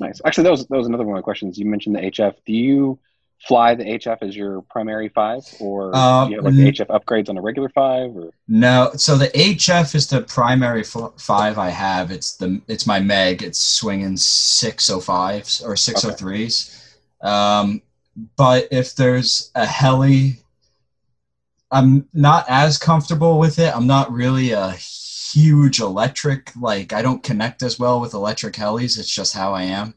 [0.00, 0.20] Nice.
[0.24, 1.58] Actually, that was that was another one of my questions.
[1.58, 2.36] You mentioned the HF.
[2.46, 2.98] Do you
[3.46, 6.88] fly the HF as your primary five, or Uh, do you have like the HF
[6.88, 8.16] upgrades on a regular five?
[8.16, 12.10] Or No, so the HF is the primary f- five I have.
[12.10, 13.42] It's the it's my Meg.
[13.42, 16.96] It's swinging six oh fives or six oh threes.
[17.20, 17.82] Um,
[18.36, 20.38] but if there's a heli,
[21.70, 23.74] I'm not as comfortable with it.
[23.74, 26.52] I'm not really a huge electric.
[26.56, 28.98] Like I don't connect as well with electric helis.
[28.98, 29.94] It's just how I am.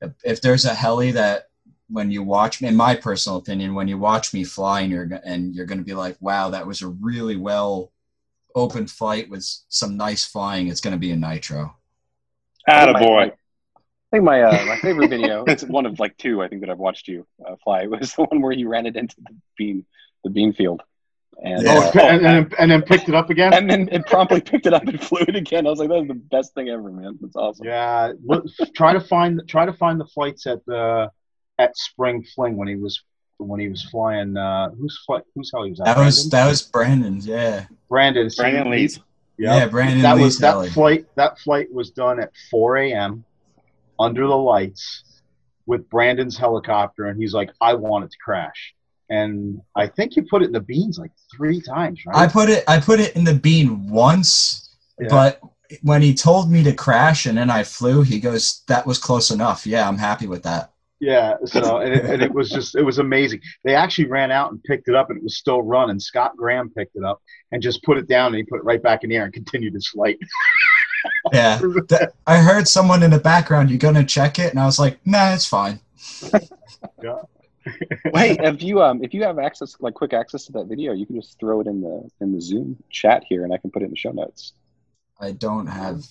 [0.00, 1.48] If, if there's a heli that
[1.92, 5.20] when you watch me, in my personal opinion, when you watch me fly and you're,
[5.24, 7.92] and you're going to be like, wow, that was a really well
[8.54, 10.68] open flight with some nice flying.
[10.68, 11.76] It's going to be a nitro.
[12.68, 13.32] Attaboy.
[13.32, 15.44] I think my uh, my favorite video.
[15.48, 17.86] it's one of like two I think that I've watched you uh, fly.
[17.88, 19.84] Was the one where you ran it into the bean
[20.22, 20.82] the bean field,
[21.42, 23.54] and Oh, uh, and, and, and then picked it up again.
[23.54, 25.66] and then it promptly picked it up and flew it again.
[25.66, 27.18] I was like, that was the best thing ever, man.
[27.20, 27.66] That's awesome.
[27.66, 31.10] Yeah, look, try to find try to find the flights at the
[31.58, 33.02] at Spring Fling when he was
[33.38, 34.36] when he was flying.
[34.36, 35.22] Uh, who's flight?
[35.34, 35.86] Whose hell he was at?
[35.86, 37.26] That was that was Brandon's.
[37.26, 38.30] Yeah, Brandon.
[38.30, 39.00] see, Brandon Lee's.
[39.38, 40.70] Yeah, yeah, Brandon that Lee's was that heli.
[40.70, 41.06] flight.
[41.16, 43.24] That flight was done at 4 a.m.
[43.98, 45.04] under the lights
[45.66, 48.74] with Brandon's helicopter, and he's like, "I want it to crash."
[49.10, 52.16] And I think you put it in the beans like three times, right?
[52.16, 55.08] I put it I put it in the bean once, Yeah.
[55.10, 55.40] but
[55.82, 59.30] when he told me to crash and then I flew, he goes, "That was close
[59.30, 59.66] enough.
[59.66, 60.71] Yeah, I'm happy with that."
[61.02, 63.40] Yeah, so and it, and it was just it was amazing.
[63.64, 65.98] They actually ran out and picked it up, and it was still running.
[65.98, 68.80] Scott Graham picked it up and just put it down, and he put it right
[68.80, 70.18] back in the air and continued his flight.
[71.32, 71.60] Yeah,
[72.28, 73.70] I heard someone in the background.
[73.70, 74.50] You gonna check it?
[74.50, 75.80] And I was like, "Nah, it's fine."
[78.12, 81.04] Wait, if you um if you have access like quick access to that video, you
[81.04, 83.82] can just throw it in the in the Zoom chat here, and I can put
[83.82, 84.52] it in the show notes.
[85.18, 86.04] I don't have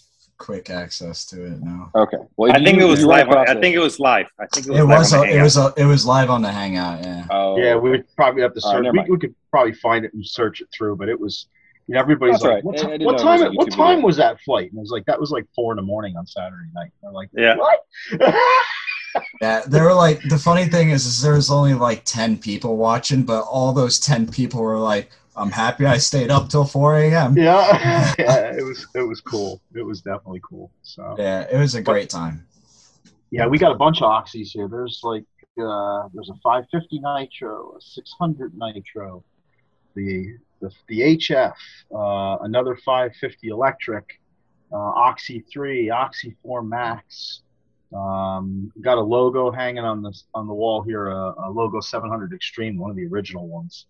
[0.45, 1.91] quick access to it now.
[1.95, 2.17] Okay.
[2.37, 3.27] Well, if I think it was live.
[3.27, 4.27] across I think it was live.
[4.39, 4.79] I think it was.
[4.79, 5.43] It live was on a, the it Hangout.
[5.43, 7.03] was a, it was live on the Hangout.
[7.03, 7.25] Yeah.
[7.29, 8.83] Oh, yeah, we would probably have to search.
[8.83, 11.47] never we, we could probably find it and search it through, but it was.
[11.87, 12.63] You know, everybody's That's like, right.
[12.63, 13.39] "What, I- ti- I didn't what time?
[13.41, 14.05] was What YouTube time video.
[14.05, 16.25] was that flight?" And it was like, "That was like four in the morning on
[16.27, 17.55] Saturday night." They're like, Yeah.
[17.57, 17.79] what?"
[19.41, 22.77] Yeah, there were like the funny thing is, is there was only like ten people
[22.77, 26.97] watching, but all those ten people were like, "I'm happy I stayed up till 4
[26.97, 29.61] a.m." yeah, yeah, it was it was cool.
[29.75, 30.71] It was definitely cool.
[30.83, 32.45] So Yeah, it was a great time.
[33.31, 34.67] yeah, we got a bunch of oxys here.
[34.67, 35.23] There's like
[35.61, 39.23] uh, there's a 550 nitro, a 600 nitro,
[39.95, 41.53] the the, the HF,
[41.93, 44.19] uh, another 550 electric,
[44.71, 47.41] uh, Oxy 3, Oxy 4 Max.
[47.93, 52.31] Um, got a logo hanging on the on the wall here, a, a logo 700
[52.31, 53.87] Extreme, one of the original ones,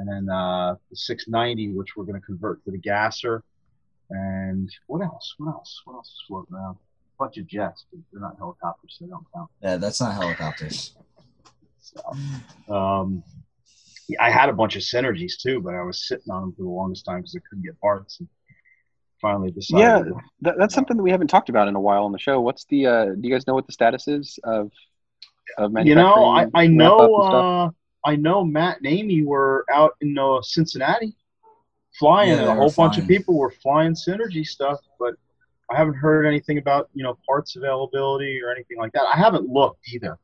[0.00, 3.42] and then uh, the 690, which we're going to convert to the gasser.
[4.08, 5.34] And what else?
[5.36, 5.82] What else?
[5.84, 6.76] What else is floating around?
[6.76, 9.50] A bunch of jets, but they're not helicopters, so they don't count.
[9.62, 10.94] Yeah, that's not helicopters.
[11.80, 13.22] So, um,
[14.18, 16.68] I had a bunch of synergies too, but I was sitting on them for the
[16.68, 18.20] longest time because I couldn't get parts.
[18.20, 18.28] And
[19.20, 20.06] finally decided.
[20.06, 22.40] Yeah, that, that's something that we haven't talked about in a while on the show.
[22.40, 22.86] What's the?
[22.86, 24.70] Uh, do you guys know what the status is of
[25.58, 27.74] of you know, I, I ramp know,
[28.04, 28.28] up and stuff?
[28.28, 31.16] I know Matt and Amy were out in uh, Cincinnati
[31.98, 35.14] flying, Yeah, and a were whole bunch of people were flying synergy stuff, but
[35.70, 39.04] I haven't heard anything about you know parts availability or anything like that.
[39.12, 40.18] I haven't looked either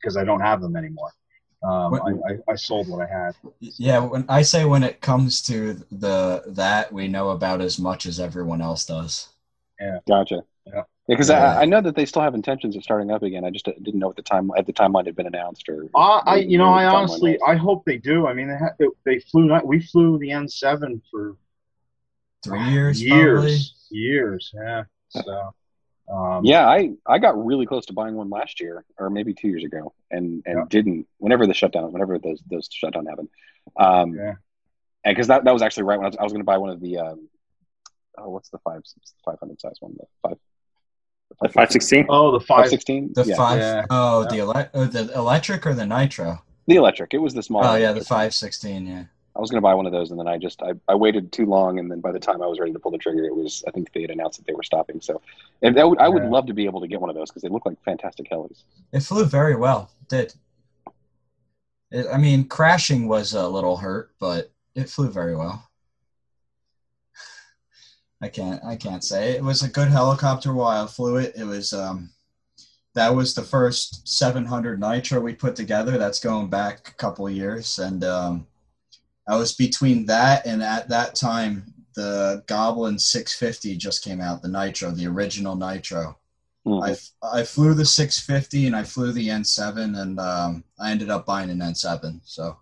[0.00, 1.12] because I don't have them anymore.
[1.62, 3.34] Um, What- I, I, I sold what I had.
[3.60, 8.06] Yeah, when I say when it comes to the that we know about as much
[8.06, 9.28] as everyone else does.
[9.80, 10.42] Yeah, gotcha.
[11.12, 11.16] Yeah.
[11.16, 11.54] because Yeah.
[11.56, 13.44] I, I know that they still have intentions of starting up again.
[13.44, 15.88] I just didn't know at the time if the timeline had been announced or.
[15.94, 17.40] I, I you know, I honestly, was.
[17.46, 18.26] I hope they do.
[18.26, 19.44] I mean, they, ha- they flew.
[19.46, 21.36] Not, we flew the N7 for
[22.44, 23.58] Three years, years, probably.
[23.90, 24.52] years.
[24.52, 24.82] Yeah.
[25.10, 25.54] So,
[26.12, 29.46] um, Yeah, I, I got really close to buying one last year, or maybe two
[29.46, 30.64] years ago, and and Yeah.
[30.68, 31.06] didn't.
[31.18, 33.28] Whenever the shutdown, whenever those those shutdown happened,
[33.78, 34.34] um, Yeah.
[35.04, 36.58] and because that, that was actually right when I was, I was going to buy
[36.58, 37.28] one of the um,
[38.18, 38.82] oh, what's the five
[39.24, 40.36] five hundred size one, the five,
[41.40, 42.06] The 516?
[42.08, 42.80] Oh, the five five.
[42.80, 43.86] The yeah, five Yeah.
[43.90, 44.28] oh Yeah.
[44.28, 46.42] the ele- oh, the electric or the nitro?
[46.66, 47.12] the electric.
[47.14, 47.64] It was the small.
[47.64, 48.86] Oh yeah, the five sixteen.
[48.86, 49.04] Yeah.
[49.34, 51.32] I was going to buy one of those, and then I just I, I waited
[51.32, 53.34] too long, and then by the time I was ready to pull the trigger, it
[53.34, 55.00] was I think they had announced that they were stopping.
[55.00, 55.22] So,
[55.62, 56.28] and that would, I would Yeah.
[56.28, 58.62] love to be able to get one of those because they look like fantastic helis.
[58.92, 59.90] It flew very well.
[60.02, 60.34] It did.
[61.90, 65.66] It, I mean, crashing was a little hurt, but it flew very well.
[68.22, 68.64] I can't.
[68.64, 71.34] I can't say it was a good helicopter while I flew it.
[71.36, 71.72] It was.
[71.72, 72.10] Um,
[72.94, 75.96] that was the first 700 nitro we put together.
[75.96, 78.46] That's going back a couple of years, and um,
[79.26, 84.42] I was between that and at that time the Goblin 650 just came out.
[84.42, 86.18] The nitro, the original nitro.
[86.66, 86.82] Mhm.
[87.22, 91.26] I, I flew the 650 and I flew the N7 and um, I ended up
[91.26, 92.20] buying an N7.
[92.24, 92.56] So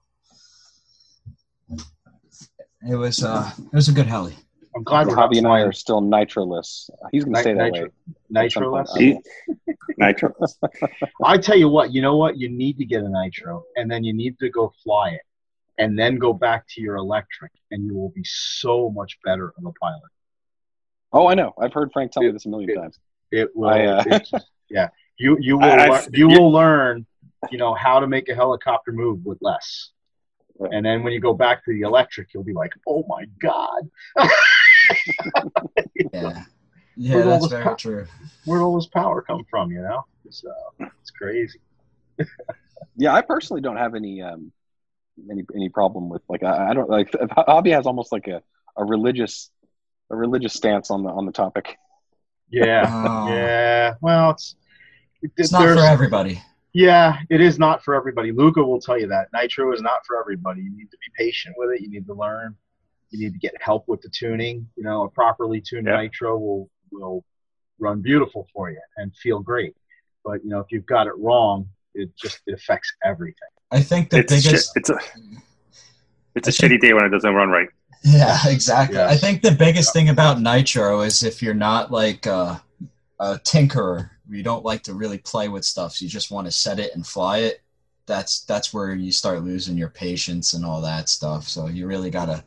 [2.88, 4.36] it was uh, it was a good heli.
[4.74, 6.90] I'm glad we're not Hobby and I are still nitroless.
[7.10, 8.14] He's going to Ni- stay that nitro- way.
[8.36, 9.18] at nitroless.
[9.98, 10.32] Nitro.
[11.24, 12.38] I tell you what, you know what?
[12.38, 15.22] You need to get a nitro, and then you need to go fly it,
[15.78, 19.64] and then go back to your electric, and you will be so much better of
[19.66, 20.00] a pilot.
[21.12, 21.52] Oh, I know.
[21.60, 22.98] I've heard Frank tell me this a million it- times.
[23.32, 23.68] It will.
[23.70, 24.34] I, uh, just-
[24.70, 24.88] yeah,
[25.18, 27.04] you you will I- I- lear- you will learn,
[27.50, 29.90] you know, how to make a helicopter move with less.
[30.60, 30.74] Right.
[30.74, 33.88] And then when you go back to the electric, you'll be like, "Oh my god,
[36.12, 36.44] Yeah,
[36.96, 38.06] yeah, Where'd that's very co- true.
[38.44, 40.52] where'd all this power come from?" You know, so
[41.00, 41.60] it's crazy.
[42.96, 44.52] Yeah, I personally don't have any um,
[45.30, 48.42] any any problem with like I, I don't like Hobby has almost like a,
[48.76, 49.50] a religious
[50.10, 51.78] a religious stance on the on the topic.
[52.50, 53.94] Yeah, Oh, yeah.
[54.02, 54.56] Well, it's
[55.38, 56.42] It's not for everybody.
[56.72, 58.30] Yeah, it is not for everybody.
[58.32, 59.28] Luca will tell you that.
[59.34, 60.62] Nitro is not for everybody.
[60.62, 61.80] You need to be patient with it.
[61.80, 62.54] You need to learn.
[63.10, 64.68] You need to get help with the tuning.
[64.76, 66.00] You know, a properly tuned Yeah.
[66.00, 67.24] nitro will will
[67.78, 69.74] run beautiful for you and feel great.
[70.24, 73.48] But you know, if you've got it wrong, it just it affects everything.
[73.72, 74.76] I think the It's, shit, biggest.
[74.76, 74.98] it's a
[76.36, 77.68] it's a I think- shitty day when it doesn't run right.
[78.04, 78.96] Yeah, exactly.
[78.96, 79.10] Yes.
[79.12, 82.62] I think the biggest thing about nitro is if you're not like a,
[83.20, 85.92] a tinkerer, you don't like to really play with stuff.
[85.92, 87.60] So you just want to set it and fly it.
[88.06, 91.46] That's that's where you start losing your patience and all that stuff.
[91.46, 92.42] So you really gotta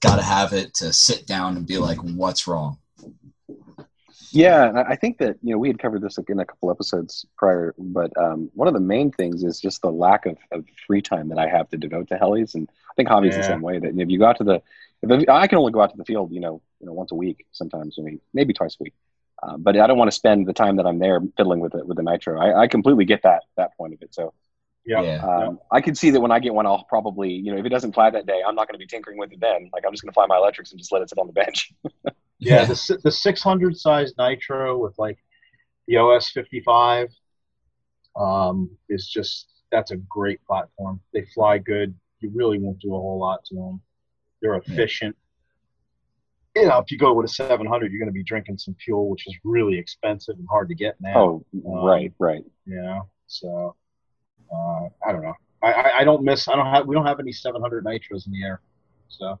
[0.00, 2.78] gotta have it to sit down and be like, what's wrong?
[4.32, 6.70] Yeah, and I I think that you know we had covered this in a couple
[6.70, 10.64] episodes prior, but um, one of the main things is just the lack of, of
[10.86, 13.62] free time that I have to devote to helis, and I think hobby's the same
[13.62, 13.78] way.
[13.78, 14.62] That if you go out to the,
[15.02, 17.16] if I can only go out to the field, you know, you know, once a
[17.16, 18.94] week, sometimes, I mean, maybe twice a week,
[19.42, 21.86] uh, but I don't want to spend the time that I'm there fiddling with it
[21.86, 22.38] with the nitro.
[22.40, 24.14] I, I completely get that that point of it.
[24.14, 24.34] So
[24.84, 25.02] Yeah.
[25.02, 25.18] Yeah.
[25.22, 27.70] um, I can see that when I get one, I'll probably, you know, if it
[27.70, 29.70] doesn't fly that day, I'm not going to be tinkering with it then.
[29.72, 31.32] Like I'm just going to fly my electrics and just let it sit on the
[31.32, 31.72] bench.
[32.42, 35.18] Yeah, the the 600 size nitro with like
[35.86, 37.08] the OS 55
[38.18, 41.00] um, is just that's a great platform.
[41.12, 41.94] They fly good.
[42.20, 43.80] You really won't do a whole lot to them.
[44.40, 45.16] They're efficient.
[46.56, 49.08] You know, if you go with a 700, you're going to be drinking some fuel,
[49.08, 51.16] which is really expensive and hard to get now.
[51.16, 52.44] Oh, right, right.
[52.66, 53.76] You know, so
[54.52, 55.34] uh, I don't know.
[55.62, 56.48] I, I, I don't miss.
[56.48, 56.86] I don't have.
[56.86, 58.60] We don't have any 700 nitros in the air.
[59.08, 59.38] So,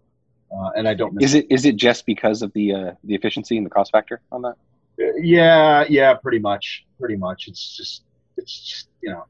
[0.52, 1.30] uh, and I don't miss.
[1.30, 4.20] Is it is it just because of the uh, the efficiency and the cost factor
[4.30, 4.54] on that?
[5.16, 7.48] Yeah, yeah, pretty much, pretty much.
[7.48, 8.02] It's just,
[8.36, 9.24] it's just, you know,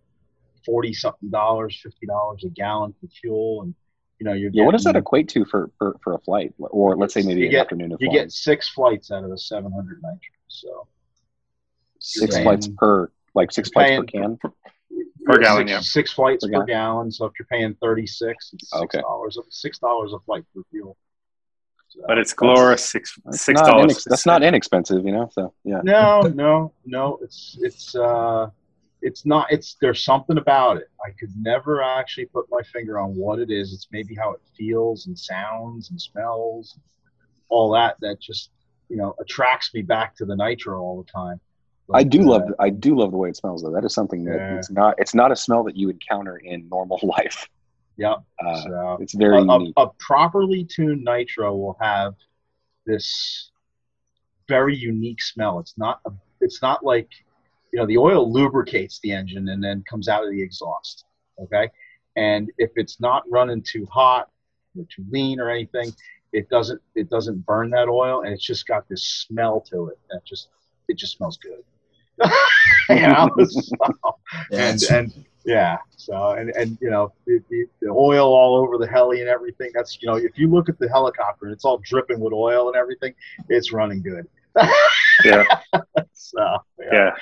[0.66, 3.74] forty something dollars, fifty dollars a gallon for fuel, and
[4.20, 6.97] you know, you're Yeah, what does that equate to for, for, for a flight, or
[6.97, 8.22] let's say maybe an get- afternoon of You flying?
[8.24, 10.18] get six flights out of the seven hundred nitro.
[10.48, 10.86] So,
[11.98, 14.38] six You're flights per like six flights paying- per can.
[15.24, 15.80] Per Yeah, gallon, six, yeah.
[15.80, 16.66] six flights Per per gallon.
[16.66, 17.12] gallon.
[17.12, 19.01] So if you're paying thirty six, it's six Okay.
[19.01, 19.38] dollars.
[19.51, 20.97] Six dollars a flight for fuel.
[21.88, 23.92] So But it's glorious six six dollars.
[23.92, 25.28] inex- that's not inexpensive, you know.
[25.32, 25.80] So yeah.
[25.82, 27.18] No, no, no.
[27.22, 28.48] It's it's uh,
[29.02, 29.47] it's not.
[29.51, 30.90] It's there's something about it.
[31.05, 33.72] I could never actually put my finger on what it is.
[33.72, 36.78] It's maybe how it feels and sounds and smells,
[37.48, 37.97] all that.
[38.01, 38.51] That just
[38.89, 41.40] you know attracts me back to the nitro all the time.
[41.93, 43.72] I do uh, love I do love the way it smells though.
[43.72, 44.56] That is something that Yeah.
[44.56, 47.48] it's not it's not a smell that you encounter in normal life.
[47.97, 48.14] Yeah.
[48.44, 48.98] Uh, so.
[49.01, 52.14] it's very a, a, a properly tuned nitro will have
[52.86, 53.51] this
[54.48, 55.59] very unique smell.
[55.59, 56.10] It's not a,
[56.40, 57.09] it's not like
[57.72, 61.05] you know the oil lubricates the engine and then comes out of the exhaust.
[61.42, 61.68] Okay,
[62.16, 64.28] and if it's not running too hot
[64.78, 65.92] or too lean or anything,
[66.32, 69.98] it doesn't it doesn't burn that oil and it's just got this smell to it
[70.10, 70.48] that just
[70.88, 71.62] it just smells good.
[72.90, 73.76] you know, so,
[74.51, 78.76] Yeah, and and yeah so and and you know the, the, the oil all over
[78.76, 81.64] the heli and everything that's you know if you look at the helicopter and it's
[81.64, 83.14] all dripping with oil and everything
[83.48, 84.28] it's running good
[85.24, 85.44] Yeah,
[86.12, 86.59] so
[86.90, 87.14] yeah.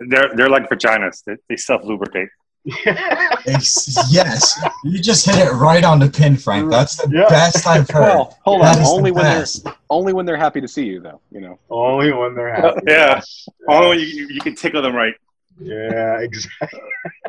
[0.00, 1.22] They're they're like vaginas.
[1.24, 2.28] They, they self lubricate.
[2.86, 6.70] yes, you just hit it right on the pin, Frank.
[6.70, 7.26] That's the Yeah.
[7.28, 8.02] best I've heard.
[8.02, 8.84] Well, hold That on.
[8.84, 9.46] Only when they're
[9.88, 11.20] only when they're happy to see you though.
[11.30, 11.58] You know.
[11.70, 13.14] only when they're uh, happy Yeah.
[13.14, 13.48] Yes.
[13.68, 15.14] Only when you, you, you can tickle them right.
[15.58, 16.80] yeah exactly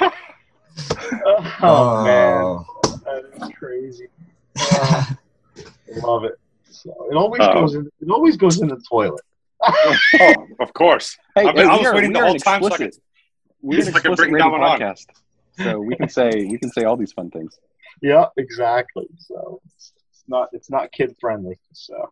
[0.00, 2.64] oh, oh, man
[3.04, 4.06] that is crazy
[4.58, 5.16] Oh,
[5.94, 6.34] I love it
[6.70, 7.54] so it always Uh-oh.
[7.60, 9.20] goes in it always goes in the toilet
[9.68, 11.16] oh, of course.
[11.34, 12.92] Hey, I mean, hey, I was are- waiting the whole an time so I explicit-
[12.94, 13.02] could-
[13.62, 14.78] We're an so I could explicit bring rated that one on.
[14.80, 15.06] podcast,
[15.62, 17.58] so we can say we can say all these fun things.
[18.02, 22.10] yeah exactly so it's, it's not it's not kid friendly so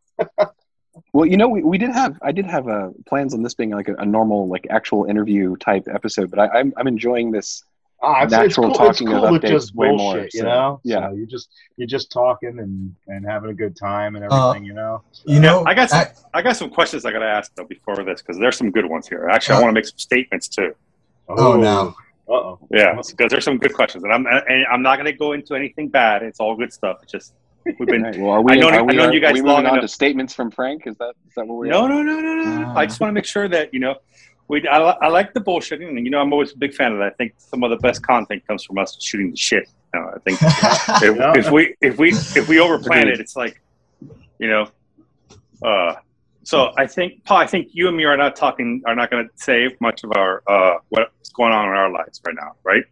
[1.13, 3.71] Well, you know, we, we did have I did have uh, plans on this being
[3.71, 7.65] like a, a normal like actual interview type episode, but I, I'm I'm enjoying this.
[8.05, 10.31] Ah, it's, natural it's cool, talking it's cool to updates just way bullshit, more, you
[10.41, 10.81] so, know.
[10.85, 11.09] yeah.
[11.09, 14.65] so you just you're just talking and and having a good time and Uh, everything,
[14.67, 15.03] you know.
[15.13, 17.55] So- You know, I got some, I- I got some questions I got to ask
[17.55, 19.29] though before this because there's some good ones here.
[19.29, 20.75] Actually, I Uh, want to make some statements too.
[21.29, 21.95] Oh, no.
[22.29, 22.59] Uh oh.
[22.71, 25.55] Yeah, because there's some good questions, and I'm and I'm not going to go into
[25.55, 26.23] anything bad.
[26.23, 26.99] It's all good stuff.
[27.03, 27.35] It's just
[27.67, 28.03] we've been.
[28.05, 28.53] Right, well, are we?
[28.53, 29.89] I know- are I know are, you guys are we long moving on enough- to
[29.89, 30.87] statements from Frank?
[30.87, 31.67] Is that is that what we're?
[31.67, 32.65] No, no, no, no, no.
[32.69, 32.79] Ah.
[32.79, 33.95] I just want to make sure that you know,
[34.49, 34.67] we.
[34.69, 37.07] I, I like the bullshitting, and you know, I'm always a big fan of that.
[37.13, 39.65] I think some of the best content comes from us shooting the shit.
[39.93, 41.33] You know, I think if, Yeah.
[41.37, 43.61] if we if we if we overplan it, it's like,
[44.39, 44.69] you know,
[45.63, 45.95] uh.
[46.47, 49.25] So I think Paul, I think you and me are not talking, are not going
[49.27, 52.85] to save much of our uh what's going on in our lives right now, right?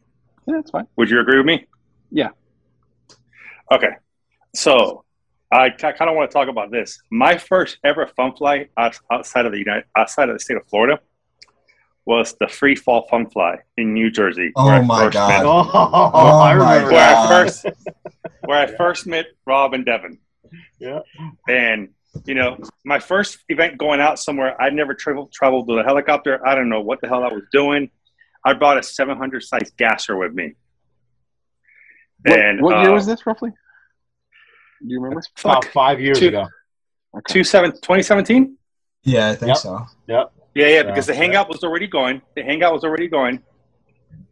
[0.47, 0.87] Yeah, that's fine.
[0.97, 1.67] Would you agree with me?
[2.11, 2.31] Yeah.
[3.71, 3.91] Okay.
[4.55, 5.05] So
[5.51, 7.03] I kind of want to talk about this.
[7.11, 10.99] My first ever fun flight outside of the United, outside of the state of Florida,
[12.05, 14.51] was the free fall fun fly in New Jersey.
[14.57, 15.29] Oh where I my first God.
[15.29, 15.71] met- Oh,
[16.15, 17.67] Oh, I my remember where I first
[18.45, 20.19] where I first met Rob and Devin.
[20.81, 21.01] Yeah.
[21.49, 21.91] And
[22.27, 26.47] you know, my first event going out somewhere, I'd never traveled traveled with a helicopter.
[26.47, 27.91] I don't know what the hell I was doing.
[28.45, 30.55] I brought a 700 size gasser with me.
[32.25, 33.51] What, and what year uh, was this roughly?
[33.51, 35.23] Do you remember?
[35.45, 36.49] About five years Two- ago.
[37.17, 37.33] Okay.
[37.35, 38.57] two seven, 2017?
[39.05, 39.57] yeah, I think Yep.
[39.59, 39.87] so.
[40.09, 40.25] Yeah,
[40.55, 42.23] yeah, Yeah, because the hangout was already going.
[42.35, 43.43] The hangout was already going.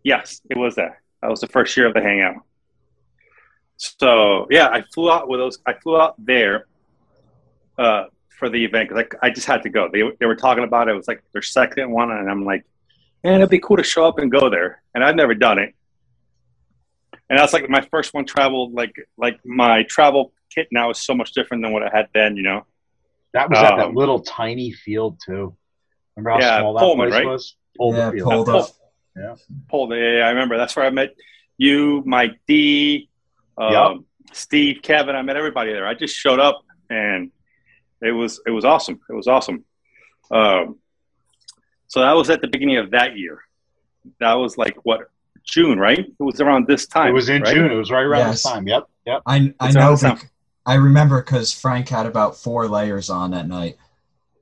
[0.03, 0.99] Yes, it was that.
[1.23, 2.43] That was the first year of the hangout.
[3.77, 5.59] So yeah, I flew out with those.
[5.67, 6.67] I flew out there
[7.79, 8.05] uh,
[8.39, 9.89] for the event because I, I just had to go.
[9.93, 10.93] They they were talking about it.
[10.93, 12.65] It was like their second one, and I'm like,
[13.25, 14.83] man, it'd be cool to show up and go there.
[14.95, 15.75] And I've never done it.
[17.31, 18.75] And that's like my first one traveled.
[18.75, 22.37] Like like my travel kit now is so much different than what I had then.
[22.37, 22.67] You know.
[23.33, 25.57] That was at that Um, little tiny field too.
[26.25, 27.27] Remember how Yeah, small that Pullman, place right?
[27.27, 27.57] was?
[27.77, 28.31] Pullman Yeah, Field.
[28.31, 28.71] pulled Pull- up.
[29.69, 30.57] Paul, yeah, yeah, I remember.
[30.57, 31.15] That's where I met
[31.59, 33.09] you, Mike D,
[33.59, 33.97] um, Yep.
[34.33, 35.15] Steve, Kevin.
[35.17, 35.87] I met everybody there.
[35.87, 37.31] I just showed up, and
[38.01, 39.01] it was it was awesome.
[39.11, 39.65] It was awesome.
[40.31, 40.79] Um,
[41.89, 43.43] so that was at the beginning of that year.
[44.21, 45.11] That was like what
[45.45, 45.99] June, right?
[45.99, 47.09] It was around this time.
[47.09, 47.53] It was in right?
[47.55, 47.71] June.
[47.71, 48.67] It was right around this time.
[48.69, 48.89] Yep.
[49.07, 49.23] Yep.
[49.27, 49.95] I I It's know.
[49.95, 50.29] around
[50.65, 53.77] I remember because Frank had about four layers on that night.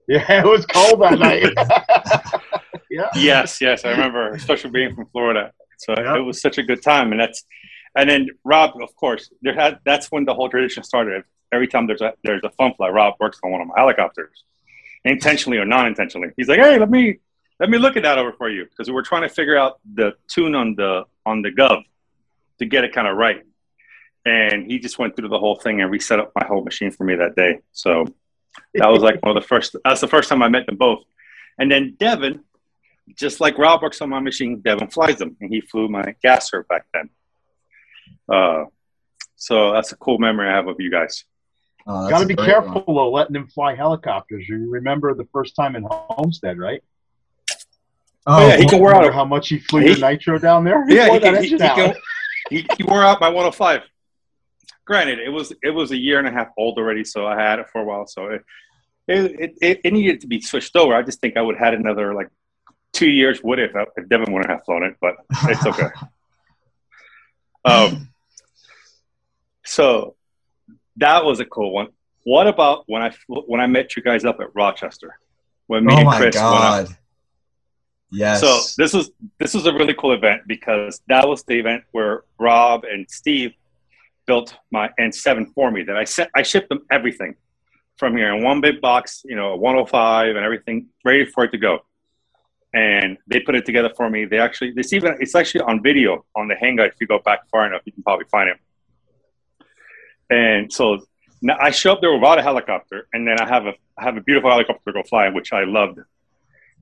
[0.08, 1.42] Yeah, it was cold that night.
[2.90, 3.08] yeah.
[3.14, 5.52] Yes, yes, I remember, especially being from Florida.
[5.78, 6.16] So Yeah.
[6.16, 7.44] it was such a good time, and that's
[7.94, 11.24] and then Rob, of course, there had that's when the whole tradition started.
[11.52, 14.44] Every time there's a there's a fun fly, Rob works on one of my helicopters,
[15.04, 16.30] intentionally or non-intentionally.
[16.36, 17.18] He's like, "Hey, let me
[17.60, 19.78] let me look at that over for you," because we were trying to figure out
[19.94, 21.82] the tune on the on the gov
[22.58, 23.42] to get it kind of right.
[24.26, 27.04] And he just went through the whole thing and reset up my whole machine for
[27.04, 27.60] me that day.
[27.72, 28.06] So
[28.74, 29.76] that was like one of the first.
[29.84, 31.04] That's the first time I met them both.
[31.58, 32.40] And then Devin,
[33.16, 36.64] just like Rob works on my machine, Devin flies them, and he flew my gasser
[36.68, 37.10] back then.
[38.28, 38.64] Uh,
[39.36, 41.24] so that's a cool memory I have of you guys.
[41.86, 42.96] Oh, Got to be careful one.
[42.96, 44.46] though, letting them fly helicopters.
[44.48, 46.82] You remember the first time in Homestead, right?
[48.26, 49.14] Oh, yeah, he can wear out.
[49.14, 50.86] how much he flew He- your nitro down there?
[50.86, 51.76] He Yeah, wore he, that can, he, he, out.
[51.76, 51.94] can,
[52.50, 53.80] he, he wore out my 105.
[54.88, 57.58] Granted, it was it was a year and a half old already, so I had
[57.58, 58.06] it for a while.
[58.06, 58.42] So it
[59.06, 60.94] it, it, it needed to be switched over.
[60.94, 62.30] I just think I would have had another like
[62.94, 65.88] two years would if, if Devin wouldn't have flown it, but it's okay.
[67.66, 68.08] um,
[69.62, 70.14] so
[70.96, 71.88] that was a cool one.
[72.24, 75.18] What about when I when I met you guys up at Rochester
[75.66, 76.88] when me oh and my Chris went up?
[78.10, 78.40] Yes.
[78.40, 82.22] So this was this was a really cool event because that was the event where
[82.38, 83.52] Rob and Steve
[84.28, 85.82] built my N7 for me.
[85.82, 87.34] That I sent I shipped them everything
[88.00, 91.50] from here in one big box, you know, a 105 and everything ready for it
[91.56, 91.80] to go.
[92.72, 94.26] And they put it together for me.
[94.26, 96.86] They actually this even it's actually on video on the hangar.
[96.86, 98.58] If you go back far enough, you can probably find it.
[100.30, 100.84] And so
[101.42, 104.16] now I show up there without a helicopter, and then I have a I have
[104.20, 105.98] a beautiful helicopter to go fly, which I loved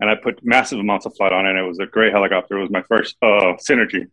[0.00, 1.50] and I put massive amounts of flight on it.
[1.50, 2.58] And It was a great helicopter.
[2.58, 4.08] It was my first uh, synergy.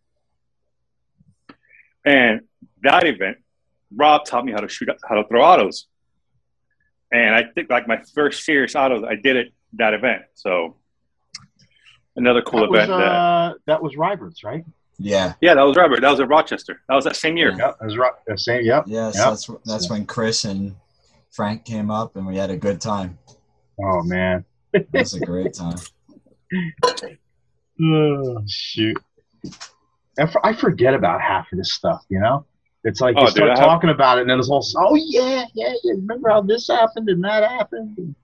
[2.04, 2.42] And
[2.84, 3.38] that event,
[3.94, 5.86] Rob taught me how to shoot, how to throw autos.
[7.12, 10.22] And I think like my first serious autos, I did it that event.
[10.34, 10.76] So
[12.16, 12.90] another cool that was, event.
[13.00, 14.64] that, uh, that was Ribert's, right?
[14.98, 15.34] yeah.
[15.40, 16.00] yeah, that was Robert.
[16.00, 16.80] That was at Rochester.
[16.88, 17.50] That was that same year.
[17.50, 17.72] Yeah.
[17.78, 18.12] That was right.
[18.26, 18.64] The same.
[18.64, 18.84] Yep.
[18.86, 19.24] Yes, Yep.
[19.26, 20.74] that's that's when Chris and
[21.32, 23.18] Frank came up and we had a good time.
[23.82, 24.44] Oh man.
[24.72, 25.78] It was a great time.
[27.82, 28.96] Oh shoot.
[30.18, 32.02] I f- I forget about half of this stuff.
[32.08, 32.46] You know.
[32.84, 34.94] It's like Oh, you dude, start have- talking about it, and then it's all, oh
[34.94, 35.92] yeah, yeah, yeah.
[35.96, 38.14] Remember how this happened and that happened?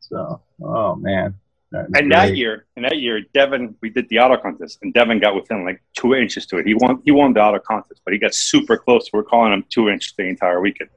[0.00, 1.34] So, oh man.
[1.72, 4.94] That was And that year, and that year, Devin, we did the auto contest, and
[4.94, 6.66] Devin got within like two inches to it.
[6.66, 9.10] He won, he won the auto contest, but he got super close.
[9.12, 10.90] We're calling him two inch the entire weekend.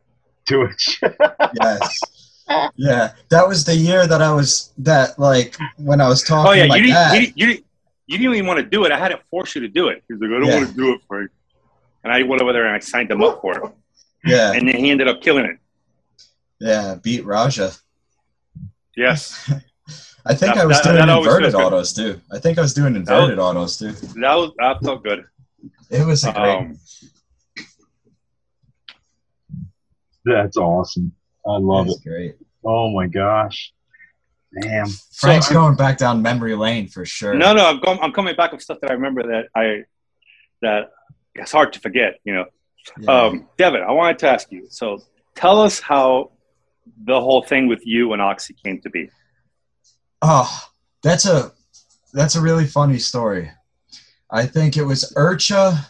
[0.46, 0.82] do it.
[1.62, 2.00] Yes.
[2.78, 6.54] Yeah, that was the year that I was that like when I was talking Oh
[6.54, 7.14] yeah, like you didn't, that.
[7.14, 7.66] you, didn't, you, didn't,
[8.08, 8.92] you didn't even want to do it.
[8.92, 10.04] I had to force you to do it.
[10.08, 10.56] He's like, I don't Yeah.
[10.58, 11.30] want to do it for you.
[12.04, 13.72] And I went over there and I signed him up for it.
[14.26, 15.58] yeah, And then he ended up killing it.
[16.60, 17.72] yeah, beat Raja.
[18.96, 19.52] Yes,
[20.26, 22.20] I think That- I was that- doing that inverted autos too.
[22.32, 23.92] I think I was doing inverted autos too.
[23.92, 25.26] that was that felt good.
[25.90, 26.56] It was a great.
[26.56, 26.80] Um,
[30.26, 31.14] That's awesome.
[31.48, 31.98] I it love it.
[32.06, 32.36] great.
[32.64, 33.74] Oh my gosh.
[34.62, 34.88] Damn.
[35.14, 37.34] Frank's So- going back down memory lane for sure.
[37.34, 39.84] no, no, I'm, going, I'm coming back with stuff that I remember that I
[40.62, 40.92] that
[41.36, 42.20] it's hard to forget.
[42.24, 42.46] You know,
[43.00, 43.26] Yeah.
[43.26, 44.68] um, Devin, I wanted to ask you.
[44.70, 45.02] So,
[45.36, 46.32] tell us how
[47.06, 49.10] the whole thing with you and Oxy came to be.
[50.22, 50.50] Oh,
[51.04, 51.52] that's a
[52.14, 53.52] that's a really funny story.
[54.32, 55.86] I think it was IRCHA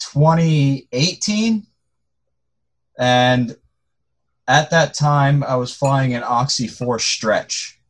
[0.00, 1.66] 2018,
[2.98, 3.56] and
[4.46, 7.80] at that time I was flying an Oxy 4 stretch.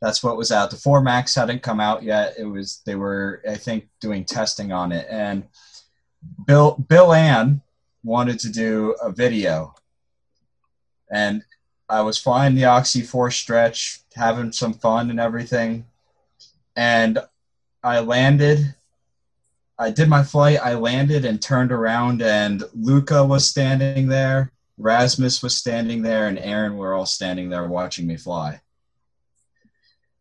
[0.00, 0.70] That's what was out.
[0.70, 2.34] The 4 Max hadn't come out yet.
[2.38, 5.44] It was they were I think doing testing on it, and
[6.46, 7.62] Bill Bill Ann
[8.02, 9.74] wanted to do a video,
[11.10, 11.42] and
[11.88, 15.86] I was flying the Oxy 4 stretch, having some fun and everything.
[16.74, 17.18] And
[17.82, 18.74] I landed.
[19.78, 20.58] I did my flight.
[20.62, 24.52] I landed and turned around, and Luca was standing there.
[24.78, 28.60] Rasmus was standing there, and Aaron were all standing there watching me fly.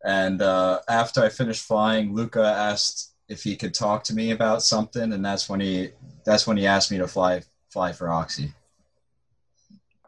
[0.03, 4.61] And uh, after I finished flying, Luca asked if he could talk to me about
[4.61, 5.89] something, and that's when he
[6.25, 8.53] that's when he asked me to fly fly for Oxy.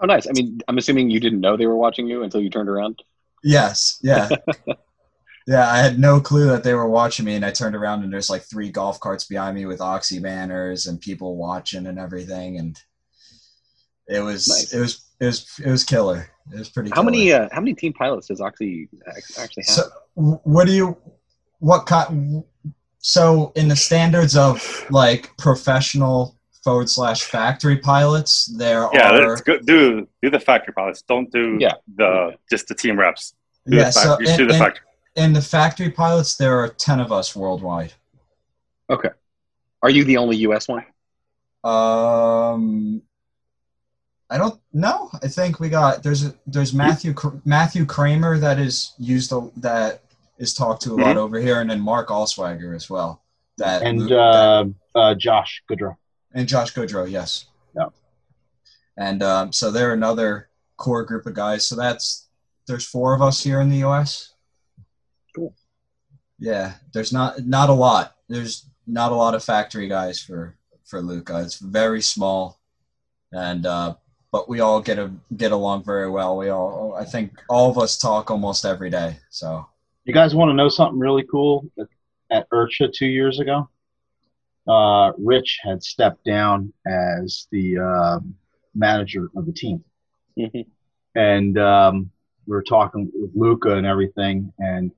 [0.01, 0.27] Oh, nice.
[0.27, 3.01] I mean, I'm assuming you didn't know they were watching you until you turned around.
[3.43, 4.27] Yes, yeah.
[5.47, 8.11] yeah, I had no clue that they were watching me and I turned around and
[8.11, 12.57] there's like three golf carts behind me with Oxy banners and people watching and everything
[12.57, 12.77] and
[14.07, 14.73] it was Nice.
[14.73, 16.29] it was it was it was killer.
[16.53, 17.05] It was pretty How killer.
[17.05, 18.89] many uh, how many team pilots does Oxy
[19.39, 19.75] actually have?
[19.75, 19.83] So
[20.15, 20.97] what do you
[21.59, 22.43] what kind
[23.05, 29.41] so in the standards of like professional forward slash factory pilots there Yeah, are let's
[29.41, 31.01] go, do do the factory pilots.
[31.01, 31.73] Don't do Yeah.
[31.97, 33.34] the just the team reps.
[33.67, 34.25] Do yeah the so factory.
[34.25, 34.85] just do in, the in- factory.
[35.17, 37.93] in the factory pilots there are 10 of us worldwide
[38.89, 39.09] Okay.
[39.81, 40.67] Are you the only U.S.
[40.69, 40.85] one?
[41.65, 43.01] Um,
[44.30, 45.09] I don't know.
[45.21, 47.13] I think we got there's a there's Matthew
[47.45, 50.02] Matthew Kramer that is used a, that
[50.44, 53.24] is talked to a lot over here, and then Mark Allswagger as well.
[53.57, 54.65] That And that- uh,
[54.95, 55.95] uh, Josh Goodrow.
[56.34, 57.45] and Josh Goodrow, yes.
[57.76, 57.90] Yeah.
[58.98, 61.68] And um, so they're another core group of guys.
[61.68, 62.28] So that's
[62.68, 64.34] there's four of us here in the U.S.
[65.36, 65.53] Cool.
[66.40, 68.15] Yeah, there's not not a lot.
[68.30, 70.56] There's not a lot of factory guys for
[70.86, 71.41] for Luca.
[71.41, 72.60] It's very small,
[73.32, 73.95] and uh,
[74.32, 76.38] but we all get a get along very well.
[76.38, 79.18] We all, I think, all of us talk almost every day.
[79.30, 79.68] So
[80.05, 81.65] You guys want to know something really cool?
[82.30, 83.69] At IRCHA two years ago,
[84.67, 88.35] uh, Rich had stepped down as the um
[88.75, 89.84] manager of the team.
[90.38, 90.65] Mhm.
[91.15, 92.11] and um,
[92.47, 94.91] we were talking with Luca and everything, and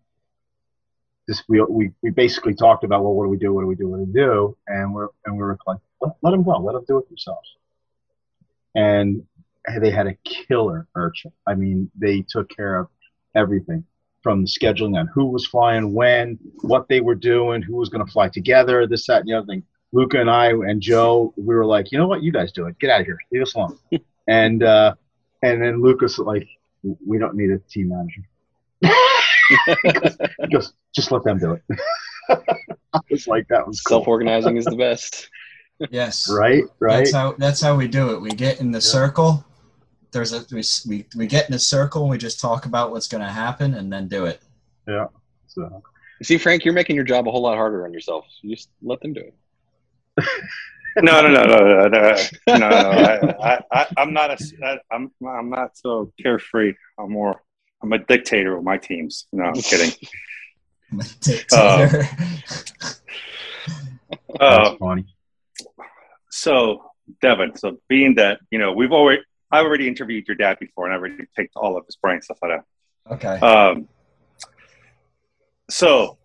[1.28, 3.54] this we, we we basically talked about well, what do we do?
[3.54, 3.90] What do we do?
[3.90, 4.58] What do we do?
[4.68, 7.56] And we're and we were like, let, let them go, let them do it themselves.
[8.76, 9.24] And
[9.82, 11.32] they had a killer urchin.
[11.46, 12.88] I mean, they took care of
[13.36, 13.86] everything
[14.26, 18.04] from the scheduling on who was flying when, what they were doing, who was going
[18.04, 19.62] to fly together, this, that, and the other thing.
[19.94, 22.80] Luca and I and Joe, we were like, you know what, you guys do it.
[22.80, 23.20] Get out of here.
[23.32, 23.78] Leave us alone.
[24.28, 24.96] and uh,
[25.44, 26.48] and then Lucas like,
[27.06, 28.24] we don't need a team manager.
[29.84, 31.62] he, goes, he goes, just let them do it.
[32.96, 33.98] I was like, that was cool.
[34.00, 35.30] Self-organizing is the best.
[35.92, 36.98] yes, Right, right.
[36.98, 38.22] That's how that's how we do it.
[38.22, 38.92] We get in the Yeah.
[38.98, 39.46] circle.
[40.16, 42.04] There's a we, we we get in a circle.
[42.04, 44.42] and We just talk about what's going to happen and then do it.
[44.88, 45.08] Yeah.
[45.48, 45.84] So,
[46.24, 48.26] See, Frank, you're making your job a whole lot harder on yourself.
[48.42, 50.26] You just let them do it.
[51.02, 52.16] No, no, no, no, no, no,
[52.48, 52.58] no.
[52.58, 54.80] no I, I, I, I'm not a.
[54.90, 56.74] I'm, I'm not so carefree.
[56.98, 57.42] I'm more.
[57.84, 59.28] I'm a dictator with my teams.
[59.34, 59.92] No, I'm kidding.
[60.94, 62.08] A dictator.
[64.40, 65.06] Uh, that's funny.
[66.30, 67.58] so, Devin.
[67.58, 69.22] So, being that you know, we've already,
[69.52, 72.38] I already interviewed your dad before, and I already picked all of his brain stuff
[72.42, 72.62] like
[73.12, 73.38] okay.
[73.40, 73.44] that.
[73.44, 73.88] Um,
[75.70, 76.18] so,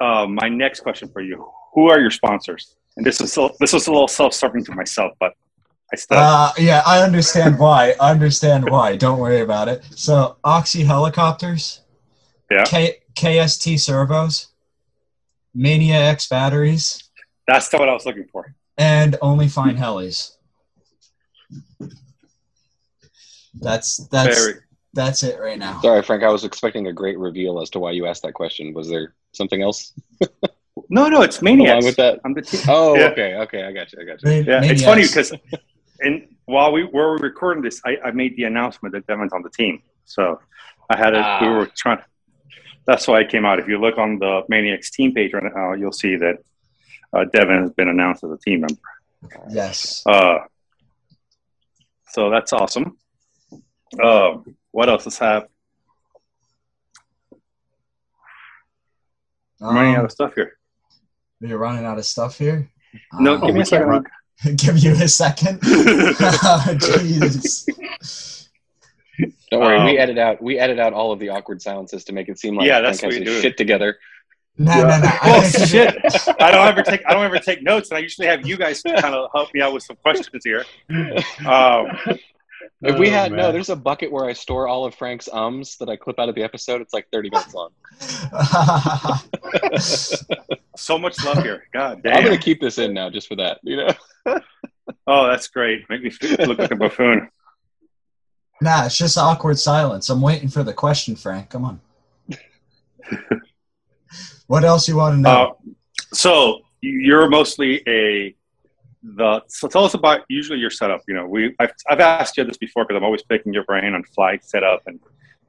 [0.00, 2.76] um, my next question for you: Who are your sponsors?
[2.96, 5.34] And this is this was a little self-serving to myself, but
[5.92, 6.18] I still.
[6.18, 7.94] Uh, yeah, I understand why.
[8.00, 8.96] I understand why.
[8.96, 9.84] Don't worry about it.
[9.94, 11.82] So, Oxy helicopters.
[12.50, 12.64] Yeah.
[12.64, 14.48] K- KST servos.
[15.54, 17.10] Maniacs batteries.
[17.46, 18.54] that's what I was looking for.
[18.76, 20.32] and only fine helis.
[23.60, 24.54] That's that's Very.
[24.92, 25.80] that's it right now.
[25.80, 26.22] Sorry, Frank.
[26.22, 28.72] I was expecting a great reveal as to why you asked that question.
[28.74, 29.92] Was there something else
[30.88, 31.70] No, no, it's maniacs.
[31.70, 32.20] along with that?
[32.24, 32.60] I'm the team.
[32.68, 33.06] Oh, Yeah.
[33.06, 33.62] okay, okay.
[33.64, 33.98] I got you.
[34.02, 34.28] I got you.
[34.28, 35.32] Maybe, Yeah, maybe it's funny because,
[36.00, 39.50] and while we were recording this, I, I made the announcement that Devin's on the
[39.50, 39.82] team.
[40.04, 40.40] So
[40.90, 41.18] I had it.
[41.18, 41.56] We Ah.
[41.58, 42.00] were trying.
[42.86, 43.58] That's why it came out.
[43.60, 46.36] If you look on the Maniacs team page right now, you'll see that
[47.14, 48.82] uh, Devin has been announced as a team member.
[49.50, 50.02] yes.
[50.06, 50.40] Uh,
[52.10, 52.98] so that's awesome.
[54.02, 55.46] Um, what else does have?
[59.60, 60.56] I'm running out Um, of stuff here.
[61.40, 62.68] you're running out of stuff here.
[63.18, 63.88] No, Um, give me a second.
[63.88, 64.04] run-
[64.56, 65.60] give you a second.
[66.80, 67.68] Jeez.
[69.50, 69.78] Don't worry.
[69.84, 70.42] we Um, edit out.
[70.42, 72.86] We edit out all of the awkward silences to make it seem like Yeah, Frank
[72.86, 73.40] that's has what we his do.
[73.42, 73.98] shit together.
[74.58, 74.82] No, Yeah.
[74.82, 75.08] no, no.
[75.08, 75.96] I Oh shit!
[76.40, 78.82] I don't ever take I don't ever take notes, and I usually have you guys
[78.82, 80.64] kind of help me out with some questions here.
[81.44, 81.86] Um,
[82.82, 85.76] If we Oh, had no, there's a bucket where I store all of Frank's ums
[85.78, 86.80] that I clip out of the episode.
[86.80, 87.70] It's like 30 minutes long.
[90.76, 91.64] so much love here.
[91.72, 93.60] God I'm gonna keep this in now just for that.
[93.62, 93.90] You know.
[95.06, 95.82] Oh, that's great.
[95.88, 96.10] Make me
[96.46, 97.28] look like a buffoon.
[98.60, 100.08] nah, it's just awkward silence.
[100.10, 101.50] I'm waiting for the question, Frank.
[101.50, 101.80] Come on.
[104.46, 105.30] what else you want to know?
[105.30, 105.52] Uh,
[106.12, 108.34] so you're mostly a
[109.04, 109.42] the.
[109.48, 111.02] So tell us about usually your setup.
[111.06, 113.94] You know, we I've, I've asked you this before because I'm always picking your brain
[113.94, 114.98] on flight setup and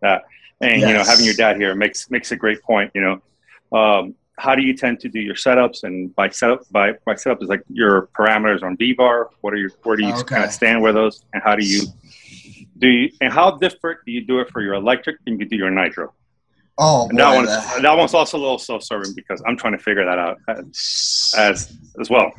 [0.01, 0.23] that.
[0.61, 2.91] And you know, having your dad here makes makes a great point.
[2.95, 3.01] You
[3.71, 5.83] know, um, how do you tend to do your setups?
[5.83, 9.27] And by setup, by by setup is like your parameters on VBar.
[9.41, 10.23] What are your where do you Okay.
[10.35, 11.23] kind of stand with those?
[11.33, 11.81] And how do you
[12.77, 12.87] do?
[12.87, 15.71] You, and how different do you do it for your electric than you do your
[15.71, 16.13] nitro?
[16.77, 19.73] oh, And that boy, one the- that one's also a little self-serving because I'm trying
[19.73, 22.31] to figure that out as as, as well.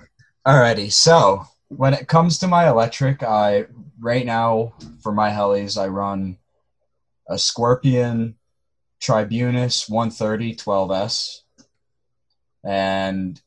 [0.47, 3.67] Alrighty, so when it comes to my electric, I
[4.01, 6.39] right now for my helis I run
[7.29, 8.37] a Scorpion
[9.01, 11.41] Tribunus 130 12S
[12.65, 13.41] and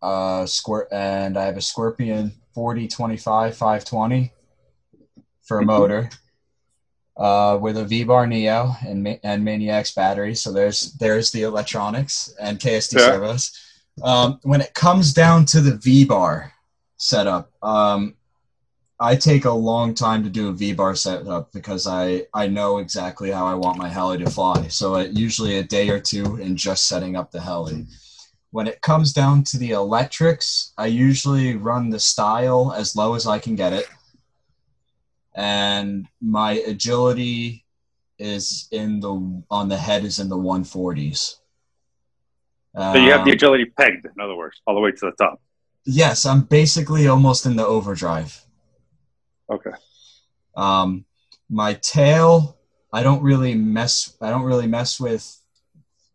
[0.00, 4.32] uh squir- and I have a Scorpion 40 25 520
[5.42, 6.08] for a motor.
[7.16, 12.32] Uh, with a VBar Neo and Ma- and Maniacs battery, so there's there's the electronics
[12.40, 13.06] and KST Yeah.
[13.06, 13.50] servos.
[14.02, 16.50] Um, when it comes down to the VBar
[16.96, 18.14] setup, um,
[19.00, 23.30] I take a long time to do a VBar setup because I, I know exactly
[23.30, 24.66] how I want my heli to fly.
[24.68, 27.86] So it, usually a day or two in just setting up the heli.
[28.50, 33.26] When it comes down to the electrics, I usually run the style as low as
[33.26, 33.88] I can get it.
[35.34, 37.64] And my agility
[38.18, 41.37] is in the on the head is in the 140s.
[42.78, 45.12] So you have the Um, agility pegged, in other words, all the way to the
[45.12, 45.40] top.
[45.84, 48.44] yes, I'm basically almost in the overdrive.
[49.50, 49.70] Okay.
[50.56, 51.04] Um,
[51.50, 52.56] my tail,
[52.92, 54.16] I don't really mess.
[54.20, 55.24] I don't really mess with.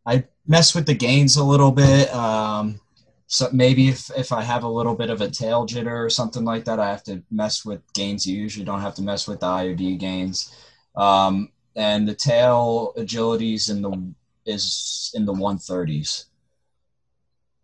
[0.05, 2.13] I mess with the gains a little bit.
[2.13, 2.79] Um,
[3.27, 6.45] so maybe if if I have a little bit of a tail jitter or something
[6.45, 8.27] like that, I have to mess with gains.
[8.27, 10.53] You usually don't have to mess with the IOD gains.
[10.95, 14.13] Um, and the tail agilities in the
[14.45, 16.25] is in the 130s.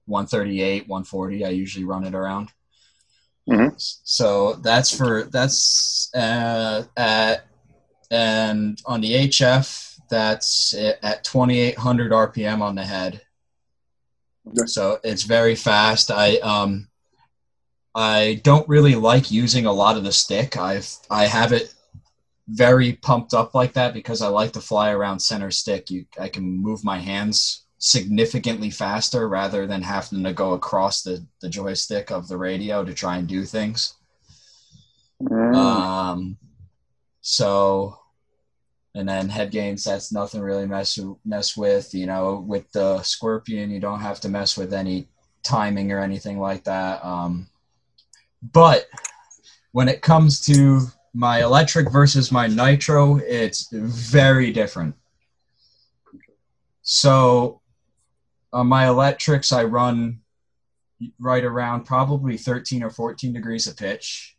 [0.10, 1.46] 138, 140.
[1.46, 2.52] I usually run it around.
[3.48, 3.74] Mhm.
[3.78, 7.46] So that's for that's uh, at
[8.12, 13.22] and on the HF that's at 2800 RPM on the head.
[14.48, 14.66] Okay.
[14.66, 16.12] So it's very fast.
[16.12, 16.88] I um
[17.96, 20.58] I don't really like using a lot of the stick.
[20.58, 21.74] I've I have it
[22.48, 25.92] very pumped up like that because I like to fly around center stick.
[25.92, 31.26] You I can move my hands significantly faster rather than having to go across the,
[31.42, 33.96] the joystick of the radio to try and do things.
[35.24, 35.56] Mm.
[35.56, 36.38] Um,
[37.22, 37.98] so,
[38.96, 41.94] and then head gains, that's nothing really mess mess with.
[41.94, 45.08] You know, with the Scorpion, you don't have to mess with any
[45.44, 47.04] timing or anything like that.
[47.04, 47.48] Um,
[48.42, 48.88] but
[49.72, 50.82] when it comes to
[51.14, 54.96] my electric versus my nitro, it's very different.
[56.82, 57.59] So,
[58.52, 60.22] on my electrics, I run
[61.20, 64.36] right around probably 13 or 14 degrees of pitch.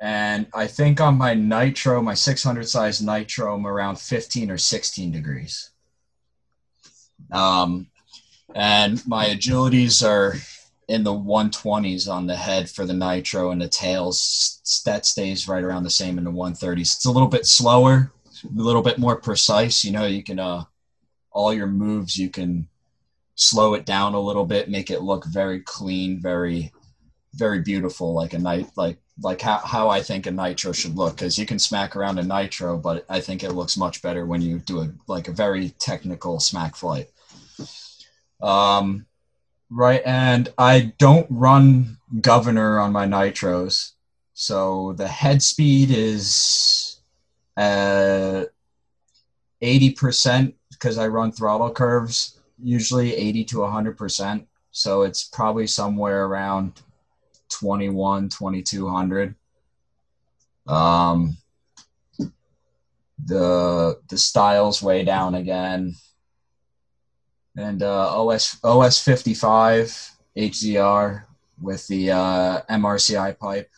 [0.00, 5.12] And I think on my nitro, my 600 size nitro, I'm around 15 or 16
[5.12, 5.70] degrees.
[7.32, 7.88] Um,
[8.54, 10.34] and my agilities are
[10.88, 15.64] in the 120s on the head for the nitro, and the tails that stays right
[15.64, 16.80] around the same in the 130s.
[16.80, 18.12] It's a little bit slower,
[18.44, 19.84] a little bit more precise.
[19.84, 20.64] You know, you can uh,
[21.30, 22.68] all your moves you can
[23.34, 26.72] slow it down a little bit, make it look very clean, very
[27.34, 31.16] very beautiful, like a night like like how, how I think a nitro should look
[31.16, 34.42] because you can smack around a nitro, but I think it looks much better when
[34.42, 37.10] you do a like a very technical smack flight.
[38.42, 39.06] Um,
[39.70, 43.92] right, and I don't run governor on my nitros,
[44.32, 47.00] so the head speed is
[47.56, 48.44] uh
[49.60, 54.48] eighty percent because I run throttle curves, usually eighty to hundred percent.
[54.70, 56.82] So it's probably somewhere around
[57.50, 59.36] 21 2200
[60.66, 61.36] um
[63.26, 65.94] the the styles way down again.
[67.56, 71.24] And uh os os 55 hzr
[71.60, 73.70] with the uh mrci pipe.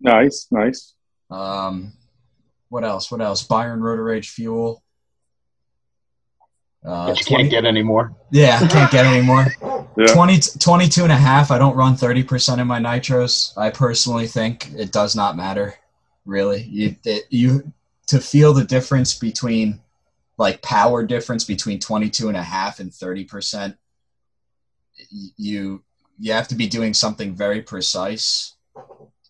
[0.00, 0.94] Nice, nice.
[1.30, 1.92] um
[2.68, 3.12] what else?
[3.12, 3.44] What else?
[3.44, 4.82] Byron rotor rage fuel
[6.86, 8.14] uh, But you 20 can't get any more.
[8.30, 9.46] yeah can't get any more
[9.98, 10.12] Yeah.
[10.12, 11.50] 20, 22 and a half.
[11.50, 13.56] I don't run 30% of my nitros.
[13.56, 15.74] I personally think it does not matter,
[16.26, 16.64] really.
[16.64, 17.72] You, it, you
[18.08, 19.80] to feel the difference between
[20.36, 23.78] like power difference between 22 and a half and 30%,
[25.38, 25.82] you
[26.18, 28.54] you have to be doing something very precise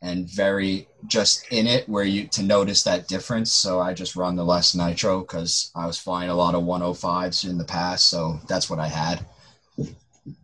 [0.02, 3.52] and very just in it where you to notice that difference.
[3.52, 7.48] So I just run the less nitro because I was flying a lot of 105s
[7.48, 9.24] in the past, so that's what I had.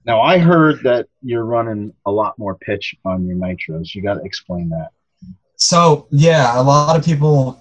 [0.05, 3.95] Now I heard that you're running a lot more pitch on your nitros.
[3.95, 4.91] You got to explain that.
[5.57, 7.61] So yeah, a lot of people.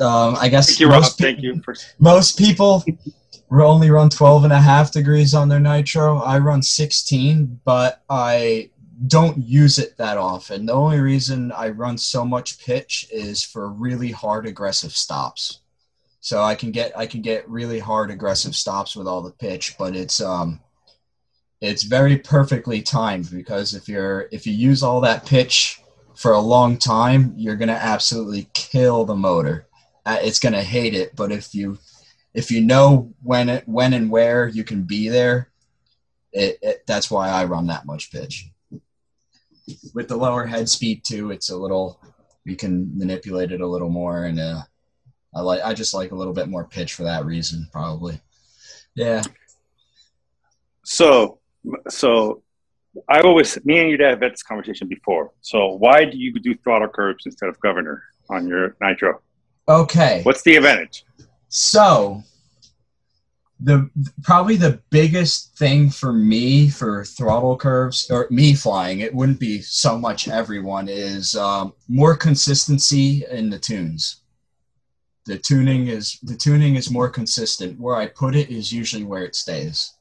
[0.00, 1.74] Um, I guess Thank you, most, pe- Thank you for.
[1.98, 2.84] most people
[3.50, 6.18] only run 12 and a half degrees on their nitro.
[6.18, 8.70] I run 16, but I
[9.06, 10.66] don't use it that often.
[10.66, 15.60] The only reason I run so much pitch is for really hard aggressive stops.
[16.20, 19.76] So I can get I can get really hard aggressive stops with all the pitch,
[19.78, 20.60] but it's um
[21.60, 25.80] it's very perfectly timed because if you're if you use all that pitch
[26.14, 29.66] for a long time, you're gonna absolutely kill the motor.
[30.06, 31.78] Uh, It's gonna hate it, but if you
[32.34, 35.50] if you know when it when and where you can be there,
[36.32, 38.51] it, it that's why I run that much pitch.
[39.94, 42.00] With the lower head speed too, it's a little
[42.44, 44.62] you can manipulate it a little more, and uh,
[45.34, 48.20] I like I just like a little bit more pitch for that reason, probably.
[48.94, 49.22] Yeah.
[50.84, 51.38] So,
[51.88, 52.42] so
[53.08, 55.32] I always, me and your dad have had this conversation before.
[55.40, 59.20] So, why do you do throttle curves instead of governor on your nitro?
[59.68, 60.20] Okay.
[60.24, 61.04] What's the advantage?
[61.48, 62.22] So
[63.64, 63.90] the
[64.22, 69.60] probably the biggest thing for me for throttle curves or me flying, it wouldn't be
[69.60, 74.20] so much everyone is um, more consistency in the tunes.
[75.26, 77.78] The tuning is the tuning is more consistent.
[77.78, 79.94] Where I put it is usually where it stays.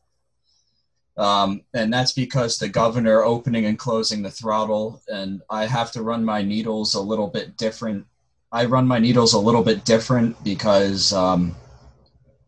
[1.18, 6.02] Um, and that's because the governor opening and closing the throttle, and I have to
[6.02, 8.08] run my needles a little bit different.
[8.52, 11.56] I run my needles a little bit different because um,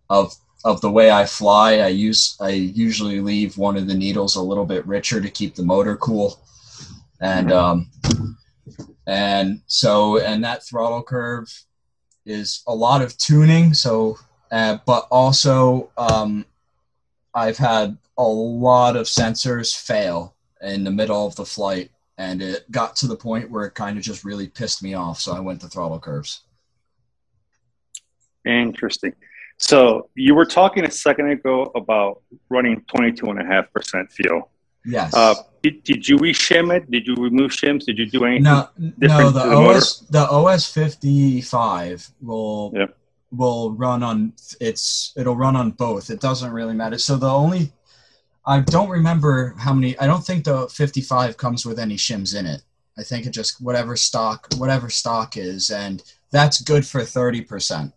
[0.10, 0.34] of
[0.64, 1.80] of the way I fly.
[1.80, 5.56] I use I usually leave one of the needles a little bit richer to keep
[5.56, 6.40] the motor cool,
[7.20, 7.92] and um,
[9.08, 11.48] and so and that throttle curve
[12.26, 13.74] is a lot of tuning.
[13.74, 14.18] So,
[14.52, 16.46] uh, but also um,
[17.34, 22.70] I've had a lot of sensors fail in the middle of the flight, and it
[22.72, 25.20] got to the point where it kind of just really pissed me off.
[25.20, 26.42] So I went to throttle curves.
[28.46, 29.14] Interesting.
[29.68, 34.50] So you were talking a second ago about running 22.5% fuel.
[34.86, 35.14] Yes.
[35.16, 36.92] Uh, did, did you reshim it?
[36.92, 37.86] Did you remove shims?
[37.86, 38.44] Did you do anything?
[38.44, 39.32] no, no.
[39.32, 39.78] The, the motor?
[39.78, 42.98] OS the OS fifty five will Yep.
[43.32, 46.10] will run on it's it'll run on both.
[46.10, 46.98] It doesn't really matter.
[46.98, 47.72] So the only
[48.46, 49.98] I don't remember how many.
[49.98, 52.62] I don't think the fifty five comes with any shims in it.
[52.98, 57.94] I think it just whatever stock whatever stock is, and that's good for thirty percent.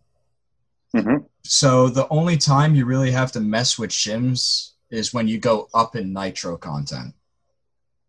[0.94, 1.24] Mhm.
[1.48, 5.68] So the only time you really have to mess with shims is when you go
[5.74, 7.14] up in nitro content.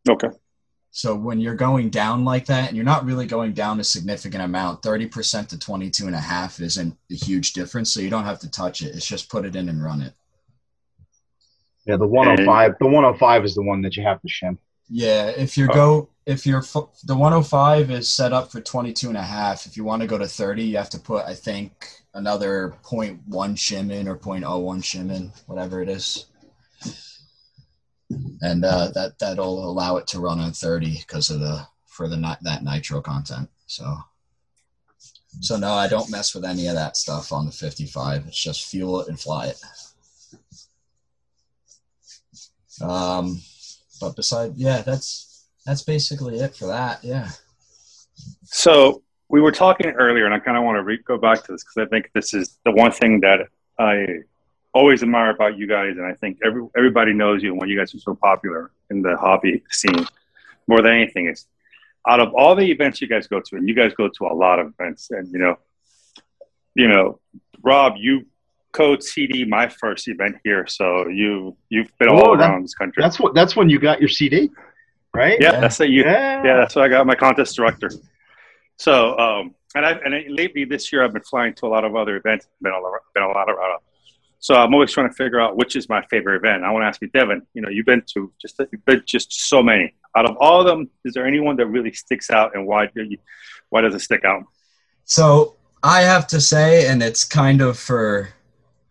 [0.09, 0.29] Okay.
[0.91, 4.43] So when you're going down like that, and you're not really going down a significant
[4.43, 7.93] amount, 30% to 22 and a half isn't a huge difference.
[7.93, 8.95] So you don't have to touch it.
[8.95, 10.13] It's just put it in and run it.
[11.85, 12.75] Yeah, the 105.
[12.79, 14.57] The 105 is the one that you have to shim.
[14.89, 15.27] Yeah.
[15.27, 15.73] If you Oh.
[15.73, 16.63] go, if you're,
[17.03, 19.67] the 105 is set up for 22 and a half.
[19.67, 21.85] If you want to go to 30, you have to put, I think,
[22.17, 26.25] another 0.1 shim in or 0.01 shim in, whatever it is.
[28.41, 32.37] And uh, that, that'll allow it to run on 30 because of the, for the,
[32.41, 33.49] that nitro content.
[33.67, 33.97] So.
[35.41, 38.25] So no, I don't mess with any of that stuff on the 55.
[38.27, 39.61] It's just fuel it and fly it.
[42.81, 43.41] Um,
[44.01, 47.03] but beside, yeah, that's that's basically it for that.
[47.03, 47.29] Yeah.
[48.45, 51.51] So we were talking earlier, and I kind of want to re- go back to
[51.51, 53.47] this because I think this is the one thing that
[53.77, 54.19] I
[54.73, 57.77] always admire about you guys, and I think every everybody knows you and why you
[57.77, 60.05] guys are so popular in the hobby scene
[60.67, 61.45] more than anything is
[62.07, 64.33] out of all the events you guys go to, and you guys go to a
[64.33, 65.57] lot of events, and you know,
[66.75, 67.19] you know,
[67.63, 68.25] Rob, you
[68.71, 72.75] code CD my first event here, so you you've been all Oh, that- around this
[72.75, 73.01] country.
[73.03, 73.33] That's what.
[73.33, 74.49] That's when you got your CD,
[75.13, 75.37] right?
[75.41, 75.59] yeah, Yeah.
[75.59, 75.89] that's it.
[75.89, 76.43] You Yeah.
[76.45, 77.89] yeah, that's what I got my contest director.
[78.77, 81.95] So, um, and I and lately this year I've been flying to a lot of
[81.95, 82.47] other events.
[82.61, 83.79] Been a lot, been a lot around.
[84.39, 86.63] So I'm always trying to figure out which is my favorite event.
[86.63, 87.41] I want to ask you, Devin.
[87.53, 89.93] You know, you've been to just you've been just so many.
[90.15, 93.03] Out of all of them, is there anyone that really sticks out, and why do
[93.03, 93.17] you,
[93.69, 94.43] why does it stick out?
[95.05, 98.29] So I have to say, and it's kind of for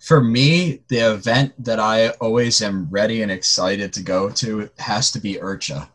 [0.07, 5.11] for me, the event that I always am ready and excited to go to has
[5.13, 5.89] to be IRCHA.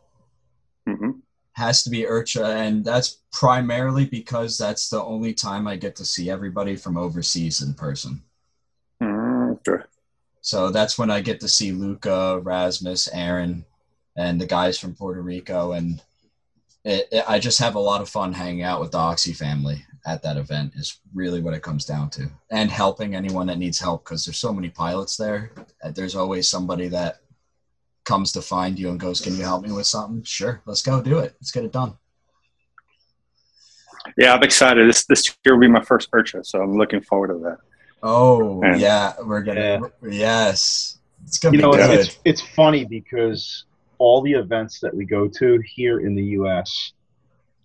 [1.53, 6.05] Has to be IRCHA, and that's primarily because that's the only time I get to
[6.05, 8.21] see everybody from overseas in person.
[9.01, 9.85] mm Sure.
[10.41, 13.63] So that's when I get to see Luca, Rasmus, Aaron,
[14.15, 16.01] and the guys from Puerto Rico, and
[16.83, 19.85] it, it, I just have a lot of fun hanging out with the Oxy family
[20.05, 20.73] at that event.
[20.75, 24.37] Is really what it comes down to, and helping anyone that needs help because there's
[24.37, 25.51] so many pilots there.
[25.93, 27.20] There's always somebody that
[28.03, 31.01] comes to find you and goes, "Can you help me with something?" Sure, let's go
[31.01, 31.35] do it.
[31.39, 31.95] Let's get it done.
[34.17, 34.87] Yeah, I'm excited.
[34.87, 37.57] This this year will be my first IRCHA, so I'm looking forward to that.
[38.03, 39.79] Oh And- yeah, we're gonna
[40.09, 41.99] yes, it's gonna You know, be good.
[41.99, 43.65] it's, it's funny because
[43.99, 46.93] all the events that we go to here in the U.S.,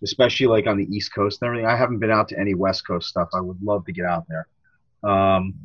[0.03, 2.85] especially like on the East Coast and everything, I haven't been out to any West
[2.85, 3.29] Coast stuff.
[3.33, 4.47] I would love to get out there.
[5.03, 5.55] Um,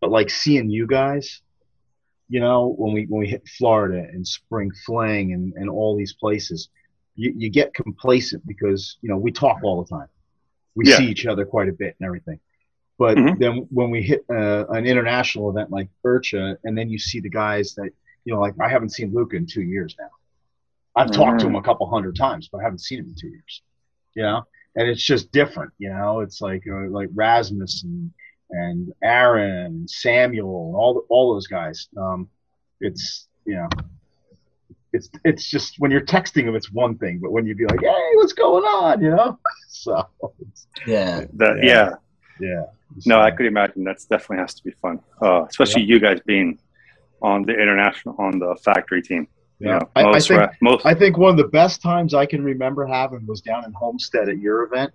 [0.00, 1.40] but like seeing you guys,
[2.30, 6.14] you know, when we when we hit Florida and Spring Fling and, and all these
[6.14, 6.68] places,
[7.16, 10.08] you, you get complacent because you know we talk all the time.
[10.76, 10.98] We Yeah.
[10.98, 12.38] see each other quite a bit and everything.
[12.98, 13.38] But Mhm.
[13.40, 17.28] then when we hit uh, an international event like IRCHA, and then you see the
[17.30, 17.90] guys that
[18.24, 20.10] you know, like I haven't seen Luca in two years now.
[20.94, 23.28] I've talked to him a couple hundred times, but I haven't seen him in two
[23.28, 23.62] years.
[24.14, 24.46] You know,
[24.76, 25.72] and it's just different.
[25.78, 28.12] You know, it's like uh, like Rasmus and
[28.50, 31.88] and Aaron, and Samuel, and all all those guys.
[31.96, 32.28] Um,
[32.80, 33.68] it's you know,
[34.92, 37.80] it's it's just when you're texting them, it's one thing, but when you'd be like,
[37.80, 39.02] hey, what's going on?
[39.02, 40.06] You know, so
[40.40, 41.90] it's- yeah, The, Yeah.
[42.40, 42.48] yeah.
[42.48, 42.62] yeah.
[43.06, 46.58] No, I could imagine that's definitely has to be fun, uh, especially you guys being
[47.22, 49.28] on the international on the factory team.
[49.60, 49.78] You Yeah.
[49.78, 52.42] know, I- I most think- most I think one of the best times I can
[52.42, 54.92] remember having was down in Homestead at your event.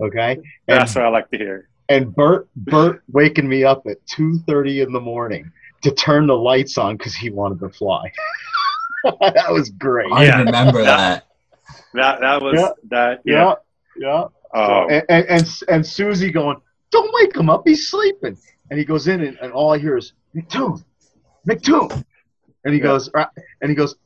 [0.00, 0.32] Okay,
[0.68, 1.68] and that's what I like to hear.
[1.88, 5.50] And Bert Bert waking me up at two thirty in the morning
[5.82, 8.10] to turn the lights on because he wanted to fly.
[9.20, 10.10] that was great.
[10.12, 10.42] I Yeah.
[10.42, 10.96] remember Yeah.
[10.96, 11.26] that.
[11.94, 12.68] That that was Yeah.
[12.90, 13.20] that.
[13.24, 13.54] yeah,
[13.96, 14.24] Yeah.
[14.54, 14.60] yeah.
[14.60, 16.56] Um, and, and and and Susie going,
[16.90, 17.62] "Don't wake him up.
[17.66, 18.36] He's sleeping."
[18.70, 20.82] And he goes in, and, and all I hear is McToon,
[21.48, 22.04] McToon,
[22.64, 22.84] and he Yeah.
[22.86, 23.96] goes, and he goes,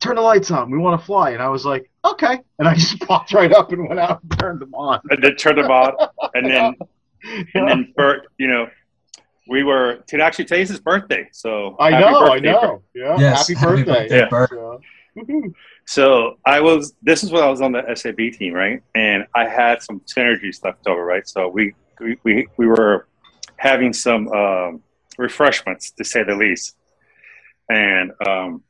[0.00, 0.70] "Turn the lights on.
[0.70, 3.70] We want to fly." And I was like, "Okay." And I just popped right up
[3.72, 5.00] and went out and turned them on.
[5.10, 5.94] and then turned them on,
[6.34, 6.86] and then Yeah.
[7.24, 8.68] and then Bert, you know,
[9.48, 12.62] we were to actually today's his birthday, so I know, I birthday, Bert.
[12.62, 12.82] know.
[12.94, 14.08] Yeah, Yes, happy happy birthday.
[14.08, 14.28] birthday, Yeah.
[14.28, 14.50] Bert.
[15.16, 15.40] Yeah.
[15.90, 16.92] So I was.
[17.00, 18.82] This is when I was on the SAB team, right?
[18.94, 21.26] And I had some synergies left over, right?
[21.26, 23.06] So we we we, we were
[23.56, 24.82] having some um,
[25.16, 26.76] refreshments, to say the least,
[27.70, 28.62] and um,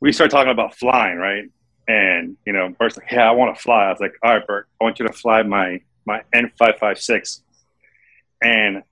[0.00, 1.44] we started talking about flying, right?
[1.88, 4.46] And you know, Bert's like, "Yeah, I want to fly." I was like, "All right,
[4.46, 5.78] Bert, I want you to fly my
[6.08, 6.98] my N five five.
[8.42, 8.82] And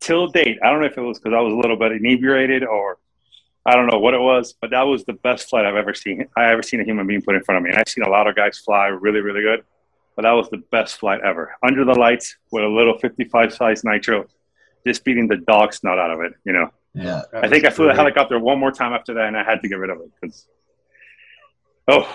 [0.00, 2.64] till date, I don't know if it was because I was a little bit inebriated
[2.64, 2.98] or
[3.66, 6.26] I don't know what it was, but that was the best flight I've ever seen.
[6.36, 7.70] I ever seen a human being put in front of me.
[7.70, 9.64] And I've seen a lot of guys fly really, really good,
[10.16, 11.56] but that was the best flight ever.
[11.62, 14.26] Under the lights with a little 55 size nitro,
[14.86, 16.34] just beating the dog snot out of it.
[16.44, 17.22] You know, Yeah.
[17.32, 19.62] I think I was flew the helicopter one more time after that, and I had
[19.62, 20.46] to get rid of it because.
[21.86, 22.06] Oh,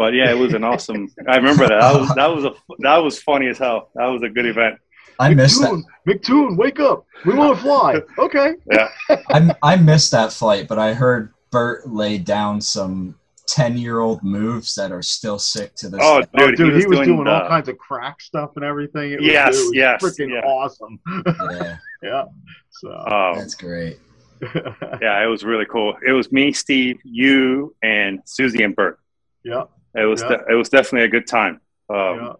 [0.00, 1.10] but yeah, it was an awesome.
[1.28, 1.78] I remember that.
[1.80, 3.90] That was that was a that was funny as hell.
[3.96, 4.78] That was a good event.
[5.18, 5.72] I missed that.
[5.72, 7.04] McToon, McToon, wake up.
[7.26, 8.00] We want to fly.
[8.16, 8.54] Okay.
[8.72, 8.88] Yeah.
[9.28, 13.16] I, I missed that flight, but I heard Bert lay down some
[13.46, 16.00] ten-year-old moves that are still sick to this.
[16.02, 16.28] Oh, day.
[16.38, 19.12] Oh, dude, dude, he was, doing, the- all kinds of crack stuff and everything.
[19.12, 20.48] It was, Yes, it was yes, freaking yeah.
[20.48, 20.98] awesome.
[21.26, 22.24] Yeah, yeah.
[22.70, 23.98] So, Um, that's great.
[25.02, 25.94] yeah, it was really cool.
[26.06, 28.98] It was me, Steve, you, and Susie and Bert.
[29.44, 29.64] yeah,
[29.94, 30.28] It was Yeah.
[30.28, 31.60] de- it was definitely a good time.
[31.88, 32.36] Um,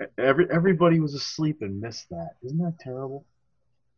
[0.00, 0.06] yeah.
[0.18, 2.30] Every everybody was asleep and missed that.
[2.44, 3.24] Isn't that terrible?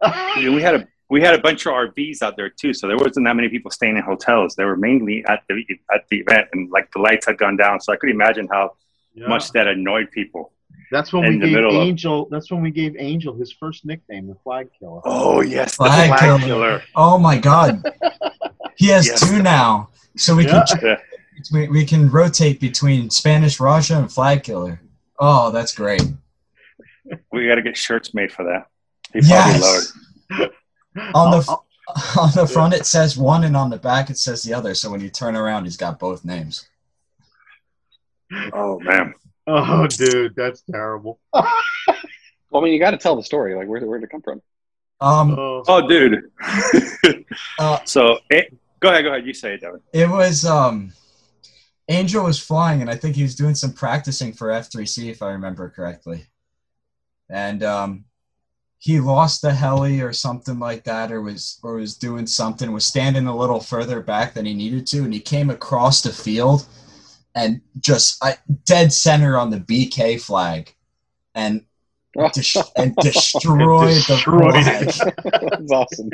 [0.37, 3.25] we had a we had a bunch of RVs out there too, so there wasn't
[3.27, 4.55] that many people staying in hotels.
[4.57, 5.65] They were mainly at the
[5.95, 8.75] at the event, and like the lights had gone down, so I could imagine how
[9.15, 9.29] Yeah.
[9.29, 10.53] much that annoyed people.
[10.93, 12.29] That's when in we the gave middle of- Angel.
[12.31, 15.01] That's when we gave Angel his first nickname, the Flag Killer.
[15.05, 16.39] Oh yes, the Flag flag killer.
[16.41, 16.83] killer.
[16.95, 17.83] Oh my God,
[18.77, 19.21] he has Yes.
[19.29, 20.65] two now, so we Yeah.
[20.81, 20.97] can
[21.37, 21.43] Yeah.
[21.53, 24.81] we, we can rotate between Spanish Raja and Flag Killer.
[25.19, 26.03] Oh, that's great.
[27.33, 28.69] We got to get shirts made for that.
[29.13, 29.93] He probably Yes.
[31.15, 31.63] On the Oh,
[32.21, 34.75] on the front it says one, and on the back it says the other.
[34.75, 36.67] So when you turn around, he's got both names.
[38.53, 39.15] Oh man.
[39.47, 41.21] oh, dude, that's terrible.
[42.51, 43.55] Well, I mean, you got to tell the story.
[43.57, 44.41] Like, where where did it come from?
[45.01, 46.31] Um, Oh, Oh, dude.
[47.59, 49.27] uh, so it, go ahead, go ahead.
[49.27, 49.81] You say it, Devin.
[49.93, 50.93] it was um,
[51.89, 55.31] Angel was flying, and I think he was doing some practicing for F3C, if I
[55.31, 56.27] remember correctly.
[57.31, 58.05] And um,
[58.79, 62.73] he lost the heli or something like that, or was or was doing something.
[62.73, 66.13] Was standing a little further back than he needed to, and he came across the
[66.13, 66.67] field,
[67.35, 70.75] and just I, dead center on the BK flag,
[71.35, 71.65] and
[72.33, 74.93] des- and destroyed, Destroyed the it.
[74.95, 75.15] flag.
[75.51, 76.11] That's awesome.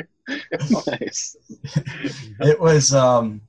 [0.99, 1.35] nice.
[2.41, 3.41] it was um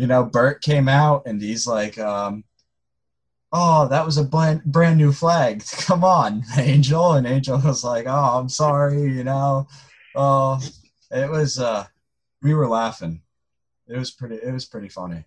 [0.00, 2.42] you know bert came out and he's like um
[3.52, 5.62] oh that was a brand, brand new flag.
[5.82, 7.12] Come on angel.
[7.12, 9.68] And angel was like oh i'm sorry you know.
[10.14, 10.58] Oh
[11.10, 11.84] it was uh
[12.42, 13.20] we were laughing.
[13.88, 15.22] It was pretty it was pretty funny.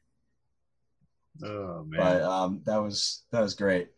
[1.44, 2.00] Oh man.
[2.00, 3.90] but um that was that was great.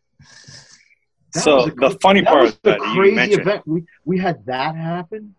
[1.33, 3.63] That so was a the cra- funny that part was the that you crazy event.
[3.65, 5.35] We we had that happen.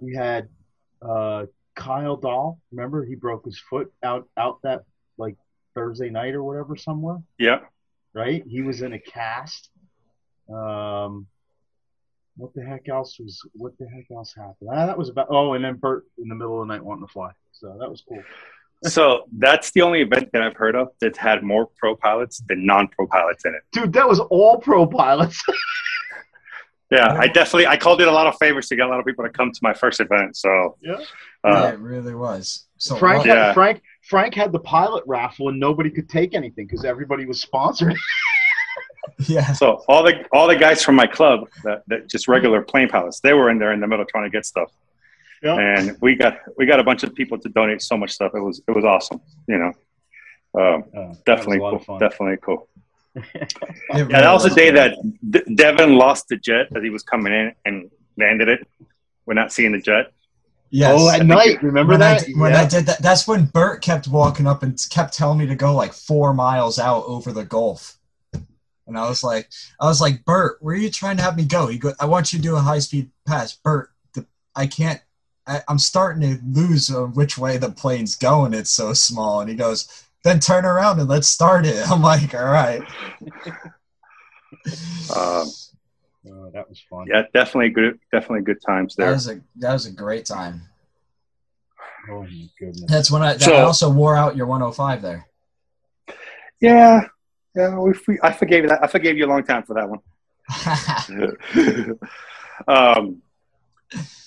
[0.00, 0.48] We had
[1.02, 1.46] uh,
[1.76, 2.58] Kyle Dahl.
[2.72, 4.82] Remember, he broke his foot out out that
[5.18, 5.36] like
[5.74, 7.22] Thursday night or whatever somewhere.
[7.38, 7.60] Yeah.
[8.12, 8.42] Right?
[8.48, 9.70] He was in a cast.
[10.52, 11.26] Um,
[12.36, 13.40] what the heck else was?
[13.52, 14.70] What the heck else happened?
[14.72, 15.28] Ah, that was about.
[15.30, 17.30] Oh, and then Bert in the middle of the night wanting to fly.
[17.52, 18.22] So that was cool.
[18.84, 22.66] So that's the only event that I've heard of that had more pro pilots than
[22.66, 23.62] non-pro pilots in it.
[23.72, 25.42] Dude, that was all pro pilots.
[26.90, 29.06] Yeah, I definitely I called it a lot of favors to get a lot of
[29.06, 30.36] people to come to my first event.
[30.36, 30.98] So Yeah.
[31.44, 33.52] yeah, uh, it really was so Frank, had, Yeah.
[33.54, 37.96] Frank, Frank had the pilot raffle, and nobody could take anything because everybody was sponsored.
[39.28, 42.88] yeah so all the all the guys from my club that, that just regular plane
[42.88, 44.70] pilots, they were in there in the middle trying to get stuff.
[45.42, 45.58] Yeah.
[45.58, 48.32] And we got we got a bunch of people to donate so much stuff.
[48.34, 49.20] It was it was awesome.
[49.48, 49.72] You know.
[50.58, 51.98] Um, that definitely was a lot cool.
[51.98, 52.68] Definitely cool.
[53.16, 53.54] It
[53.90, 54.94] Yeah, really that was the day great.
[54.96, 58.66] that D- Devin lost the jet as he was coming in and landed it.
[59.26, 60.12] We're not seeing the jet.
[60.70, 60.94] yes.
[60.98, 62.22] oh, at night, it- remember when that?
[62.22, 62.60] I when Yeah.
[62.62, 65.74] I did that, that's when Bert kept walking up and kept telling me to go
[65.74, 67.98] like four miles out over the Gulf.
[68.88, 69.48] And I was like,
[69.80, 71.66] I was like, Bert, where are you trying to have me go?
[71.66, 73.52] He go, I want you to do a high speed pass.
[73.52, 74.24] Bert, the,
[74.54, 75.00] I can't,
[75.44, 78.54] I, I'm starting to lose uh, which way the plane's going.
[78.54, 79.40] It's so small.
[79.40, 81.76] And he goes, then turn around and let's start it.
[81.90, 82.82] I'm like, all right.
[85.16, 85.46] Um,
[86.28, 87.06] Oh, that was fun.
[87.08, 88.00] yeah, definitely good.
[88.10, 89.06] Definitely good times there.
[89.06, 90.62] That was a that was a great time.
[92.10, 92.84] Oh my goodness.
[92.88, 95.28] That's when I, that So- I also wore out your 105 there.
[96.60, 97.06] Yeah,
[97.54, 97.78] yeah.
[97.78, 98.82] We, we, I forgave you that.
[98.82, 100.00] I forgave you a long time for that one.
[102.68, 103.22] um,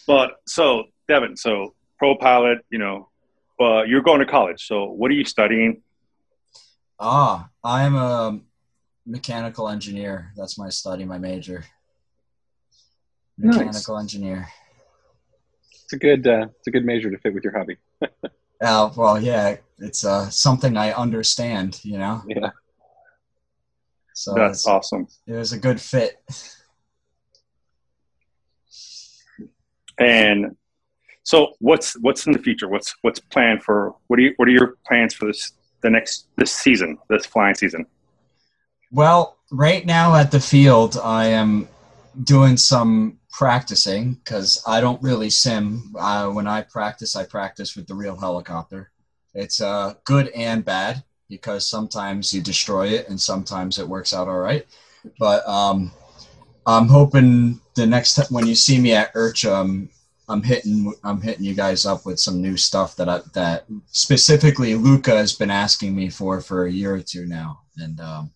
[0.08, 3.10] but so Devin, so pro pilot, you know,
[3.60, 4.66] uh, you're going to college.
[4.68, 5.82] So what are you studying?
[7.00, 8.40] Ah, I'm a
[9.06, 10.32] mechanical engineer.
[10.36, 11.66] That's my study, my major.
[13.38, 13.58] Nice.
[13.58, 14.48] Mechanical engineer.
[15.84, 17.78] It's a good uh, it's a good major to fit with your hobby.
[18.62, 22.22] Uh, well, yeah, it's uh, something I understand, you know.
[22.28, 22.52] Yeah.
[24.14, 25.08] So That's awesome.
[25.28, 26.22] it was a good fit.
[29.98, 30.58] And
[31.24, 32.68] so what's what's in the future?
[32.68, 33.96] What's what's planned for?
[34.08, 37.56] What are you, what are your plans for this the next this season, this flying
[37.56, 37.86] season?
[38.92, 41.68] Well, right now at the field, I am
[42.24, 45.96] doing some practicing because I don't really sim.
[45.98, 48.92] Uh, when I practice, I practice with the real helicopter.
[49.34, 54.28] It's uh, good and bad because sometimes you destroy it and sometimes it works out
[54.28, 54.66] all right.
[55.20, 55.92] But um,
[56.66, 59.90] I'm hoping the next time when you see me at IRCHA,
[60.30, 63.66] I'm, I'm hitting I'm hitting you guys up with some new stuff that I, that
[63.88, 68.32] specifically Luca has been asking me for for a year or two now, and um,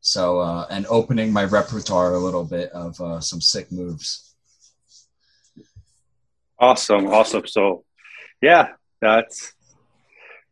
[0.00, 4.34] so uh, and opening my repertoire a little bit of uh, some sick moves.
[6.58, 7.46] Awesome, awesome.
[7.46, 7.84] So
[8.40, 9.52] yeah, that's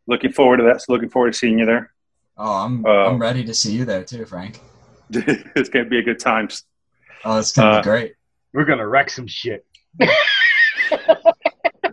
[0.07, 0.81] looking forward to that.
[0.81, 1.93] So looking forward to seeing you there.
[2.37, 4.59] Oh, I'm Uh, I'm ready to see you there too, Frank.
[5.09, 6.49] it's gonna be a good time.
[7.23, 8.15] Oh, it's gonna uh, be great.
[8.53, 9.65] We're gonna wreck some shit.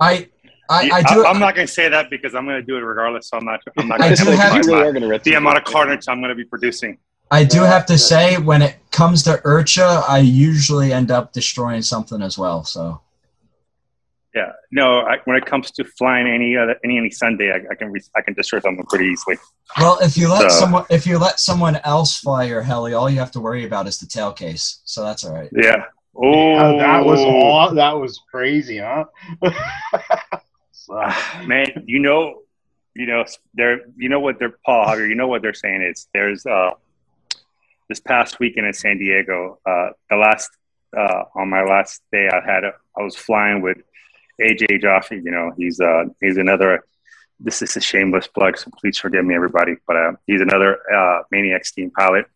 [0.00, 0.28] I
[0.68, 1.26] I, You- I do.
[1.26, 3.28] I'm not gonna say that because I'm gonna do it regardless.
[3.28, 3.60] So I'm not.
[3.76, 5.34] I'm not I gonna do tell have my- you really are going to rip the
[5.34, 6.98] amount of carnage I'm gonna be producing.
[7.32, 11.80] I do have to say, when it comes to IRCHA, I usually end up destroying
[11.82, 12.64] something as well.
[12.64, 13.00] So
[14.34, 14.50] Yeah.
[14.72, 15.00] No.
[15.00, 18.00] I, when it comes to flying any other any any Sunday, I, I can re-
[18.16, 19.38] I can destroy something pretty easily.
[19.78, 23.10] Well, if you let So- someone if you let someone else fly your heli, all
[23.10, 24.80] you have to worry about is the tail case.
[24.84, 25.50] So that's all right.
[25.52, 25.84] Yeah.
[26.16, 27.74] Oh, that was all.
[27.74, 29.04] That was crazy, huh?
[30.72, 30.94] So,
[31.44, 31.84] man.
[31.86, 32.42] You know,
[32.94, 33.24] you know,
[33.54, 35.08] they're you know what they're Paul Hogger.
[35.08, 36.70] You know what they're saying is there's uh
[37.88, 39.58] this past weekend in San Diego.
[39.66, 40.50] Uh, the last
[40.96, 43.78] uh, on my last day, I had a, I was flying with
[44.40, 45.16] AJ Jaffe.
[45.16, 46.84] You know, he's uh he's another.
[47.42, 49.76] This is a shameless plug, so please forgive me, everybody.
[49.86, 52.26] But uh, he's another uh, Maniacs team pilot.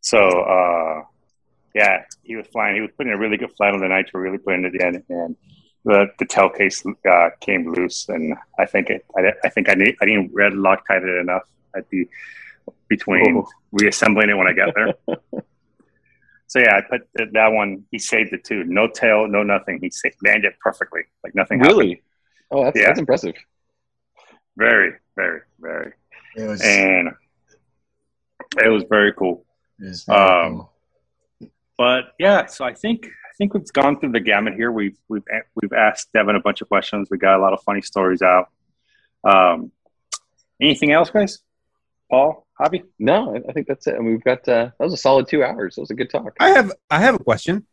[0.00, 1.02] So uh,
[1.80, 2.74] yeah, he was flying.
[2.74, 5.36] He was putting a really good flight on the nitro, really putting it in, and
[5.84, 6.82] the the tail case
[7.14, 9.04] uh, came loose, and I think it.
[9.16, 11.46] I, I think I need, I didn't red Loctite it enough
[11.76, 12.08] at the
[12.88, 13.46] between Oh.
[13.72, 14.94] reassembling it when I got there.
[16.46, 17.84] so yeah, I put th- that one.
[17.90, 18.64] He saved it too.
[18.64, 19.78] No tail, no nothing.
[19.82, 21.58] He sa- landed it perfectly, like nothing.
[21.60, 21.78] happened.
[21.78, 22.02] Really?
[22.50, 22.86] Oh, that's Yeah.
[22.86, 23.34] that's impressive.
[24.56, 25.92] Very, very, very,
[26.34, 27.10] It was, and
[28.64, 29.44] it was very cool.
[29.78, 30.72] it was very um, cool.
[31.78, 34.72] But yeah, so I think I think we've gone through the gamut here.
[34.72, 35.24] We've we've
[35.60, 37.08] we've asked Devin a bunch of questions.
[37.10, 38.48] We got a lot of funny stories out.
[39.24, 39.70] Um,
[40.60, 41.40] anything else, guys?
[42.10, 42.84] Paul, Hobby?
[42.98, 43.96] No, I, I think that's it.
[43.96, 45.74] And we've got uh, that was a solid two hours.
[45.74, 46.32] That was a good talk.
[46.40, 47.66] I have I have a question.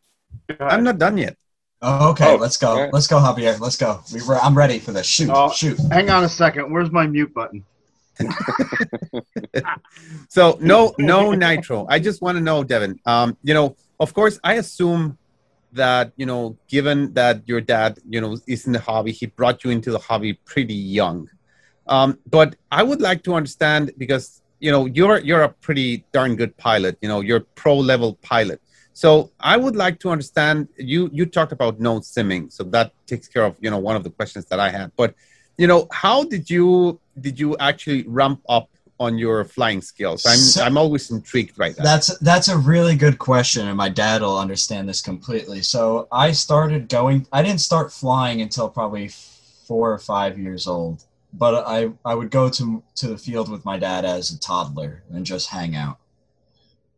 [0.60, 1.36] I'm not done yet.
[1.80, 2.68] Oh, okay, oh, let's go.
[2.70, 2.92] all right.
[2.92, 3.60] Let's go, Javier.
[3.60, 4.00] Let's go.
[4.12, 5.06] We were, I'm ready for this.
[5.06, 5.52] Shoot, Oh.
[5.52, 5.78] shoot.
[5.92, 6.72] hang on a second.
[6.72, 7.64] Where's my mute button?
[10.28, 11.86] So no no nitro.
[11.88, 12.98] I just want to know, Devin.
[13.06, 15.16] Um, you know, of course, I assume
[15.72, 19.64] that you know, given that your dad, you know, is in the hobby, he brought
[19.64, 21.20] you into the hobby pretty young.
[21.94, 26.36] Um, but I would like to understand because you know you're you're a pretty darn
[26.36, 26.98] good pilot.
[27.02, 28.60] You know, you're pro level pilot.
[28.92, 29.08] So
[29.40, 30.68] I would like to understand.
[30.76, 34.04] You you talked about no simming, so that takes care of you know one of
[34.06, 34.92] the questions that I had.
[35.00, 35.14] But
[35.56, 38.68] you know, how did you did you actually ramp up
[39.00, 40.24] on your flying skills?
[40.26, 41.82] I'm So- I'm always intrigued by that.
[41.82, 45.62] That's that's a really good question, and my dad will understand this completely.
[45.62, 47.26] So I started going.
[47.32, 49.08] I didn't start flying until probably
[49.66, 53.64] four or five years old, but I I would go to to the field with
[53.64, 55.98] my dad as a toddler and just hang out.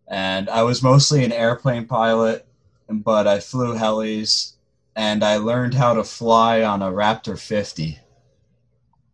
[0.08, 2.46] And I was mostly an airplane pilot,
[2.88, 4.52] but I flew helis,
[4.94, 7.98] and I learned how to fly on a Raptor 50.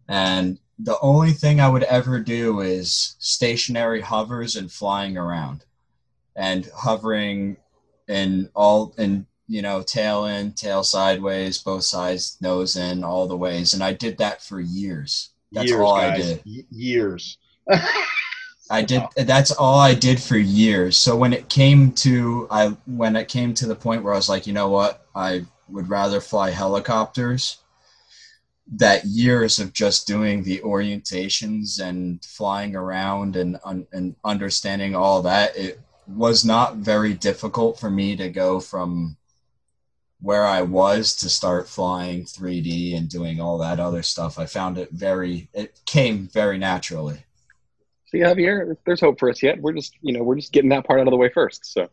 [0.08, 5.64] And the only thing I would ever do is stationary hovers and flying around
[6.34, 7.56] and hovering
[8.08, 13.36] in all in you know, tail in, tail sideways, both sides, nose in, all the
[13.36, 13.74] ways.
[13.74, 15.30] And I did that for years.
[15.52, 16.18] That's years, all guys.
[16.18, 16.42] I did.
[16.46, 17.38] Y- years.
[18.70, 20.96] I did that's all I did for years.
[20.96, 24.30] So when it came to I when it came to the point where I was
[24.30, 27.58] like, you know what, I would rather fly helicopters.
[28.74, 35.22] That years of just doing the orientations and flying around and un, and understanding all
[35.22, 39.16] that, it was not very difficult for me to go from
[40.22, 44.38] where I was to start flying 3D and doing all that other stuff.
[44.38, 47.24] I found it very it came very naturally.
[48.06, 49.60] See, Javier, there's hope for us yet.
[49.60, 51.72] We're just, you know, we're just getting that part out of the way first.
[51.72, 51.88] So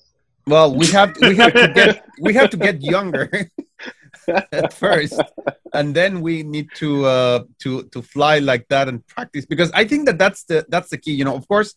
[0.45, 3.29] Well, we have we have to get we have to get younger
[4.51, 5.19] at first,
[5.73, 9.85] and then we need to uh, to to fly like that and practice because I
[9.85, 11.13] think that that's the that's the key.
[11.13, 11.75] You know, of course,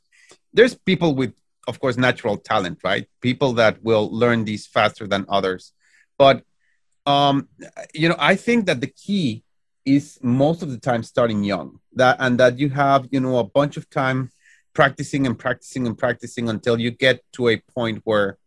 [0.52, 1.34] there's people with
[1.68, 3.06] of course natural talent, right?
[3.20, 5.72] People that will learn these faster than others,
[6.18, 6.42] but
[7.06, 7.48] um,
[7.92, 9.42] you know, I think that the key
[9.84, 11.80] is most of the time starting young.
[11.94, 14.30] That and that you have you know a bunch of time
[14.74, 18.38] practicing and practicing and practicing until you get to a point where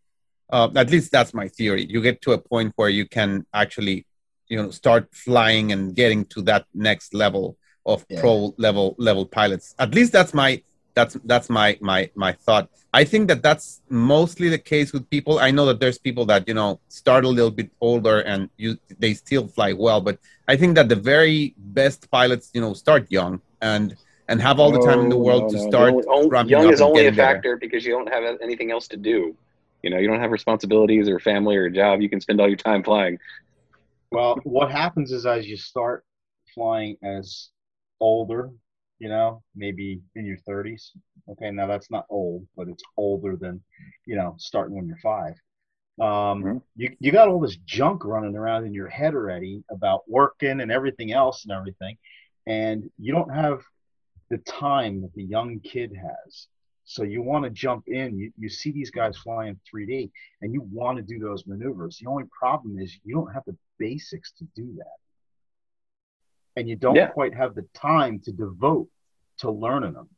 [0.49, 4.05] uh, at least that's my theory you get to a point where you can actually
[4.47, 8.19] you know start flying and getting to that next level of Yeah.
[8.21, 10.61] pro level level pilots at least that's my
[10.93, 15.39] that's that's my my my thought i think that that's mostly the case with people
[15.39, 18.77] i know that there's people that you know start a little bit older and you
[18.99, 20.17] they still fly well but
[20.47, 23.95] i think that the very best pilots you know start young and
[24.27, 25.93] and have all the time in the world no, to start
[26.29, 27.35] ramping young is only a better.
[27.35, 29.35] factor because you don't have anything else to do.
[29.85, 32.01] You know, you don't have responsibilities or family or a job.
[32.01, 33.19] You can spend all your time flying.
[34.11, 36.03] Well, what happens is as you start
[36.55, 37.49] flying as
[37.99, 38.51] older,
[38.99, 40.91] you know, maybe in your 30s.
[41.29, 43.61] Okay, now that's not old, but it's older than,
[44.05, 45.35] you know, starting when you're five.
[46.01, 46.61] Um, Mhm.
[46.75, 50.71] you, you got all this junk running around in your head already about working and
[50.71, 51.97] everything else and everything,
[52.47, 53.61] and you don't have
[54.29, 56.47] the time that the young kid has.
[56.85, 58.17] So you want to jump in.
[58.17, 61.97] You, you see these guys flying 3D, and you want to do those maneuvers.
[62.01, 64.97] The only problem is you don't have the basics to do that,
[66.55, 67.07] and you don't Yeah.
[67.07, 68.87] quite have the time to devote
[69.39, 70.09] to learning them.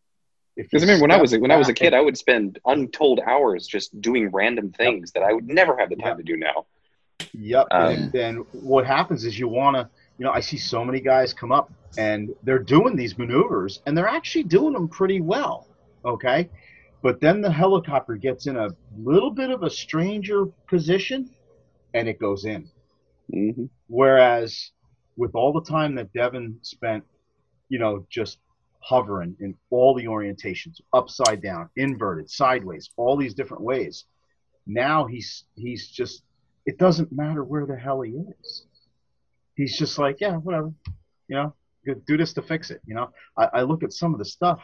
[0.58, 3.20] Because I mean, when I was when I was a kid, I would spend untold
[3.20, 6.18] hours just doing random things that I would never have the time Yep.
[6.18, 6.66] to do now.
[7.34, 7.68] Yep.
[7.72, 9.88] Um, and then what happens is you want to,
[10.18, 13.96] you know, I see so many guys come up and they're doing these maneuvers and
[13.96, 15.67] they're actually doing them pretty well.
[16.08, 16.50] Okay.
[17.04, 21.30] But then the helicopter gets in a little bit of a stranger position
[21.94, 22.70] and it goes in.
[23.32, 24.72] hmm Whereas
[25.16, 27.04] with all the time that Devin spent,
[27.70, 28.40] you know, just
[28.80, 34.06] hovering in all the orientations, upside down, inverted, sideways, all these different ways.
[34.66, 36.24] Now he's he's just
[36.66, 38.66] it doesn't matter where the hell he is.
[39.56, 40.72] He's just like, yeah, whatever.
[41.28, 41.56] You know,
[42.06, 42.82] do this to fix it.
[42.86, 44.60] You know, I, I look at some of the stuff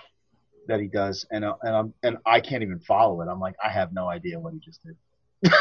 [0.67, 3.27] that he does, and uh, and I'm and I can't even follow it.
[3.27, 4.95] I'm like, I have no idea what he just did.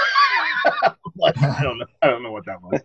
[1.17, 1.87] like, I don't know.
[2.03, 2.81] I don't know what that was.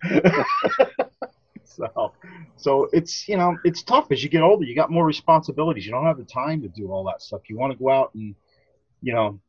[1.64, 2.14] so,
[2.56, 4.66] so it's you know it's tough as you get older.
[4.66, 5.86] You got more responsibilities.
[5.86, 7.42] You don't have the time to do all that stuff.
[7.50, 8.36] You want to go out and
[9.02, 9.40] you know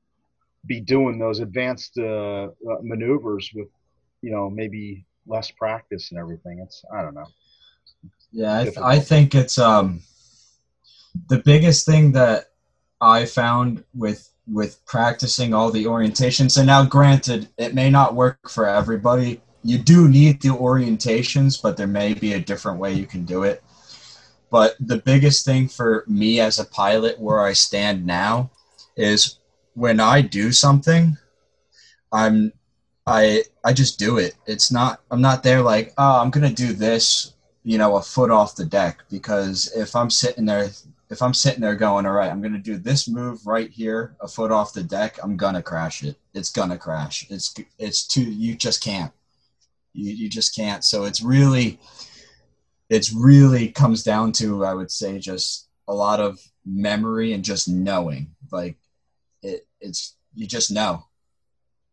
[0.67, 2.49] be doing those advanced uh, uh,
[2.83, 3.69] maneuvers with
[4.23, 6.61] you know maybe less practice and everything.
[6.63, 7.27] It's I don't know.
[8.31, 10.03] Yeah, I, th- I think it's um
[11.29, 12.47] the biggest thing that
[13.01, 16.57] I found with with practicing all the orientations.
[16.57, 19.43] And now, granted, it may not work for everybody.
[19.63, 23.43] You do need the orientations, but there may be a different way you can do
[23.43, 23.63] it.
[24.51, 28.51] But the biggest thing for me as a pilot, where I stand now,
[28.97, 29.39] is
[29.75, 31.19] when I do something,
[32.11, 32.53] I'm
[33.07, 34.35] I I just do it.
[34.47, 37.35] It's not I'm not there like, oh, I'm gonna do this
[37.69, 40.71] you know a foot off the deck because if i'm sitting there
[41.11, 44.17] if i'm sitting there going all right i'm going to do this move right here
[44.21, 46.17] a foot off the deck i'm going to crash it.
[46.35, 47.27] It's going to crash.
[47.31, 49.13] It's it's too you just can't.
[49.93, 50.85] You, you just can't.
[50.85, 51.81] So it's really
[52.89, 57.69] it's really comes down to i would say just a lot of memory and just
[57.69, 58.35] knowing.
[58.53, 58.77] Like
[59.43, 61.05] it it's you just know.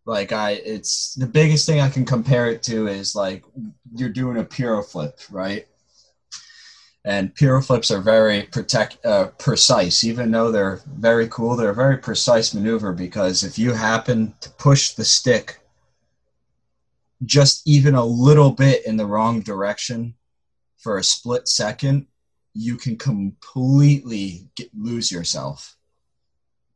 [0.06, 3.44] Like I, it's the biggest thing I can compare it to is like
[3.96, 5.68] you're doing a piro flip, right?
[7.06, 11.56] And piro flips are very protect uh, precise, even though they're very cool.
[11.56, 15.60] They're a very precise maneuver because if you happen to push the stick
[17.24, 20.16] just even a little bit in the wrong direction
[20.78, 22.08] for a split second,
[22.54, 25.78] you can completely get, lose yourself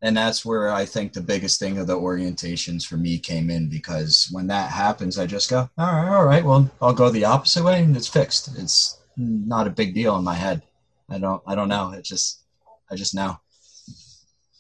[0.02, 3.70] and that's where I think the biggest thing of the orientations for me came in
[3.70, 7.26] because when that happens, I just go, all right, all right, well, I'll go the
[7.26, 8.50] opposite way and it's fixed.
[8.58, 10.64] It's not a big deal in my head.
[11.10, 11.92] I don't, I don't know.
[11.92, 12.42] It just,
[12.90, 13.40] I just know.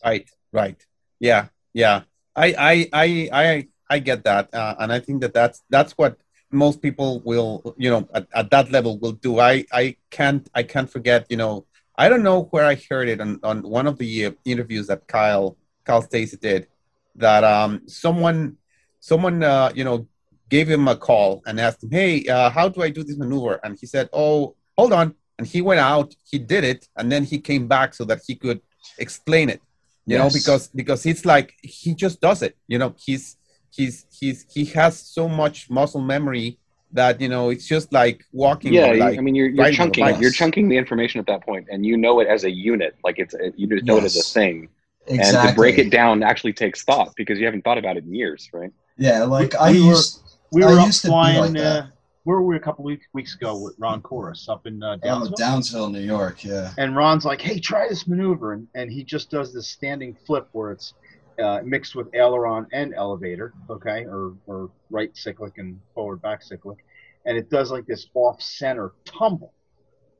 [0.03, 0.77] Right, right,
[1.19, 2.03] yeah, yeah.
[2.35, 6.17] I, I, I, I, I get that, uh, and I think that that's that's what
[6.51, 9.39] most people will, you know, at, at that level will do.
[9.39, 11.65] I, I can't, I can't forget, you know,
[11.99, 15.57] I don't know where I heard it on, on one of the interviews that Kyle
[15.83, 16.67] Kyle Stacey did
[17.15, 18.55] that um, someone
[19.01, 20.07] someone uh, you know
[20.49, 23.59] gave him a call and asked him, "Hey, uh, how do I do this maneuver?"
[23.63, 27.23] And he said, "Oh, hold on." And he went out, he did it, and then
[27.23, 28.61] he came back so that he could
[28.97, 29.61] explain it.
[30.05, 30.21] You yes.
[30.21, 32.57] know, because because it's like he just does it.
[32.67, 33.37] You know, he's
[33.71, 36.57] he's he's he has so much muscle memory
[36.91, 40.19] that you know it's just like walking yeah like i mean you're, you're chunking it
[40.19, 43.19] you're chunking the information at that point and you know it as a unit like
[43.19, 44.03] it's you just know yes.
[44.03, 44.69] it as a thing
[45.07, 45.39] exactly.
[45.39, 48.13] and to break it down actually takes thought because you haven't thought about it in
[48.13, 51.83] years right yeah like we, i we used were, we were up flying like uh,
[52.23, 55.33] where were we a couple weeks weeks ago with ron Corus up in uh, Downsville?
[55.33, 59.03] Oh, Downsville new york yeah and ron's like hey try this maneuver and, and he
[59.03, 60.93] just does this standing flip where it's
[61.39, 66.79] uh, mixed with aileron and elevator, okay, or, or right cyclic and forward back cyclic,
[67.25, 69.53] and it does like this off center tumble.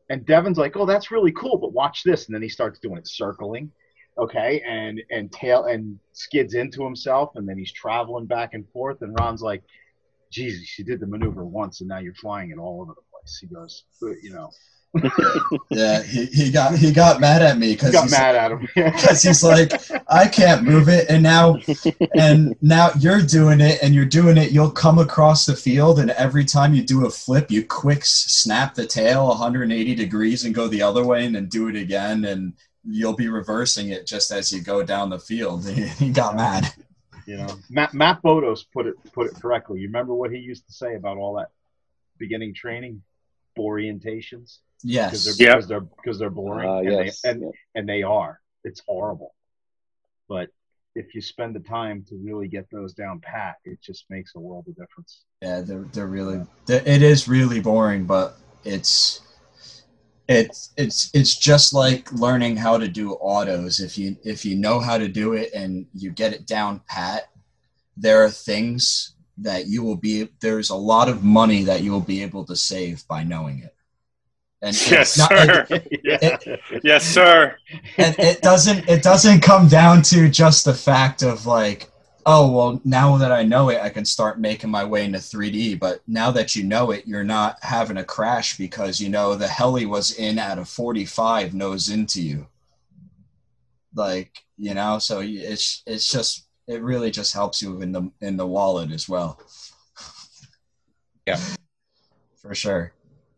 [0.10, 2.97] And Devin's like, "Oh, that's really cool, but watch this." And then he starts doing
[2.97, 3.72] it circling,
[4.18, 9.01] okay, and and tail and skids into himself, and then he's traveling back and forth.
[9.01, 9.64] And Ron's like,
[10.31, 13.38] "Jesus, you did the maneuver once, and now you're flying it all over the place."
[13.39, 14.49] He goes, "You know."
[15.69, 18.61] yeah, he, he got he got mad at me because he got mad at him
[18.76, 19.72] because he's like,
[20.10, 21.60] I can't move it, and now
[22.15, 24.51] and now you're doing it, and you're doing it.
[24.51, 28.73] You'll come across the field, and every time you do a flip, you quick snap
[28.73, 32.53] the tail 180 degrees and go the other way, and then do it again, and
[32.84, 35.68] you'll be reversing it just as you go down the field.
[35.68, 36.73] he got mad.
[37.30, 39.80] You know, Matt, Matt Bodos put it put it correctly.
[39.81, 41.49] You remember what he used to say about all that
[42.18, 43.03] beginning training
[43.56, 44.57] orientations?
[44.84, 45.11] Yes.
[45.11, 45.57] Because they're, yep.
[45.57, 46.68] because they're because they're boring.
[46.68, 47.22] Uh, and yes.
[47.22, 47.51] They, and, Yep.
[47.76, 48.39] and they are.
[48.64, 49.35] It's horrible.
[50.27, 50.49] But
[50.95, 54.39] if you spend the time to really get those down pat, it just makes a
[54.39, 55.23] world of difference.
[55.43, 59.22] Yeah, they're they're really they're, it is really boring, but it's
[60.30, 63.80] it's it's it's just like learning how to do autos.
[63.80, 67.30] If you if you know how to do it and you get it down pat,
[67.97, 71.99] there are things that you will be there's a lot of money that you will
[71.99, 73.76] be able to save by knowing it.
[74.61, 75.65] And Yes, not- sir.
[75.72, 77.57] it- yes, sir.
[77.97, 81.89] and it doesn't it doesn't come down to just the fact of like
[82.26, 85.80] oh well now that i know it i can start making my way into 3d
[85.80, 89.48] but now that you know it you're not having a crash because you know the
[89.48, 92.48] heli was in at a 45 nose into you.
[93.96, 98.38] Like you know so it's it's just it really just helps you in the in
[98.38, 99.40] the wallet as well.
[101.26, 101.40] Yeah.
[102.41, 102.94] for sure.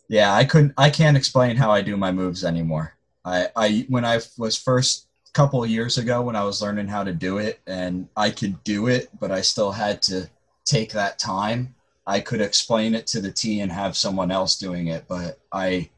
[0.07, 2.95] Yeah i couldn't i can't explain how i do my moves anymore.
[3.23, 7.03] I i when i was first couple of years ago when i was learning how
[7.03, 10.29] to do it and i could do it but i still had to
[10.65, 11.73] take that time.
[12.05, 15.89] I could explain it to the t and have someone else doing it but i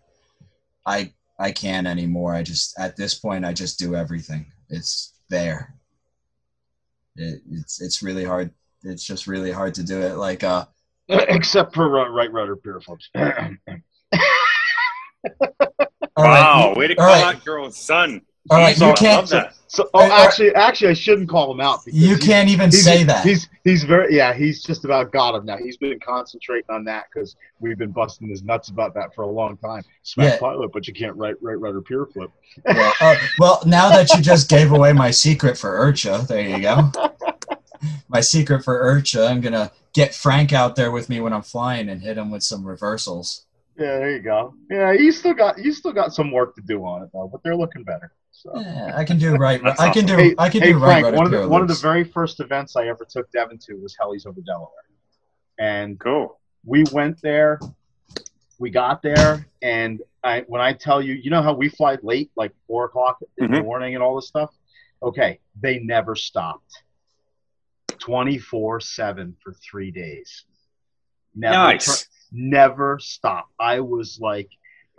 [0.85, 2.33] i i can't anymore.
[2.35, 4.45] I just at this point i just do everything.
[4.69, 5.73] It's there.
[7.15, 8.51] It, it's it's really hard
[8.83, 10.65] it's just really hard to do it like uh
[11.09, 13.09] Except for uh, right rudder piro flips.
[13.15, 13.21] all
[16.17, 18.21] right, wow, you- way to call right, out your own son.
[18.49, 19.27] All right So you can't
[19.67, 21.83] so, oh, actually, actually, I shouldn't call him out.
[21.83, 24.31] because you he's- can't even he's, say that He's he's very yeah.
[24.31, 25.57] He's just about got him now.
[25.57, 29.27] He's been concentrating on that because we've been busting his nuts about that for a
[29.31, 29.81] long time.
[30.03, 30.39] Smack Yeah.
[30.39, 32.29] pilot, but you can't right right rudder piro flip.
[32.67, 32.91] Yeah.
[33.01, 36.91] Uh, well, now that you just gave away my secret for IRCHA, there you go.
[38.09, 41.89] My secret for IRCHA, I'm gonna get Frank out there with me when I'm flying
[41.89, 43.45] and hit him with some reversals.
[43.75, 44.53] Yeah, there you go.
[44.69, 47.41] Yeah, you still got you still got some work to do on it though, but
[47.41, 48.11] they're looking better.
[48.43, 48.51] So.
[48.59, 49.61] Yeah, I can do right.
[49.79, 50.17] I can do.
[50.17, 51.01] Hey, I can hey do right.
[51.01, 53.57] Frank, rudder one of the one of the very first events I ever took Devin
[53.59, 54.69] to was Helis over Delaware,
[55.59, 56.37] and Cool.
[56.65, 57.57] we went there.
[58.59, 62.31] We got there, and I when I tell you, you know how we fly late,
[62.35, 63.63] like four o'clock in the Mhm.
[63.63, 64.53] morning, and all this stuff.
[65.01, 66.83] Okay, they never stopped.
[67.97, 70.43] Twenty four seven for three days.
[71.33, 72.07] Never Nice.
[72.33, 73.47] never stop.
[73.57, 74.49] I was like,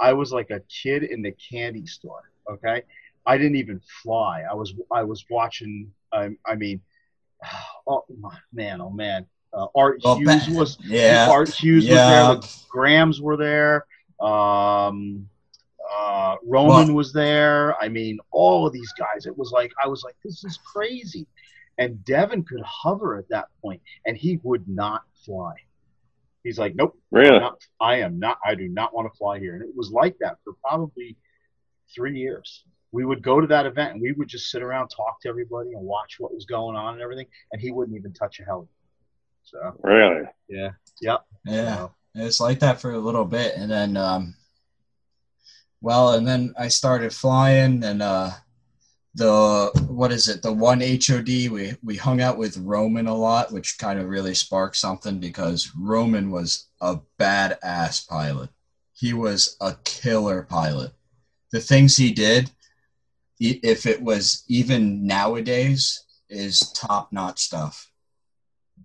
[0.00, 2.30] I was like a kid in the candy store.
[2.50, 2.82] Okay,
[3.26, 4.42] I didn't even fly.
[4.50, 5.92] I was I was watching.
[6.12, 6.80] I, I mean,
[7.86, 8.04] oh
[8.52, 9.26] man, oh man.
[9.52, 11.28] Uh, Art Well, Hughes was Yeah.
[11.30, 11.92] Art Hughes Yeah.
[11.92, 12.34] was there.
[12.50, 13.86] The Grams were there.
[14.20, 15.28] Um,
[15.96, 17.76] Uh, Roman was there.
[17.82, 19.26] I mean, all of these guys.
[19.26, 21.26] It was like I was like, this is crazy.
[21.78, 25.54] And Devin could hover at that point, and he would not fly.
[26.42, 27.38] He's like, nope, Really?
[27.38, 28.38] Not- I am not.
[28.44, 29.54] I do not want to fly here.
[29.54, 31.16] And it was like that for probably
[31.94, 32.64] three years.
[32.94, 35.72] We would go to that event and we would just sit around, talk to everybody,
[35.72, 37.26] and watch what was going on and everything.
[37.50, 38.68] And he wouldn't even touch a heli.
[39.42, 40.24] So Really?
[40.48, 40.70] yeah,
[41.02, 41.26] yep.
[41.44, 41.76] Yeah.
[41.76, 44.34] So, It's like that for a little bit, and then, um,
[45.80, 48.30] well, and then I started flying, and uh,
[49.16, 50.40] the what is it?
[50.42, 54.34] The one HOD we we hung out with Roman a lot, which kind of really
[54.34, 58.50] sparked something because Roman was a badass pilot.
[58.94, 60.92] He was a killer pilot.
[61.52, 62.63] The things he did, i-
[63.62, 67.90] if it was even nowadays, is top notch stuff.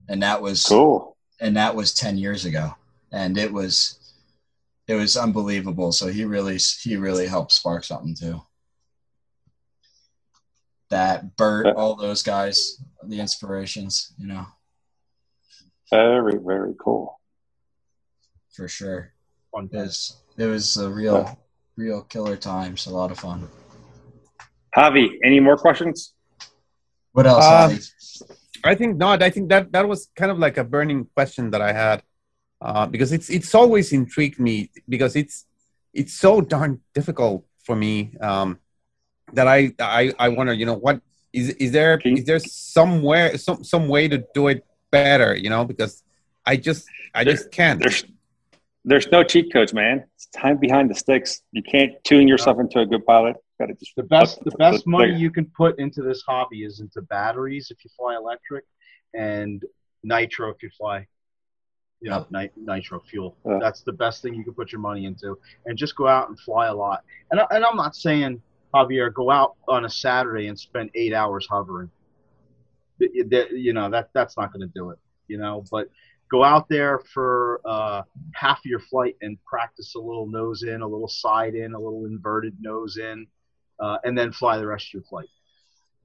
[0.07, 1.17] And that was Cool.
[1.39, 2.75] and that was 10 years ago.
[3.11, 3.95] And it was
[4.87, 5.91] it was unbelievable.
[5.91, 8.41] So he really he really helped spark something too.
[10.89, 14.45] That bert uh, all those guys the inspirations you know.
[15.91, 17.19] Very, very cool.
[18.51, 19.13] for sure.
[19.51, 21.35] Fun it was it was a real uh,
[21.75, 23.47] real killer times a lot of fun
[24.75, 26.13] Javi, any more questions?
[27.11, 27.69] what else Uh,
[28.63, 29.23] I think not.
[29.23, 32.03] I think that that was kind of like a burning question that I had
[32.61, 35.45] uh, because it's it's always intrigued me because it's
[35.93, 38.59] it's so darn difficult for me um,
[39.33, 41.01] that I I I wonder you know what
[41.33, 44.59] is is there Can you- is there somewhere some some way to do it
[44.91, 46.03] better you know because
[46.45, 46.81] I just
[47.15, 47.79] I There- just can't.
[47.81, 48.03] There's
[48.85, 50.03] there's no cheat codes, man.
[50.15, 51.41] It's time behind the sticks.
[51.51, 53.35] You can't tune yourself into a good pilot.
[53.59, 57.01] Gotta just The best the best money you can put into this hobby is into
[57.03, 58.63] batteries if you fly electric,
[59.13, 59.63] and
[60.03, 61.05] nitro if you fly.
[62.01, 63.35] You know, nit- nitro fuel.
[63.45, 63.59] Yeah.
[63.59, 66.39] That's the best thing you can put your money into, and just go out and
[66.39, 67.03] fly a lot.
[67.31, 68.41] And I, and I'm not saying
[68.73, 71.89] Javier go out on a Saturday and spend eight hours hovering.
[72.99, 74.99] You know that that's not going to do it.
[75.27, 75.89] You know, but
[76.31, 78.03] go out there for uh,
[78.33, 81.79] half of your flight and practice a little nose in, a little side in, a
[81.79, 83.27] little inverted nose in,
[83.79, 85.29] uh, and then fly the rest of your flight.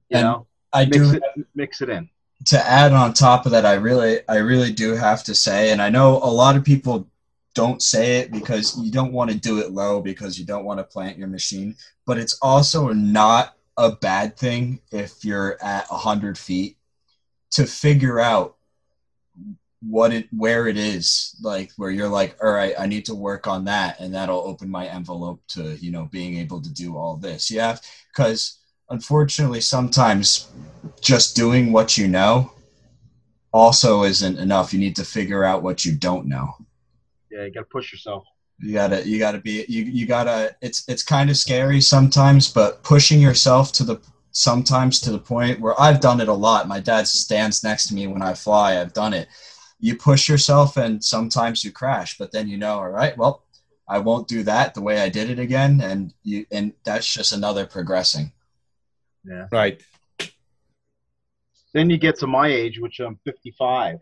[0.09, 1.23] You And know, i mix do it,
[1.55, 2.09] mix it in.
[2.47, 5.81] to add on top of that, I really, I really do have to say, and
[5.81, 7.07] I know a lot of people
[7.53, 10.79] don't say it because you don't want to do it low because you don't want
[10.79, 11.75] to plant your machine,
[12.05, 16.77] but it's also not a bad thing if you're at a hundred feet
[17.51, 18.54] to figure out
[19.87, 23.47] what it, where it is, like where you're like, all right, I need to work
[23.47, 27.17] on that, and that'll open my envelope to you know being able to do all
[27.17, 27.51] this.
[27.51, 27.77] Yeah,
[28.11, 28.59] because
[28.89, 30.51] unfortunately, sometimes
[31.01, 32.51] just doing what you know
[33.51, 34.73] also isn't enough.
[34.73, 36.55] You need to figure out what you don't know.
[37.31, 38.25] Yeah, you got to push yourself.
[38.59, 40.55] You gotta, you gotta be, you, you gotta.
[40.61, 43.99] It's, it's kind of scary sometimes, but pushing yourself to the
[44.31, 46.67] sometimes to the point where I've done it a lot.
[46.67, 48.79] My dad stands next to me when I fly.
[48.79, 49.27] I've done it.
[49.79, 53.43] You push yourself, and sometimes you crash, but then you know, all right, well,
[53.87, 57.33] I won't do that the way I did it again, and you, and that's just
[57.33, 58.31] another progressing.
[59.23, 59.47] Yeah.
[59.51, 59.81] Right.
[61.73, 63.99] Then you get to my age, which I'm 55,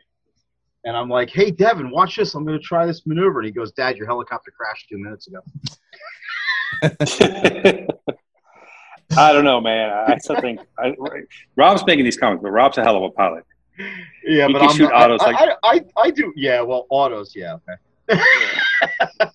[0.85, 2.35] and I'm like, "Hey, Devin, watch this.
[2.35, 5.27] I'm going to try this maneuver." And he goes, "Dad, your helicopter crashed two minutes
[5.27, 5.39] ago."
[9.17, 9.89] I don't know, man.
[9.91, 10.95] I still think I,
[11.55, 13.45] Rob's making these comments, but Rob's a hell of a pilot.
[13.77, 16.31] Yeah, He but can I'm shoot not, autos I, like- I, I, I do.
[16.35, 17.35] Yeah, well, autos.
[17.35, 17.57] Yeah,
[18.09, 18.21] okay.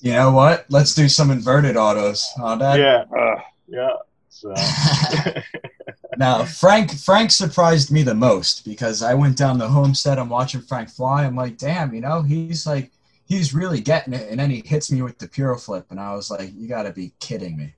[0.00, 0.64] You know what?
[0.68, 2.78] Let's do some inverted autos, huh, Dad?
[2.78, 3.90] yeah, Uh, yeah.
[4.28, 4.54] So
[6.16, 10.18] now Frank Frank surprised me the most because I went down the homestead.
[10.18, 11.24] I'm watching Frank fly.
[11.24, 12.92] I'm like, damn, you know, he's like,
[13.26, 14.28] he's really getting it.
[14.30, 16.84] And then he hits me with the piro flip, and I was like, you got
[16.84, 17.74] to be kidding me.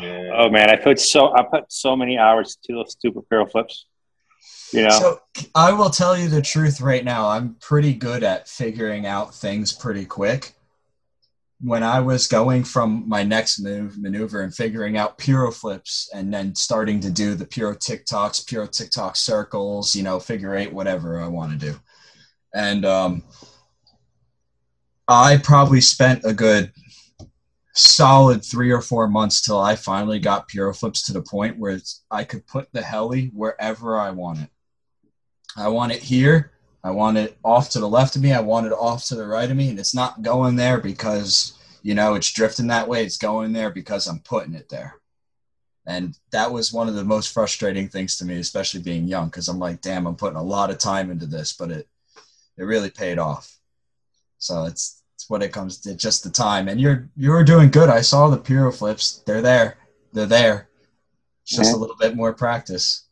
[0.00, 0.30] yeah.
[0.34, 3.86] oh man, I put so I put so many hours to those stupid barrel flips.
[4.72, 5.20] You know, So
[5.54, 7.28] I will tell you the truth right now.
[7.28, 10.54] I'm pretty good at figuring out things pretty quick.
[11.60, 16.32] When I was going from my next move maneuver and figuring out piro flips and
[16.32, 21.20] then starting to do the piro TikToks, piro TikTok circles, you know, figure eight, whatever
[21.20, 21.78] I want to do.
[22.54, 23.22] And um,
[25.06, 26.72] I probably spent a good
[27.72, 31.78] solid three or four months till I finally got piro flips to the point where
[32.10, 34.50] I could put the heli wherever I want it.
[35.56, 36.52] I want it here.
[36.82, 38.32] I want it off to the left of me.
[38.32, 39.68] I want it off to the right of me.
[39.68, 43.04] And it's not going there because, you know, it's drifting that way.
[43.04, 44.94] It's going there because I'm putting it there.
[45.86, 49.48] And that was one of the most frustrating things to me, especially being young, because
[49.48, 51.88] I'm like, damn, I'm putting a lot of time into this, but it
[52.56, 53.58] it really paid off.
[54.38, 56.68] So it's What it comes to, just the time.
[56.68, 57.88] And you're you're doing good.
[57.88, 59.22] I saw the piro flips.
[59.26, 59.76] They're there.
[60.12, 60.68] They're there.
[61.42, 63.06] It's just a little bit more practice.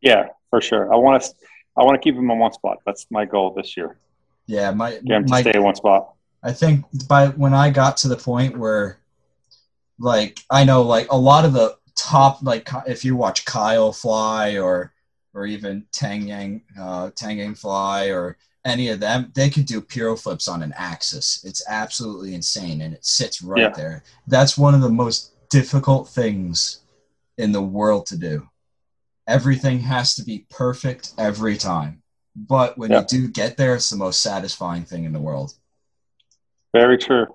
[0.00, 0.92] Yeah, for sure.
[0.92, 1.34] I want to.
[1.76, 2.78] I want to keep him in one spot.
[2.84, 3.98] That's my goal this year.
[4.46, 6.14] Yeah, my him to my stay in one spot.
[6.42, 8.98] I think by when I got to the point where,
[9.98, 14.56] like, I know like a lot of the top like if you watch Kyle fly
[14.56, 14.92] or
[15.34, 18.36] or even Tang Yang uh, Tang Yang fly or
[18.68, 21.42] any of them, they could do piro flips on an axis.
[21.44, 23.70] It's absolutely insane, and it sits right Yeah.
[23.70, 24.04] there.
[24.26, 26.80] That's one of the most difficult things
[27.36, 28.48] in the world to do.
[29.26, 32.02] Everything has to be perfect every time.
[32.36, 33.00] But when Yeah.
[33.00, 35.54] you do get there, it's the most satisfying thing in the world.
[36.72, 37.26] Very true.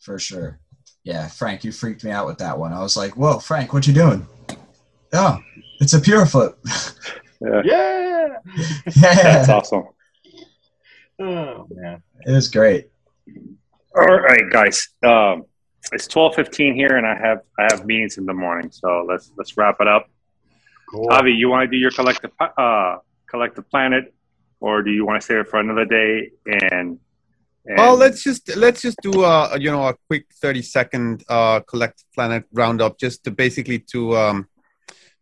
[0.00, 0.58] For sure.
[1.04, 2.72] Yeah, Frank, you freaked me out with that one.
[2.72, 4.26] I was like, "Whoa, Frank, what you doing?"
[5.12, 5.38] Oh,
[5.80, 6.58] it's a piro flip.
[7.44, 8.28] Yeah, Yeah.
[8.96, 9.84] that's awesome.
[11.18, 12.02] Oh man.
[12.26, 12.88] it was great.
[13.94, 14.88] All right, guys.
[15.04, 15.44] Um,
[15.92, 18.70] it's twelve fifteen here, and I have I have meetings in the morning.
[18.70, 20.08] So let's let's wrap it up.
[20.90, 21.08] Cool.
[21.10, 22.96] Avi, you want to do your collective uh,
[23.28, 24.14] collective planet,
[24.60, 26.30] or do you want to save it for another day?
[26.46, 26.98] And,
[27.66, 31.60] and Well, let's just let's just do a you know a quick thirty second uh,
[31.60, 34.48] collective planet roundup, just to basically to um,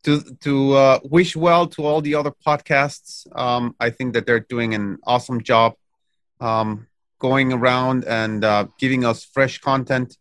[0.05, 3.27] to to uh, wish well to all the other podcasts.
[3.39, 5.75] Um, I think that they're doing an awesome job
[6.41, 6.87] um,
[7.19, 10.17] going around and uh, giving us fresh content.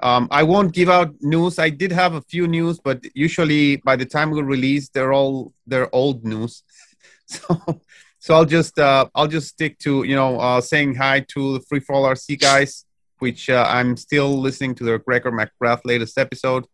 [0.00, 1.58] Um, I won't give out news.
[1.58, 5.52] I did have a few news, but usually by the time we release, they're all
[5.66, 6.62] they're old news.
[7.28, 7.80] So
[8.20, 11.60] so I'll just uh, I'll just stick to you know uh, saying hi to the
[11.60, 12.84] Free Fall RC guys,
[13.18, 16.66] which uh, I'm still listening to the Gregor McGrath latest episode.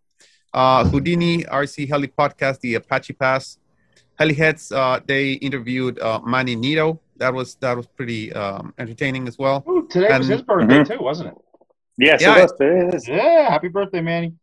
[0.54, 3.58] Uh, Houdini RC Heli podcast, the Apache Pass.
[4.20, 7.00] Heliheads, uh, they interviewed uh, Manny Nito.
[7.16, 9.64] That was that was pretty um, entertaining as well.
[9.68, 10.88] Ooh, today was his birthday Mhm.
[10.98, 11.34] too, wasn't it?
[11.98, 12.52] yes, Yeah, it was.
[12.60, 13.08] It is.
[13.08, 13.48] Yeah.
[13.50, 14.34] Happy birthday, Manny.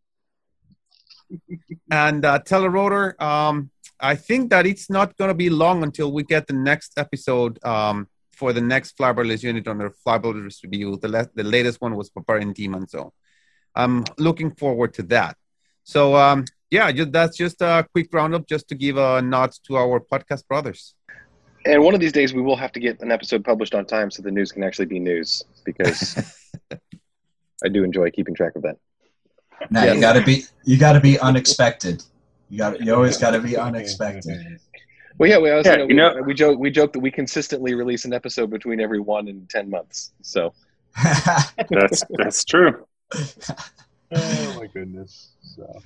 [1.92, 3.70] And uh, Telerotor, um,
[4.00, 7.64] I think that it's not going to be long until we get the next episode
[7.64, 10.98] um, for the next Flybarless unit on the Flybarless review.
[10.98, 13.14] The, la- the latest one was Barbarian Demon, so
[13.76, 15.36] I'm looking forward to that.
[15.90, 19.76] So um, yeah, just, that's just a quick roundup, just to give a nod to
[19.76, 20.94] our podcast brothers.
[21.66, 24.12] And one of these days, we will have to get an episode published on time
[24.12, 26.00] so the news can actually be news because
[27.66, 28.78] I do enjoy keeping track of that.
[29.72, 29.96] Now Yes.
[29.96, 32.04] you gotta be you gotta be unexpected.
[32.52, 34.60] You got you always gotta be unexpected.
[35.18, 37.00] Well, yeah, we, also, Yeah, you you know, know- we, we joke we joke that
[37.00, 40.12] we consistently release an episode between every one and ten months.
[40.22, 40.54] So
[41.72, 42.86] That's that's true.
[44.12, 45.32] Oh my goodness.
[45.42, 45.82] So.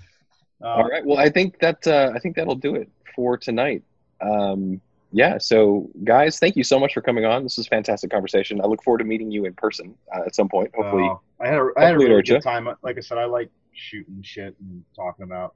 [0.61, 3.83] Uh, all right, well, I think that uh, I think that'll do it for tonight.
[4.21, 4.79] Um,
[5.11, 7.43] yeah, so guys, thank you so much for coming on.
[7.43, 8.61] This a fantastic conversation.
[8.61, 10.71] I look forward to meeting you in person uh, at some point.
[10.73, 11.09] Hopefully,
[11.39, 12.67] I had a, I had a really good time.
[12.81, 15.55] Like I said, I like shooting shit and talking about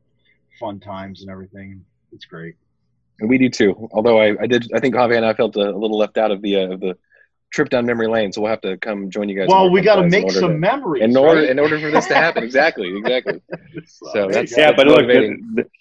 [0.60, 1.84] fun times and everything.
[2.12, 2.56] It's great.
[3.20, 3.90] and we do too.
[3.94, 6.32] Although I, I did, I think Javi and I felt a, a little left out
[6.32, 6.98] of the uh, of the
[7.52, 8.32] trip down memory lane.
[8.32, 9.48] So we'll have to come join you guys.
[9.50, 11.04] Well, we got to make some to- memories.
[11.04, 11.50] in order right?
[11.50, 12.44] in order for this to happen.
[12.44, 13.42] Exactly, exactly.
[13.86, 14.62] So there you that's- go.
[14.62, 15.52] Yeah, but look, motivating.
[15.56, 15.72] th- th-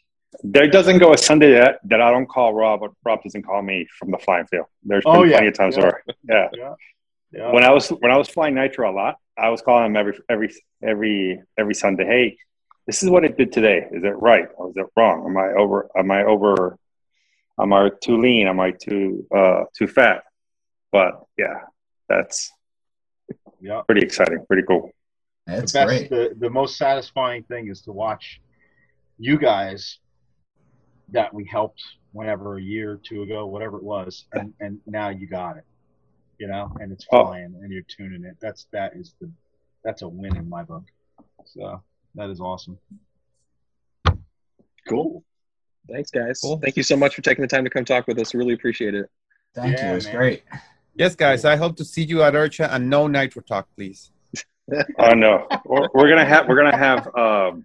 [0.43, 3.62] there doesn't go a Sunday that, that I don't call Rob, or Rob doesn't call
[3.62, 4.66] me from the flying field.
[4.84, 5.82] There's been Oh, yeah, plenty of times yeah.
[5.82, 6.48] where, yeah.
[6.55, 6.74] yeah.
[7.32, 7.52] Yeah.
[7.52, 10.16] When I was when I was flying Nitro a lot, I was calling him every
[10.28, 12.05] every every every Sunday.
[12.06, 12.38] Hey,
[12.86, 13.86] this is what it did today.
[13.90, 15.24] Is it right or is it wrong?
[15.26, 15.88] Am I over?
[15.97, 16.78] Am I over?
[17.59, 18.47] Am I too lean?
[18.47, 20.22] Am I too uh, too fat?
[20.97, 21.60] But yeah,
[22.09, 22.51] that's
[23.60, 23.82] yeah.
[23.82, 24.47] pretty exciting.
[24.47, 24.90] Pretty cool.
[25.47, 26.09] That's the best, great.
[26.09, 28.40] The, the most satisfying thing is to watch
[29.18, 29.98] you guys
[31.10, 31.82] that we helped
[32.12, 35.64] whenever a year or two ago, whatever it was, and, and now you got it,
[36.39, 37.27] you know, and it's Oh.
[37.27, 38.39] flying and you're tuning it.
[38.40, 39.31] That's that is the
[39.85, 40.85] that's a win in my book.
[41.44, 41.82] So
[42.14, 42.78] that is awesome.
[44.89, 45.23] Cool.
[45.93, 46.40] Thanks, guys.
[46.43, 46.59] Cool.
[46.59, 48.35] Thank you so much for taking the time to come talk with us.
[48.35, 49.10] Really appreciate it.
[49.55, 49.93] Thank Yeah, you.
[49.93, 50.16] It was man.
[50.16, 50.43] great.
[50.98, 54.10] Yes, guys, I hope to see you at IRCHA and no Nitro Talk, please.
[54.98, 57.64] Oh no, we're, we're gonna have we're gonna have um,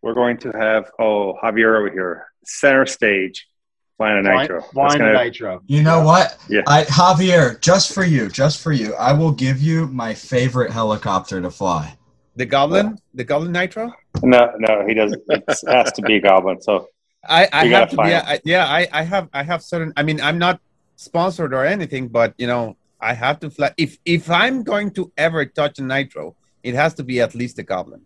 [0.00, 3.48] we're going to have oh Javier over here center stage
[3.96, 4.62] flying a nitro.
[4.62, 5.60] Flying gonna- nitro.
[5.66, 6.38] You know what?
[6.48, 6.60] Yeah.
[6.68, 11.40] I Javier, just for you, just for you, I will give you my favorite helicopter
[11.40, 11.98] to fly.
[12.36, 13.92] The Goblin, the Goblin Nitro.
[14.22, 15.20] No, no, he doesn't.
[15.28, 16.62] It has to be a goblin.
[16.62, 16.86] So
[17.28, 19.92] I, I have gotta be, find I, yeah, I, I have, I have certain.
[19.96, 20.60] I mean, I'm not
[20.98, 23.70] sponsored or anything, but you know, I have to fly.
[23.76, 27.58] If if I'm going to ever touch a Nitro, it has to be at least
[27.58, 28.02] a Goblin.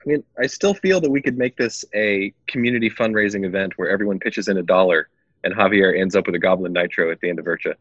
[0.00, 3.88] I mean, I still feel that we could make this a community fundraising event where
[3.88, 5.08] everyone pitches in a dollar
[5.42, 7.74] and Javier ends up with a Goblin Nitro at the end of IRCHA.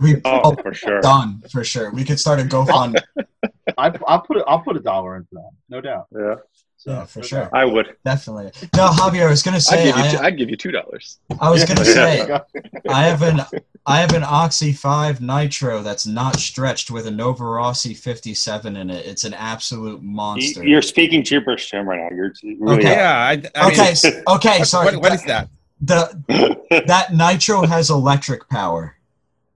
[0.00, 1.00] We Oh, oh, for sure.
[1.00, 1.90] done for sure.
[1.90, 3.02] We could start a GoFundMe.
[3.76, 4.42] I, I'll put.
[4.46, 6.06] I'll put a dollar in for that, no doubt.
[6.12, 6.42] Yeah, So,
[6.86, 7.48] Yeah, for sure.
[7.52, 7.94] I would.
[8.04, 8.52] Definitely.
[8.76, 10.02] No, Javier, I was gonna I'd say give you.
[10.02, 11.18] I, Two, I'd give you two dollars.
[11.40, 11.92] I was gonna Yeah.
[11.92, 12.40] say
[12.88, 13.40] I have an
[13.86, 19.06] I have an Oxy 5 Nitro that's not stretched with a Novarossi 57 in it.
[19.06, 20.64] It's an absolute monster.
[20.66, 22.14] You're speaking gibberish to him right now.
[22.16, 22.92] You're really Okay.
[22.92, 24.96] Yeah, I, I mean, okay, s- okay, what- sorry.
[24.96, 25.48] what- what is that?
[25.82, 28.96] The that Nitro has electric power,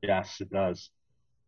[0.02, 0.90] Yes, it does.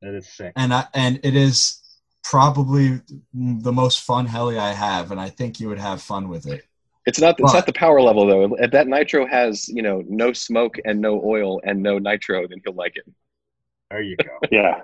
[0.03, 0.53] It is sick.
[0.57, 1.82] and I and it is
[2.31, 3.01] probably
[3.35, 6.65] the most fun heli I have, and I think you would have fun with it.
[7.07, 7.39] It's not.
[7.39, 8.57] It's But- not the power level though.
[8.57, 12.59] If that nitro has you know no smoke and no oil and no nitro, then
[12.65, 13.07] he'll like it.
[13.90, 14.32] There you go.
[14.51, 14.81] yeah.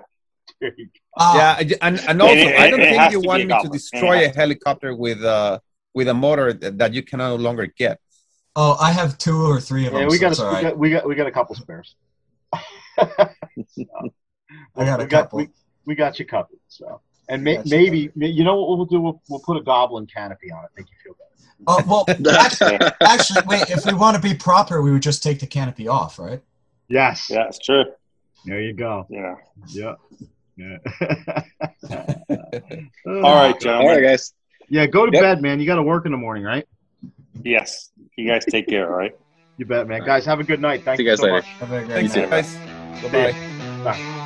[0.61, 0.99] There go.
[1.17, 4.17] Ah, yeah, I- and, and also, it- I don't think you want me to destroy
[4.23, 5.59] has a helicopter with uh
[5.93, 7.99] with a motor that, that you can no longer get.
[8.55, 10.01] oh, I have two or three of them.
[10.03, 10.63] Yeah, we so got, a, all we right.
[10.63, 11.95] got we got we got a couple spares.
[12.97, 15.37] I got a we couple.
[15.39, 15.49] we,
[15.85, 16.59] we got you covered.
[16.67, 18.99] So, and may, Got maybe may- you know what we'll do?
[19.01, 20.71] We'll, we'll put a goblin canopy on it.
[20.77, 21.29] Make you feel better.
[21.65, 22.05] Oh well,
[22.39, 23.69] actually, actually, wait.
[23.69, 26.41] If we want to be proper, we would just take the canopy off, right?
[26.89, 27.27] Yes.
[27.29, 27.85] Yeah, it's true.
[28.45, 29.05] There you go.
[29.09, 29.35] Yeah.
[29.69, 29.93] Yeah.
[30.57, 30.77] Yeah.
[31.89, 33.87] All right, All gentlemen.
[33.87, 34.33] right, guys.
[34.69, 35.21] Yeah, go to Yep.
[35.21, 35.59] bed, man.
[35.59, 36.67] You got to work in the morning, right?
[37.43, 37.91] Yes.
[38.17, 39.15] You guys take care, all right?
[39.57, 40.03] You bet, man.
[40.05, 40.83] Guys, have a good night.
[40.85, 41.35] Thank See you you guys so later.
[41.37, 41.47] much.
[41.59, 42.29] Have a great Thanks, night.
[42.29, 42.55] guys.
[43.01, 43.33] Bye
[43.83, 43.91] bye.
[43.91, 44.19] Bye.